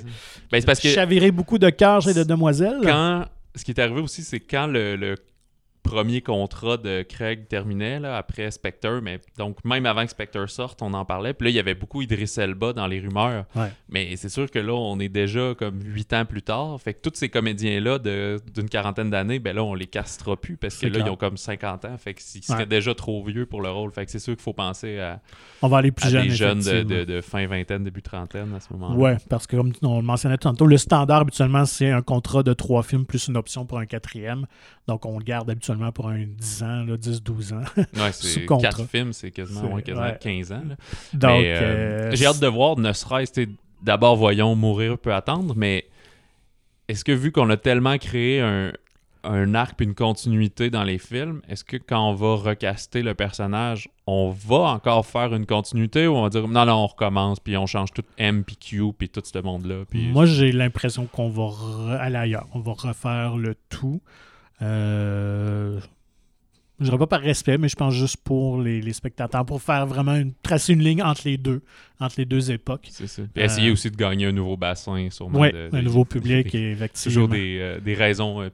parce 0.49 0.79
que 0.79 0.89
chaviré 0.89 1.31
beaucoup 1.31 1.57
de 1.57 1.69
cœurs 1.69 2.07
et 2.09 2.13
de 2.13 2.23
demoiselles. 2.23 2.79
quand 2.83 3.25
ce 3.55 3.63
qui 3.63 3.71
est 3.71 3.79
arrivé 3.79 4.01
aussi, 4.01 4.23
c'est 4.23 4.41
quand 4.41 4.67
le, 4.67 4.95
le 4.95 5.15
premier 5.85 6.21
contrat 6.21 6.77
de 6.77 7.03
Craig 7.03 7.47
terminait 7.47 7.99
là, 7.99 8.17
après 8.17 8.51
Spectre, 8.51 8.99
mais 9.01 9.19
donc 9.37 9.63
même 9.63 9.85
avant 9.85 10.03
que 10.03 10.09
Spectre 10.11 10.49
sorte, 10.49 10.81
on 10.81 10.93
en 10.93 11.05
parlait. 11.05 11.33
Puis 11.33 11.45
là, 11.45 11.49
il 11.51 11.55
y 11.55 11.59
avait 11.59 11.75
beaucoup 11.75 12.01
Idris 12.01 12.33
Elba 12.37 12.73
dans 12.73 12.87
les 12.87 12.99
rumeurs. 12.99 13.45
Ouais. 13.55 13.71
Mais 13.89 14.15
c'est 14.17 14.29
sûr 14.29 14.49
que 14.49 14.59
là, 14.59 14.73
on 14.73 14.99
est 14.99 15.09
déjà 15.09 15.53
comme 15.57 15.79
huit 15.83 16.11
ans 16.13 16.25
plus 16.25 16.41
tard. 16.41 16.79
Fait 16.81 16.93
que 16.93 17.01
tous 17.07 17.15
ces 17.15 17.29
comédiens-là 17.29 17.99
d'une 17.99 18.69
quarantaine 18.69 19.09
d'années, 19.09 19.39
ben 19.39 19.55
là, 19.55 19.63
on 19.63 19.73
les 19.75 19.87
castrera 19.87 20.35
plus 20.35 20.57
parce 20.57 20.77
que 20.77 20.87
là, 20.87 20.93
clair. 20.93 21.07
ils 21.07 21.09
ont 21.11 21.15
comme 21.15 21.37
50 21.37 21.85
ans. 21.85 21.97
Fait 21.97 22.13
qu'ils 22.13 22.43
seraient 22.43 22.59
Ouais. 22.59 22.65
déjà 22.65 22.93
trop 22.95 23.23
vieux 23.23 23.45
pour 23.45 23.61
le 23.61 23.69
rôle. 23.69 23.91
Fait 23.91 24.05
que 24.05 24.11
c'est 24.11 24.19
sûr 24.19 24.33
qu'il 24.35 24.43
faut 24.43 24.53
penser 24.53 24.99
à, 24.99 25.21
On 25.61 25.67
va 25.67 25.77
aller 25.77 25.91
plus 25.91 26.07
à 26.07 26.09
jeune. 26.09 26.23
des 26.27 26.29
jeunes 26.35 26.59
de- 26.61 27.03
de 27.05 27.21
fin 27.21 27.45
vingtaine, 27.47 27.83
début 27.83 28.01
trentaine 28.01 28.53
à 28.55 28.59
ce 28.59 28.71
moment-là. 28.73 28.95
Ouais, 28.95 29.17
parce 29.29 29.45
que 29.47 29.55
comme 29.57 29.71
on 29.83 29.97
le 29.97 30.05
mentionnait 30.05 30.37
tantôt, 30.37 30.65
le 30.65 30.77
standard 30.77 31.21
habituellement, 31.21 31.65
c'est 31.65 31.91
un 31.91 32.01
contrat 32.01 32.43
de 32.43 32.53
trois 32.53 32.81
films 32.83 33.05
plus 33.05 33.27
une 33.27 33.37
option 33.37 33.65
pour 33.65 33.77
un 33.79 33.85
quatrième. 33.85 34.45
Donc 34.87 35.05
on 35.05 35.17
le 35.19 35.23
garde 35.23 35.49
habituellement 35.49 35.74
pour 35.91 36.09
un 36.09 36.23
10 36.25 36.63
ans, 36.63 36.83
là, 36.85 36.97
10-12 36.97 37.53
ans. 37.53 37.61
Ouais, 37.77 37.83
c'est 38.11 38.45
quatre 38.45 38.85
films, 38.85 39.13
c'est 39.13 39.31
quasiment, 39.31 39.61
C'est- 39.61 39.73
ouais, 39.73 39.81
quasiment 39.81 40.05
ouais. 40.05 40.17
15 40.19 40.51
ans. 40.51 40.63
là. 40.67 40.75
Donc 41.13 41.43
euh, 41.43 41.61
euh, 41.61 42.11
j'ai 42.13 42.25
hâte 42.25 42.39
de 42.39 42.47
voir, 42.47 42.77
ne 42.77 42.93
serait-ce 42.93 43.47
d'abord, 43.81 44.15
voyons, 44.15 44.55
mourir 44.55 44.97
peut 44.97 45.13
attendre, 45.13 45.53
mais 45.55 45.85
est-ce 46.87 47.03
que 47.03 47.11
vu 47.11 47.31
qu'on 47.31 47.49
a 47.49 47.57
tellement 47.57 47.97
créé 47.97 48.41
un, 48.41 48.71
un 49.23 49.55
arc 49.55 49.75
puis 49.75 49.85
une 49.85 49.95
continuité 49.95 50.69
dans 50.69 50.83
les 50.83 50.97
films, 50.97 51.41
est-ce 51.49 51.63
que 51.63 51.77
quand 51.77 52.09
on 52.09 52.13
va 52.13 52.35
recaster 52.35 53.01
le 53.01 53.13
personnage, 53.13 53.89
on 54.07 54.29
va 54.29 54.57
encore 54.57 55.05
faire 55.05 55.33
une 55.33 55.45
continuité 55.45 56.07
ou 56.07 56.15
on 56.15 56.23
va 56.23 56.29
dire 56.29 56.47
non, 56.47 56.65
non, 56.65 56.73
on 56.73 56.87
recommence 56.87 57.39
puis 57.39 57.57
on 57.57 57.65
change 57.65 57.91
tout 57.91 58.03
M 58.17 58.43
puis 58.43 58.55
Q 58.57 58.93
puis 58.97 59.09
tout 59.09 59.21
ce 59.23 59.39
monde-là? 59.39 59.85
Puis... 59.89 60.07
Moi, 60.09 60.25
j'ai 60.25 60.51
l'impression 60.51 61.05
qu'on 61.07 61.29
va 61.29 61.99
aller 61.99 62.17
ailleurs. 62.17 62.47
On 62.53 62.59
va 62.59 62.73
refaire 62.73 63.37
le 63.37 63.55
tout. 63.69 64.01
Euh, 64.61 65.79
je 66.79 66.85
dirais 66.85 66.97
pas 66.97 67.07
par 67.07 67.21
respect, 67.21 67.57
mais 67.57 67.69
je 67.69 67.75
pense 67.75 67.93
juste 67.93 68.17
pour 68.23 68.61
les, 68.61 68.81
les 68.81 68.93
spectateurs, 68.93 69.45
pour 69.45 69.61
faire 69.61 69.85
vraiment 69.87 70.15
une, 70.15 70.33
tracer 70.43 70.73
une 70.73 70.81
ligne 70.83 71.01
entre 71.01 71.21
les 71.25 71.37
deux, 71.37 71.61
entre 71.99 72.15
les 72.17 72.25
deux 72.25 72.51
époques. 72.51 72.87
c'est 72.89 73.07
ça. 73.07 73.21
Puis 73.33 73.43
essayer 73.43 73.69
Euh, 73.69 73.73
aussi 73.73 73.89
de 73.89 73.95
gagner 73.95 74.25
un 74.25 74.31
nouveau 74.33 74.57
bassin, 74.57 75.07
sûrement. 75.09 75.39
Oui, 75.39 75.49
un 75.71 75.81
nouveau 75.81 76.03
public, 76.03 76.51
des- 76.51 76.57
et 76.59 76.71
effectivement. 76.71 77.13
Toujours 77.13 77.27
des, 77.29 77.57
euh, 77.61 77.79
des 77.79 77.93
raisons 77.93 78.41
euh, 78.41 78.49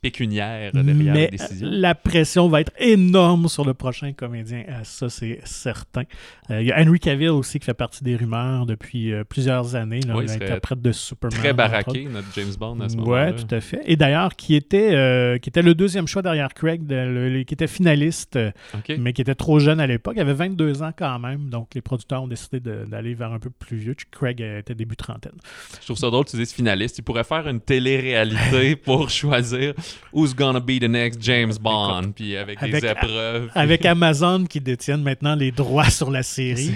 pécuniaires 0.00 0.72
derrière 0.72 0.94
Mais 1.14 1.30
les 1.30 1.36
décisions. 1.38 1.68
la 1.70 1.94
pression 1.94 2.48
va 2.48 2.60
être 2.60 2.72
énorme 2.78 3.48
sur 3.48 3.64
le 3.64 3.74
prochain 3.74 4.12
comédien, 4.12 4.64
ça 4.84 5.08
c'est 5.08 5.40
certain. 5.44 6.02
Il 6.50 6.62
y 6.62 6.72
a 6.72 6.80
Henry 6.80 7.00
Cavill 7.00 7.30
aussi 7.30 7.58
qui 7.58 7.64
fait 7.66 7.74
partie 7.74 8.04
des 8.04 8.16
rumeurs 8.16 8.66
depuis 8.66 9.12
plusieurs 9.28 9.74
années, 9.76 10.00
là, 10.00 10.16
Oui, 10.16 10.26
l'interprète 10.26 10.80
de 10.82 10.92
Superman. 10.92 11.38
Très 11.38 11.52
baraqué, 11.52 12.04
notre 12.10 12.28
James 12.34 12.52
Bond 12.58 12.80
à 12.80 12.88
ce 12.88 12.96
moment-là. 12.96 13.26
Ouais, 13.30 13.34
tout 13.34 13.52
à 13.54 13.60
fait. 13.60 13.80
Et 13.86 13.96
d'ailleurs, 13.96 14.36
qui 14.36 14.54
était, 14.54 15.38
qui 15.42 15.48
était 15.48 15.62
le 15.62 15.74
deuxième 15.74 16.06
choix 16.06 16.22
derrière 16.22 16.52
Craig, 16.54 16.86
de- 16.86 16.94
le- 16.94 17.42
qui 17.44 17.54
était 17.54 17.63
finaliste, 17.66 18.36
euh, 18.36 18.50
mais 18.98 19.12
qui 19.12 19.22
était 19.22 19.34
trop 19.34 19.58
jeune 19.58 19.80
à 19.80 19.86
l'époque. 19.86 20.14
Il 20.16 20.20
avait 20.20 20.34
22 20.34 20.82
ans 20.82 20.92
quand 20.96 21.18
même, 21.18 21.48
donc 21.50 21.68
les 21.74 21.80
producteurs 21.80 22.22
ont 22.22 22.28
décidé 22.28 22.60
d'aller 22.60 23.14
vers 23.14 23.32
un 23.32 23.38
peu 23.38 23.50
plus 23.50 23.76
vieux. 23.76 23.94
Craig 24.10 24.40
était 24.40 24.74
début 24.74 24.96
trentaine. 24.96 25.32
Je 25.80 25.84
trouve 25.86 25.96
ça 25.96 26.10
drôle 26.10 26.24
que 26.24 26.30
tu 26.30 26.36
dises 26.36 26.52
finaliste. 26.52 26.98
Il 26.98 27.02
pourrait 27.02 27.24
faire 27.24 27.48
une 27.48 27.60
télé-réalité 27.60 28.76
pour 28.84 29.10
choisir 29.10 29.74
who's 30.12 30.34
gonna 30.34 30.60
be 30.60 30.78
the 30.80 30.88
next 30.88 31.22
James 31.22 31.54
Bond, 31.60 32.12
puis 32.14 32.36
avec, 32.36 32.62
avec- 32.62 32.82
des 32.82 32.88
épreuves. 32.88 33.50
Avec 33.54 33.84
Amazon 33.84 34.44
qui 34.44 34.60
détiennent 34.60 35.02
maintenant 35.02 35.34
les 35.34 35.50
droits 35.52 35.90
sur 35.90 36.10
la 36.10 36.22
série, 36.22 36.72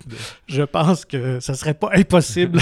je 0.48 0.62
pense 0.62 1.04
que 1.04 1.40
ça 1.40 1.54
serait 1.54 1.74
pas 1.74 1.90
impossible 1.94 2.60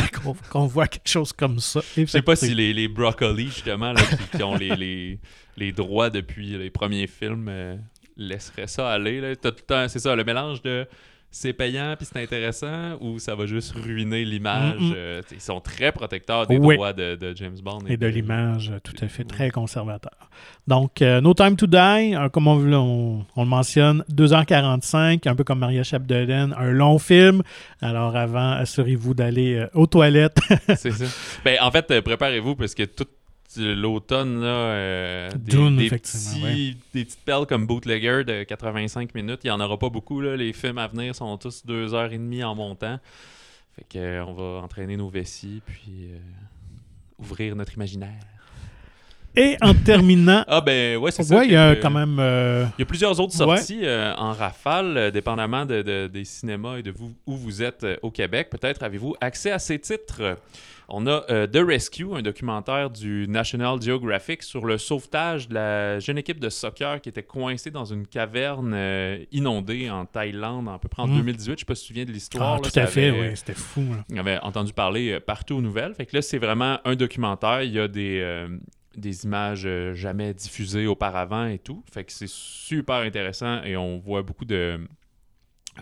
qu'on 0.51 0.67
voit 0.67 0.87
quelque 0.87 1.09
chose 1.09 1.33
comme 1.33 1.59
ça. 1.59 1.81
Je 1.97 2.07
sais 2.07 2.23
pas 2.23 2.37
si 2.37 2.55
les, 2.55 2.73
les 2.73 2.89
Broccoli, 2.89 3.47
justement, 3.47 3.93
là, 3.93 4.01
qui, 4.03 4.37
qui 4.37 4.43
ont 4.43 4.57
les, 4.57 4.77
les, 4.77 5.19
les 5.57 5.73
droits 5.73 6.11
depuis 6.11 6.57
les 6.59 6.71
premiers 6.71 7.07
films, 7.07 7.47
euh, 7.49 7.77
laisseraient 8.17 8.67
ça 8.67 8.91
aller. 8.91 9.21
là. 9.21 9.35
T'as 9.37 9.51
tout 9.51 9.59
le 9.61 9.67
temps, 9.67 9.89
c'est 9.89 9.99
ça, 9.99 10.15
le 10.17 10.25
mélange 10.25 10.63
de 10.63 10.87
c'est 11.33 11.53
payant 11.53 11.95
puis 11.97 12.09
c'est 12.13 12.21
intéressant 12.21 12.99
ou 13.01 13.21
ça 13.21 13.37
va 13.37 13.47
juste 13.47 13.73
ruiner 13.77 14.25
l'image. 14.25 14.81
Euh, 14.97 15.23
ils 15.31 15.41
sont 15.41 15.61
très 15.61 15.93
protecteurs 15.93 16.49
des 16.49 16.57
Oui. 16.59 16.75
droits 16.75 16.93
de, 16.93 17.15
de 17.15 17.33
James 17.37 17.57
Bond. 17.63 17.79
et 17.87 17.97
de 17.97 18.09
l'image, 18.09 18.71
euh, 18.75 18.81
tout 18.83 18.97
à 19.01 19.07
fait, 19.07 19.23
très 19.23 19.49
conservateur. 19.51 20.29
Donc, 20.67 21.03
euh, 21.03 21.21
No 21.21 21.33
Time 21.33 21.55
to 21.55 21.69
Die, 21.69 22.15
comme 22.33 22.49
on, 22.49 22.59
on- 22.75 23.25
on 23.37 23.43
le 23.45 23.49
mentionne, 23.49 24.03
2h45, 24.13 25.29
un 25.29 25.35
peu 25.37 25.45
comme 25.45 25.61
Maria 25.61 25.85
Chapdelaine, 25.85 26.53
un 26.59 26.73
long 26.73 26.99
film. 26.99 27.43
Alors, 27.81 28.17
avant, 28.17 28.51
assurez-vous 28.51 29.15
d'aller 29.15 29.67
aux 29.75 29.87
toilettes. 29.87 30.39
C'est 30.77 30.91
ça. 30.91 31.05
Ben, 31.45 31.59
en 31.61 31.71
fait, 31.71 32.01
préparez-vous 32.01 32.57
parce 32.57 32.75
que 32.75 32.83
tout 32.83 33.07
l'automne, 33.59 34.41
là, 34.41 34.47
euh, 34.47 35.31
des, 35.31 35.57
Dune, 35.57 35.77
des 35.77 35.87
effectivement, 35.87 36.47
petits- 36.49 36.77
des 36.95 37.05
petites 37.05 37.25
perles 37.25 37.47
comme 37.47 37.67
Bootlegger 37.67 38.23
de 38.25 38.45
85 38.45 39.15
minutes, 39.15 39.41
il 39.45 39.49
n'y 39.49 39.51
en 39.51 39.61
aura 39.61 39.79
pas 39.79 39.89
beaucoup. 39.89 40.21
Là. 40.21 40.37
Les 40.37 40.53
films 40.53 40.79
à 40.79 40.87
venir 40.87 41.15
sont 41.15 41.37
tous 41.37 41.65
deux 41.67 41.95
heures 41.95 42.13
et 42.13 42.19
demie 42.19 42.45
en 42.45 42.55
montant. 42.55 42.99
Fait 43.77 43.85
que, 43.89 43.99
euh, 43.99 44.25
on 44.27 44.33
va 44.35 44.63
entraîner 44.63 44.97
nos 44.97 45.09
vessies 45.09 45.63
puis 45.67 46.09
euh, 46.13 46.19
ouvrir 47.19 47.57
notre 47.57 47.75
imaginaire. 47.75 48.21
Et 49.37 49.57
en 49.63 49.75
terminant, 49.75 50.45
Ah 50.49 50.61
ben 50.61 50.97
ouais, 50.97 51.13
c'est 51.13 51.23
ça. 51.23 51.45
il 51.45 51.53
y 51.53 51.57
a 51.57 51.77
quand 51.77 51.91
même... 51.91 52.17
il 52.77 52.81
y 52.81 52.83
a 52.83 52.87
plusieurs 52.87 53.19
autres 53.21 53.33
sorties 53.33 53.83
en 54.17 54.33
rafale, 54.33 55.13
dépendamment 55.13 55.65
de, 55.65 55.83
de- 55.83 56.09
des 56.09 56.25
cinémas 56.25 56.79
et 56.79 56.83
de 56.83 56.91
vous, 56.91 57.13
où 57.27 57.37
vous 57.37 57.63
êtes 57.63 57.87
au 58.03 58.11
Québec. 58.11 58.49
Peut-être 58.51 58.83
avez-vous 58.83 59.15
accès 59.21 59.53
à 59.53 59.61
ces 59.61 59.79
titres. 59.79 60.37
On 60.93 61.07
a 61.07 61.25
euh, 61.31 61.47
The 61.47 61.59
Rescue, 61.65 62.07
un 62.15 62.23
documentaire 62.23 62.91
du 62.91 63.27
National 63.29 63.81
Geographic 63.81 64.43
sur 64.43 64.67
le 64.67 64.77
sauvetage 64.77 65.49
de 65.49 65.55
la 65.55 65.99
jeune 66.01 66.19
équipe 66.19 66.41
de 66.41 66.49
soccer 66.49 67.01
qui 67.01 67.09
était 67.09 67.23
coincée 67.23 67.71
dans 67.71 67.85
une 67.85 68.07
caverne 68.07 68.73
euh, 68.75 69.25
inondée 69.31 69.89
en 69.89 70.05
Thaïlande 70.05 70.69
à 70.69 70.79
peu 70.79 70.89
près 70.89 71.03
en 71.03 71.07
Mm. 71.07 71.17
2018. 71.19 71.53
Je 71.55 71.59
sais 71.61 71.65
pas 71.65 71.75
si 71.77 71.83
tu 71.83 71.87
te 71.87 71.93
souviens 71.93 72.05
de 72.05 72.13
l'histoire. 72.13 72.55
ah, 72.57 72.61
tout 72.61 72.77
à 72.79 72.87
fait, 72.87 73.11
oui, 73.13 73.37
c'était 73.37 73.55
fou. 73.55 73.83
là. 73.93 74.05
on 74.13 74.17
avait 74.19 74.39
entendu 74.41 74.73
parler 74.73 75.13
euh, 75.13 75.21
partout 75.21 75.55
aux 75.57 75.63
nouvelles. 75.63 75.95
Fait 75.95 76.07
que 76.07 76.17
là, 76.17 76.23
c'est 76.23 76.39
vraiment 76.39 76.79
un 76.85 76.97
documentaire. 76.97 77.63
Il 77.63 77.73
y 77.73 77.79
a 77.79 77.87
des, 77.87 78.47
des 78.97 79.25
images 79.25 79.69
jamais 79.95 80.35
diffusées 80.35 80.87
auparavant 80.89 81.47
et 81.47 81.59
tout. 81.59 81.85
Fait 81.93 82.03
que 82.05 82.11
c'est 82.13 82.29
super 82.29 82.97
intéressant 82.97 83.63
et 83.63 83.77
on 83.77 83.99
voit 83.99 84.23
beaucoup 84.23 84.45
de 84.45 84.81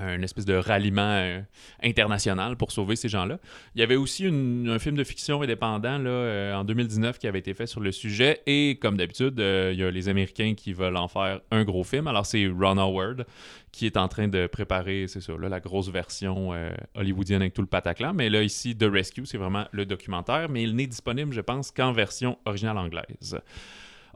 un 0.01 0.23
espèce 0.23 0.45
de 0.45 0.55
ralliement 0.55 1.03
euh, 1.03 1.41
international 1.83 2.57
pour 2.57 2.73
sauver 2.73 2.97
ces 2.97 3.09
gens-là. 3.09 3.39
Il 3.75 3.81
y 3.81 3.83
avait 3.83 3.97
aussi 3.97 4.27
un 4.27 4.79
film 4.79 4.97
de 4.97 5.05
fiction 5.05 5.43
indépendant 5.43 5.99
là, 5.99 6.11
euh, 6.11 6.55
en 6.55 6.65
2019 6.65 7.19
qui 7.19 7.27
avait 7.27 7.39
été 7.39 7.55
fait 7.55 7.67
sur 7.67 7.81
le 7.81 7.93
sujet 7.93 8.41
et 8.47 8.79
comme 8.81 8.97
d'habitude, 8.97 9.39
euh, 9.41 9.71
il 9.73 9.81
y 9.81 9.85
a 9.85 9.91
les 9.91 10.09
Américains 10.09 10.55
qui 10.55 10.73
veulent 10.73 10.97
en 10.97 11.09
faire 11.09 11.41
un 11.51 11.65
gros 11.65 11.85
film. 11.85 12.07
Alors 12.07 12.27
c'est 12.27 12.47
Ron 12.47 12.79
Howard 12.79 13.27
qui 13.73 13.87
est 13.87 13.97
en 13.97 14.09
train 14.09 14.29
de 14.29 14.47
préparer, 14.47 15.07
c'est 15.09 15.21
ça, 15.21 15.35
la 15.39 15.61
grosse 15.61 15.91
version 15.91 16.53
hollywoodienne 16.95 17.43
avec 17.43 17.55
tout 17.55 17.61
le 17.61 17.69
pataclan. 17.69 18.13
Mais 18.15 18.31
là, 18.31 18.43
ici, 18.43 18.75
The 18.75 18.87
Rescue, 18.91 19.27
c'est 19.27 19.37
vraiment 19.37 19.67
le 19.73 19.85
documentaire, 19.85 20.49
mais 20.49 20.63
il 20.63 20.75
n'est 20.75 20.87
disponible, 20.87 21.33
je 21.33 21.43
pense, 21.43 21.71
qu'en 21.71 21.93
version 21.93 22.39
originale 22.47 22.79
anglaise. 22.79 23.39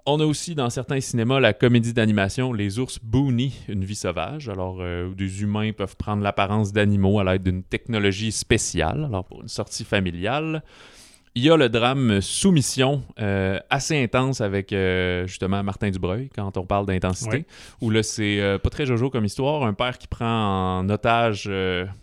On 0.05 0.19
a 0.19 0.25
aussi 0.25 0.57
dans 0.57 0.69
certains 0.69 1.01
cinémas 1.01 1.39
la 1.39 1.53
comédie 1.53 1.93
d'animation 1.93 2.53
Les 2.53 2.81
ours 2.81 2.99
Booney, 3.01 3.53
une 3.69 3.85
vie 3.85 3.95
sauvage. 3.95 4.49
Alors, 4.49 4.79
euh, 4.81 5.07
où 5.07 5.15
des 5.15 5.43
humains 5.43 5.71
peuvent 5.71 5.97
prendre 5.97 6.25
l'apparence 6.25 6.73
d'animaux 6.73 7.21
à 7.21 7.25
l'aide 7.25 7.45
d'une 7.45 7.63
technologie 7.63 8.33
spéciale, 8.33 9.05
alors 9.05 9.25
pour 9.25 9.43
une 9.43 9.49
sortie 9.49 9.85
familiale. 9.85 10.65
Il 11.35 11.43
y 11.43 11.49
a 11.51 11.57
le 11.57 11.71
drame 11.71 12.21
Soumission, 12.21 13.03
euh, 13.19 13.59
assez 13.71 14.03
intense 14.03 14.43
avec 14.43 14.71
euh, 14.75 15.27
justement 15.27 15.63
Martin 15.63 15.89
Dubreuil, 15.89 16.29
quand 16.35 16.59
on 16.59 16.67
parle 16.67 16.85
d'intensité, 16.85 17.37
Ouais. 17.39 17.47
où 17.81 17.89
là 17.89 18.03
c'est 18.03 18.39
euh, 18.39 18.59
pas 18.59 18.69
très 18.69 18.85
jojo 18.85 19.09
comme 19.09 19.25
histoire, 19.25 19.63
un 19.63 19.73
père 19.73 19.97
qui 19.97 20.07
prend 20.09 20.81
en 20.81 20.91
otage 20.91 21.51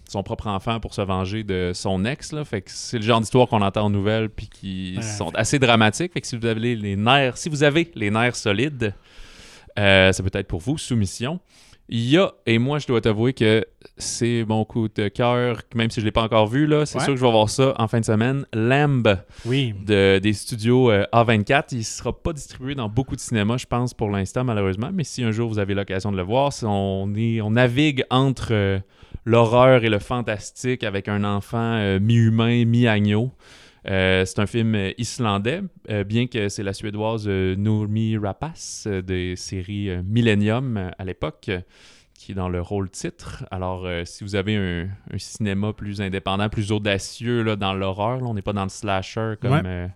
son 0.10 0.24
propre 0.24 0.48
enfant 0.48 0.80
pour 0.80 0.96
se 0.96 1.02
venger 1.02 1.44
de 1.44 1.74
son 1.76 2.06
ex, 2.06 2.32
là. 2.32 2.44
fait 2.44 2.62
que 2.62 2.72
c'est 2.72 2.98
le 2.98 3.04
genre 3.04 3.20
d'histoire 3.20 3.48
qu'on 3.48 3.62
entend 3.62 3.86
en 3.86 3.90
nouvelles 3.92 4.30
puis 4.30 4.48
qui 4.50 4.96
Ouais. 4.98 5.04
sont 5.04 5.30
assez 5.36 5.60
dramatiques, 5.60 6.12
fait 6.14 6.22
que 6.22 6.28
si 6.28 6.36
vous 6.36 6.48
avez 6.48 6.76
les 6.76 6.96
nerfs, 6.96 7.38
si 7.38 7.50
vous 7.50 7.62
avez 7.62 7.92
les 7.94 8.10
nerfs 8.10 8.36
solides, 8.36 8.96
ça 9.78 10.12
peut 10.24 10.32
être 10.40 10.48
pour 10.48 10.60
vous, 10.60 10.80
Soumission. 10.80 11.40
Il 11.92 12.08
y 12.08 12.18
a, 12.20 12.32
et 12.46 12.60
moi 12.60 12.78
je 12.78 12.86
dois 12.86 13.02
t'avouer 13.02 13.34
que 13.34 13.66
c'est 13.98 14.46
mon 14.48 14.64
coup 14.64 14.88
de 14.94 15.08
cœur, 15.08 15.62
même 15.74 15.90
si 15.90 16.00
je 16.00 16.06
ne 16.06 16.06
l'ai 16.06 16.12
pas 16.12 16.22
encore 16.22 16.46
vu, 16.48 16.68
là, 16.68 16.86
c'est 16.86 17.00
Ouais. 17.00 17.04
sûr 17.04 17.14
que 17.16 17.20
je 17.20 17.26
vais 17.26 17.32
voir 17.32 17.50
ça 17.50 17.74
en 17.80 17.88
fin 17.88 18.00
de 18.00 18.06
semaine. 18.06 18.46
Lamb 18.54 19.08
Oui, 19.46 19.74
de, 19.86 20.20
des 20.20 20.34
studios 20.34 20.92
euh, 20.92 21.06
A24. 21.12 21.70
Il 21.72 21.80
ne 21.80 21.84
sera 21.84 22.14
pas 22.14 22.32
distribué 22.32 22.76
dans 22.76 22.90
beaucoup 22.90 23.16
de 23.16 23.22
cinémas, 23.22 23.58
je 23.58 23.66
pense, 23.66 23.94
pour 23.96 24.10
l'instant, 24.10 24.44
malheureusement. 24.44 24.92
Mais 24.94 25.04
si 25.04 25.24
un 25.24 25.32
jour 25.32 25.50
vous 25.50 25.58
avez 25.58 25.74
l'occasion 25.74 26.12
de 26.12 26.18
le 26.18 26.24
voir, 26.24 26.52
on, 26.64 27.12
est, 27.18 27.42
on 27.42 27.50
navigue 27.52 28.04
entre 28.12 28.50
euh, 28.52 28.80
l'horreur 29.26 29.84
et 29.84 29.90
le 29.90 29.98
fantastique 30.00 30.84
avec 30.84 31.08
un 31.08 31.24
enfant 31.24 31.74
euh, 31.78 32.00
mi-humain, 32.00 32.66
mi-agneau. 32.66 33.32
Euh, 33.88 34.26
c'est 34.26 34.40
un 34.40 34.46
film 34.46 34.76
islandais, 34.98 35.62
euh, 35.90 36.04
bien 36.04 36.28
que 36.28 36.50
c'est 36.50 36.64
la 36.64 36.74
suédoise 36.74 37.26
euh, 37.28 37.56
Noomi 37.56 38.18
Rapace 38.18 38.86
euh, 38.88 39.02
des 39.02 39.36
séries 39.36 39.90
Millennium 40.04 40.92
à 40.98 41.06
l'époque, 41.06 41.50
qui 42.14 42.32
est 42.34 42.36
dans 42.36 42.50
le 42.50 42.62
rôle 42.62 42.90
titre. 42.90 43.46
Alors, 43.52 43.88
si 44.06 44.26
vous 44.26 44.36
avez 44.36 44.58
un, 44.58 44.90
un 45.14 45.18
cinéma 45.18 45.72
plus 45.72 46.02
indépendant, 46.02 46.50
plus 46.50 46.72
audacieux 46.74 47.44
là, 47.44 47.56
dans 47.56 47.74
l'horreur, 47.74 48.22
on 48.24 48.34
n'est 48.34 48.42
pas 48.42 48.52
dans 48.54 48.64
le 48.64 48.70
slasher 48.70 49.36
comme 49.42 49.52
Ouais. 49.54 49.88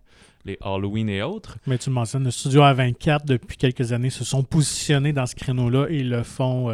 les 0.46 0.58
Halloween 0.62 1.10
et 1.10 1.22
autres. 1.22 1.58
Mais 1.68 1.78
tu 1.78 1.90
mentionnes, 1.90 2.24
le 2.24 2.32
studio 2.32 2.62
A24, 2.62 3.26
depuis 3.26 3.58
quelques 3.58 3.92
années, 3.92 4.10
se 4.10 4.24
sont 4.24 4.44
positionnés 4.44 5.12
dans 5.12 5.26
ce 5.26 5.36
créneau-là 5.36 5.88
et 5.90 6.02
le 6.04 6.24
font 6.24 6.70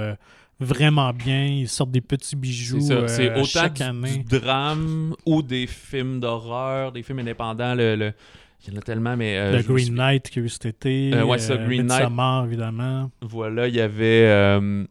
vraiment 0.60 1.12
bien. 1.14 1.46
Ils 1.46 1.68
sortent 1.70 1.92
des 1.92 2.02
petits 2.02 2.36
bijoux 2.36 2.80
C'est 2.82 2.88
ça. 2.88 2.94
euh, 2.94 3.08
C'est 3.08 3.32
autant 3.32 3.44
chaque 3.44 3.82
année. 3.82 4.24
du 4.30 4.40
drame 4.40 5.16
ou 5.26 5.42
des 5.42 5.68
films 5.68 6.20
d'horreur, 6.20 6.92
des 6.92 7.04
films 7.04 7.20
indépendants. 7.20 7.76
Le, 7.76 7.96
le- 7.96 8.14
Il 8.68 8.74
y 8.74 8.76
en 8.76 8.80
a 8.80 8.82
tellement, 8.82 9.16
mais... 9.16 9.38
euh, 9.38 9.58
le 9.58 9.64
Green 9.64 9.94
Knight 9.96 10.30
qu'il 10.30 10.42
y 10.42 10.44
a 10.44 10.46
eu 10.46 10.50
cet 10.50 10.66
été. 10.66 11.12
Euh, 11.14 11.24
ouais, 11.24 11.38
ça, 11.40 11.56
Green 11.56 11.84
Knight. 11.88 12.02
Évidemment. 12.46 13.10
Voilà, 13.22 13.68
il 13.70 13.76
y 13.76 13.80
avait 13.80 14.26
euh, 14.28 14.84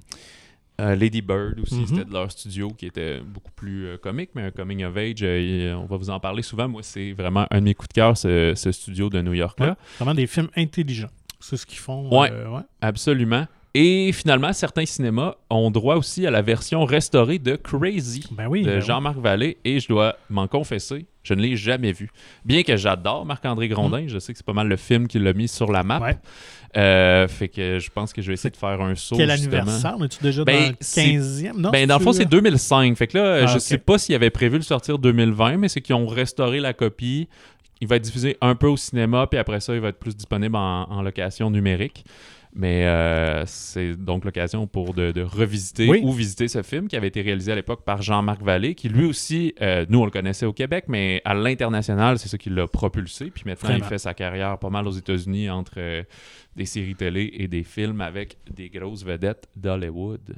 euh, 0.81 0.95
Lady 0.95 1.21
Bird 1.21 1.61
aussi, 1.61 1.75
Mhm. 1.75 1.87
c'était 1.87 2.05
de 2.07 2.13
leur 2.13 2.31
studio 2.33 2.71
qui 2.71 2.87
était 2.87 3.21
beaucoup 3.21 3.51
plus 3.51 3.87
euh, 3.89 3.97
comique, 3.99 4.31
mais 4.35 4.43
un 4.45 4.51
coming 4.53 4.85
of 4.85 4.97
age. 4.97 5.17
euh, 5.23 5.75
on 5.75 5.85
va 5.87 5.97
vous 5.99 6.09
en 6.09 6.19
parler 6.19 6.41
souvent. 6.43 6.67
Moi, 6.69 6.83
c'est 6.83 7.13
vraiment 7.13 7.47
un 7.51 7.59
de 7.59 7.65
mes 7.65 7.75
coups 7.75 7.89
de 7.91 7.95
cœur, 7.95 8.17
ce, 8.17 8.55
ce 8.57 8.73
studio 8.73 9.11
de 9.11 9.21
New 9.21 9.35
York-là. 9.35 9.67
Ouais. 9.71 9.75
Vraiment 9.99 10.15
des 10.15 10.27
films 10.27 10.49
intelligents. 10.57 11.11
C'est 11.41 11.57
ce 11.59 11.67
qu'ils 11.67 11.79
font. 11.79 12.07
Euh, 12.11 12.49
ouais. 12.49 12.63
Absolument. 12.81 13.47
Et 13.75 14.13
finalement, 14.13 14.53
certains 14.53 14.87
cinémas 14.87 15.35
ont 15.51 15.71
droit 15.71 15.97
aussi 15.97 16.27
à 16.27 16.31
la 16.31 16.43
version 16.43 16.85
restaurée 16.85 17.39
de 17.39 17.55
Crazy 17.57 18.25
Ben 18.33 18.47
oui. 18.49 18.63
de 18.63 18.67
ben 18.67 18.77
oui. 18.81 18.83
Jean-Marc 18.87 19.19
Vallée 19.19 19.59
et 19.65 19.79
je 19.79 19.89
dois 19.89 20.17
m'en 20.31 20.49
confesser, 20.49 21.07
je 21.23 21.35
ne 21.35 21.43
l'ai 21.43 21.55
jamais 21.55 21.93
vu. 21.93 22.11
Bien 22.45 22.63
que 22.63 22.77
j'adore 22.77 23.27
Marc-André 23.27 23.69
Grondin, 23.69 24.05
je 24.09 24.19
sais 24.19 24.33
que 24.33 24.39
c'est 24.39 24.47
pas 24.47 24.55
mal 24.55 24.69
le 24.69 24.77
film 24.77 25.07
qui 25.07 25.19
l'a 25.19 25.33
mis 25.35 25.49
sur 25.49 25.71
la 25.71 25.83
map. 25.83 26.01
Mm. 26.01 26.03
Ouais. 26.03 26.19
Euh, 26.77 27.29
fait 27.29 27.49
que 27.49 27.79
je 27.79 27.91
pense 27.91 28.13
que 28.13 28.21
je 28.23 28.29
vais 28.29 28.35
essayer 28.35 28.51
de 28.51 28.57
faire 28.57 28.81
un 28.81 28.95
saut. 28.95 29.17
Quel 29.17 29.31
justement. 29.31 29.57
anniversaire? 29.59 29.95
On 29.99 30.05
est-tu 30.05 30.23
déjà 30.23 30.45
Ben, 30.45 30.63
dans 30.63 30.69
le 30.71 30.77
c'est- 30.81 31.05
15e? 31.05 31.53
Non, 31.59 31.71
Ben, 31.71 31.87
dans 31.87 31.99
le 31.99 32.05
fond, 32.05 32.13
c'est 32.13 32.23
c'est 32.23 32.29
2005. 32.29 32.97
Fait 32.97 33.07
que 33.07 33.19
là, 33.19 33.41
Ah, 33.43 33.47
je 33.47 33.55
ok. 33.55 33.61
sais 33.61 33.79
pas 33.79 33.99
s'ils 33.99 34.15
avaient 34.15 34.31
prévu 34.31 34.57
le 34.57 34.63
sortir 34.63 34.99
2020, 34.99 35.57
mais 35.59 35.69
c'est 35.69 35.81
qu'ils 35.83 35.95
ont 35.95 36.07
restauré 36.07 36.61
la 36.61 36.73
copie. 36.73 37.29
Il 37.81 37.87
va 37.89 37.97
être 37.97 38.03
diffusé 38.03 38.37
un 38.41 38.55
peu 38.55 38.67
au 38.67 38.77
cinéma, 38.77 39.27
puis 39.29 39.39
après 39.39 39.61
ça, 39.61 39.75
il 39.75 39.81
va 39.81 39.89
être 39.89 39.99
plus 39.99 40.17
disponible 40.17 40.57
en, 40.57 40.85
en 40.91 41.01
location 41.03 41.51
numérique. 41.51 42.05
Mais 42.61 42.87
euh, 42.89 43.45
c'est 43.47 43.95
donc 43.95 44.25
l'occasion 44.25 44.67
pour 44.67 44.93
de, 44.93 45.13
de 45.13 45.23
revisiter 45.23 45.89
Oui. 45.89 46.01
ou 46.03 46.11
visiter 46.13 46.49
ce 46.49 46.65
film 46.65 46.89
qui 46.89 46.97
avait 46.97 47.07
été 47.07 47.23
réalisé 47.23 47.53
à 47.53 47.55
l'époque 47.55 47.85
par 47.85 48.03
Jean-Marc 48.03 48.43
Vallée, 48.43 48.75
qui 48.75 48.89
lui 48.89 49.05
aussi, 49.05 49.55
euh, 49.63 49.87
nous 49.89 50.01
on 50.01 50.05
le 50.05 50.11
connaissait 50.11 50.45
au 50.45 50.53
Québec, 50.53 50.87
mais 50.89 51.23
à 51.25 51.35
l'international, 51.35 52.19
c'est 52.19 52.29
ça 52.29 52.37
qui 52.37 52.51
l'a 52.51 52.67
propulsé. 52.67 53.31
Puis 53.31 53.45
maintenant, 53.47 53.69
Vraiment. 53.69 53.85
il 53.85 53.89
fait 53.89 53.99
sa 53.99 54.13
carrière 54.13 54.59
pas 54.59 54.71
mal 54.71 54.89
aux 54.89 54.91
États-Unis 54.91 55.49
entre 55.51 55.75
euh, 55.77 56.03
des 56.57 56.67
séries 56.67 56.97
télé 56.97 57.31
et 57.35 57.47
des 57.47 57.63
films 57.63 58.01
avec 58.01 58.39
des 58.51 58.69
grosses 58.71 59.05
vedettes 59.05 59.49
d'Hollywood. 59.55 60.35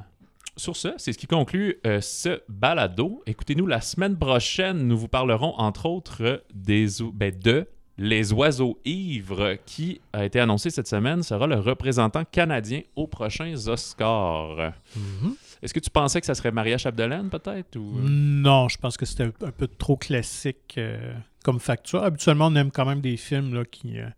Sur 0.58 0.76
ce, 0.76 0.88
c'est 0.98 1.14
ce 1.14 1.18
qui 1.18 1.26
conclut 1.26 1.76
ce 2.02 2.40
balado. 2.50 3.22
Écoutez-nous 3.26 3.66
la 3.66 3.80
semaine 3.80 4.18
prochaine. 4.18 4.86
Nous 4.86 4.98
vous 4.98 5.08
parlerons 5.08 5.54
entre 5.56 5.86
autres 5.86 6.44
des, 6.52 6.86
ben, 7.14 7.32
de 7.42 7.66
Les 8.02 8.32
Oiseaux 8.32 8.78
Ivres 8.86 9.58
qui 9.66 10.00
a 10.14 10.24
été 10.24 10.40
annoncé 10.40 10.70
cette 10.70 10.88
semaine 10.88 11.22
sera 11.22 11.46
le 11.46 11.56
représentant 11.56 12.24
canadien 12.24 12.80
aux 12.96 13.06
prochains 13.06 13.52
Oscars. 13.68 14.72
Mhm. 14.96 15.34
Est-ce 15.60 15.74
que 15.74 15.80
tu 15.80 15.90
pensais 15.90 16.18
que 16.18 16.26
ça 16.26 16.34
serait 16.34 16.50
Maria 16.50 16.78
Chapdelaine 16.78 17.28
peut-être 17.28 17.76
ou... 17.76 18.00
Non, 18.00 18.68
je 18.68 18.78
pense 18.78 18.96
que 18.96 19.04
c'était 19.04 19.24
un 19.24 19.50
peu 19.50 19.68
trop 19.68 19.98
classique 19.98 20.76
euh, 20.78 21.12
comme 21.44 21.60
facture. 21.60 22.02
Habituellement, 22.02 22.46
on 22.46 22.54
aime 22.54 22.70
quand 22.70 22.86
même 22.86 23.02
des 23.02 23.18
films 23.18 23.52
là, 23.52 23.66
qui, 23.66 23.98
euh, 23.98 24.08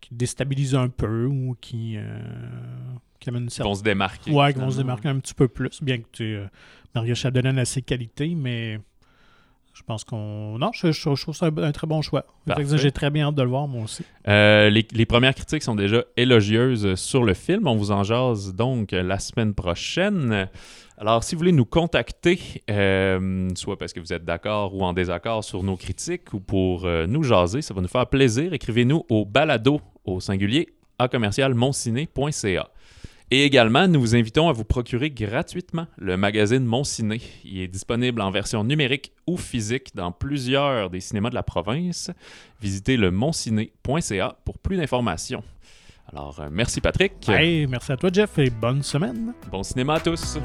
qui 0.00 0.14
déstabilisent 0.14 0.76
un 0.76 0.88
peu 0.88 1.26
ou 1.26 1.56
qui, 1.60 1.96
euh, 1.96 2.04
qui 3.18 3.30
amènent 3.30 3.42
une 3.42 3.48
Qui 3.48 3.56
certaine... 3.56 3.72
vont 3.72 3.78
se 3.78 3.82
démarquer 3.82 4.30
Ouais, 4.30 4.52
qui 4.52 4.60
vont 4.60 4.70
se 4.70 4.76
démarquer 4.76 5.08
un 5.08 5.18
petit 5.18 5.34
peu 5.34 5.48
plus, 5.48 5.82
bien 5.82 5.98
que 5.98 6.06
tu 6.12 6.38
Maria 6.94 7.16
Chapdelaine 7.16 7.58
a 7.58 7.64
ses 7.64 7.82
qualités, 7.82 8.36
mais 8.36 8.78
je 9.82 9.86
pense 9.86 10.04
qu'on... 10.04 10.58
Non, 10.58 10.70
je, 10.72 10.92
je- 10.92 11.14
je 11.16 11.22
trouve 11.22 11.34
ça 11.34 11.46
un, 11.46 11.56
un 11.58 11.72
très 11.72 11.88
bon 11.88 12.02
choix. 12.02 12.24
J'ai 12.76 12.92
très 12.92 13.10
bien 13.10 13.26
hâte 13.26 13.34
de 13.34 13.42
le 13.42 13.48
voir, 13.48 13.66
moi 13.66 13.82
aussi. 13.82 14.04
Euh, 14.28 14.70
les, 14.70 14.86
les 14.92 15.06
premières 15.06 15.34
critiques 15.34 15.64
sont 15.64 15.74
déjà 15.74 16.04
élogieuses 16.16 16.94
sur 16.94 17.24
le 17.24 17.34
film. 17.34 17.66
On 17.66 17.74
vous 17.74 17.90
en 17.90 18.04
jase 18.04 18.54
donc 18.54 18.92
la 18.92 19.18
semaine 19.18 19.54
prochaine. 19.54 20.48
Alors, 20.98 21.24
si 21.24 21.34
vous 21.34 21.40
voulez 21.40 21.50
nous 21.50 21.64
contacter, 21.64 22.62
euh, 22.70 23.48
soit 23.56 23.76
parce 23.76 23.92
que 23.92 23.98
vous 23.98 24.12
êtes 24.12 24.24
d'accord 24.24 24.72
ou 24.72 24.84
en 24.84 24.92
désaccord 24.92 25.42
sur 25.42 25.64
nos 25.64 25.76
critiques 25.76 26.32
ou 26.32 26.38
pour 26.38 26.84
euh, 26.84 27.08
nous 27.08 27.24
jaser, 27.24 27.60
ça 27.60 27.74
va 27.74 27.80
nous 27.80 27.88
faire 27.88 28.06
plaisir. 28.06 28.52
Écrivez-nous 28.52 29.04
au 29.08 29.24
balado 29.24 29.80
au 30.04 30.20
singulier 30.20 30.68
à 31.00 31.08
commercial 31.08 31.54
Et 33.34 33.46
également, 33.46 33.88
nous 33.88 33.98
vous 33.98 34.14
invitons 34.14 34.50
à 34.50 34.52
vous 34.52 34.62
procurer 34.62 35.08
gratuitement 35.08 35.86
le 35.96 36.18
magazine 36.18 36.66
Mon 36.66 36.84
Ciné. 36.84 37.18
Il 37.44 37.62
est 37.62 37.66
disponible 37.66 38.20
en 38.20 38.30
version 38.30 38.62
numérique 38.62 39.10
ou 39.26 39.38
physique 39.38 39.96
dans 39.96 40.12
plusieurs 40.12 40.90
des 40.90 41.00
cinémas 41.00 41.30
de 41.30 41.34
la 41.34 41.42
province. 41.42 42.10
Visitez 42.60 42.98
le 42.98 43.10
monciné.ca 43.10 44.36
pour 44.44 44.58
plus 44.58 44.76
d'informations. 44.76 45.42
Alors, 46.12 46.40
euh, 46.40 46.48
merci 46.52 46.82
Patrick. 46.82 47.26
Hey, 47.26 47.66
merci 47.66 47.92
à 47.92 47.96
toi, 47.96 48.10
Jeff, 48.12 48.38
et 48.38 48.50
bonne 48.50 48.82
semaine. 48.82 49.32
Bon 49.50 49.62
cinéma 49.62 49.94
à 49.94 50.00
tous. 50.00 50.36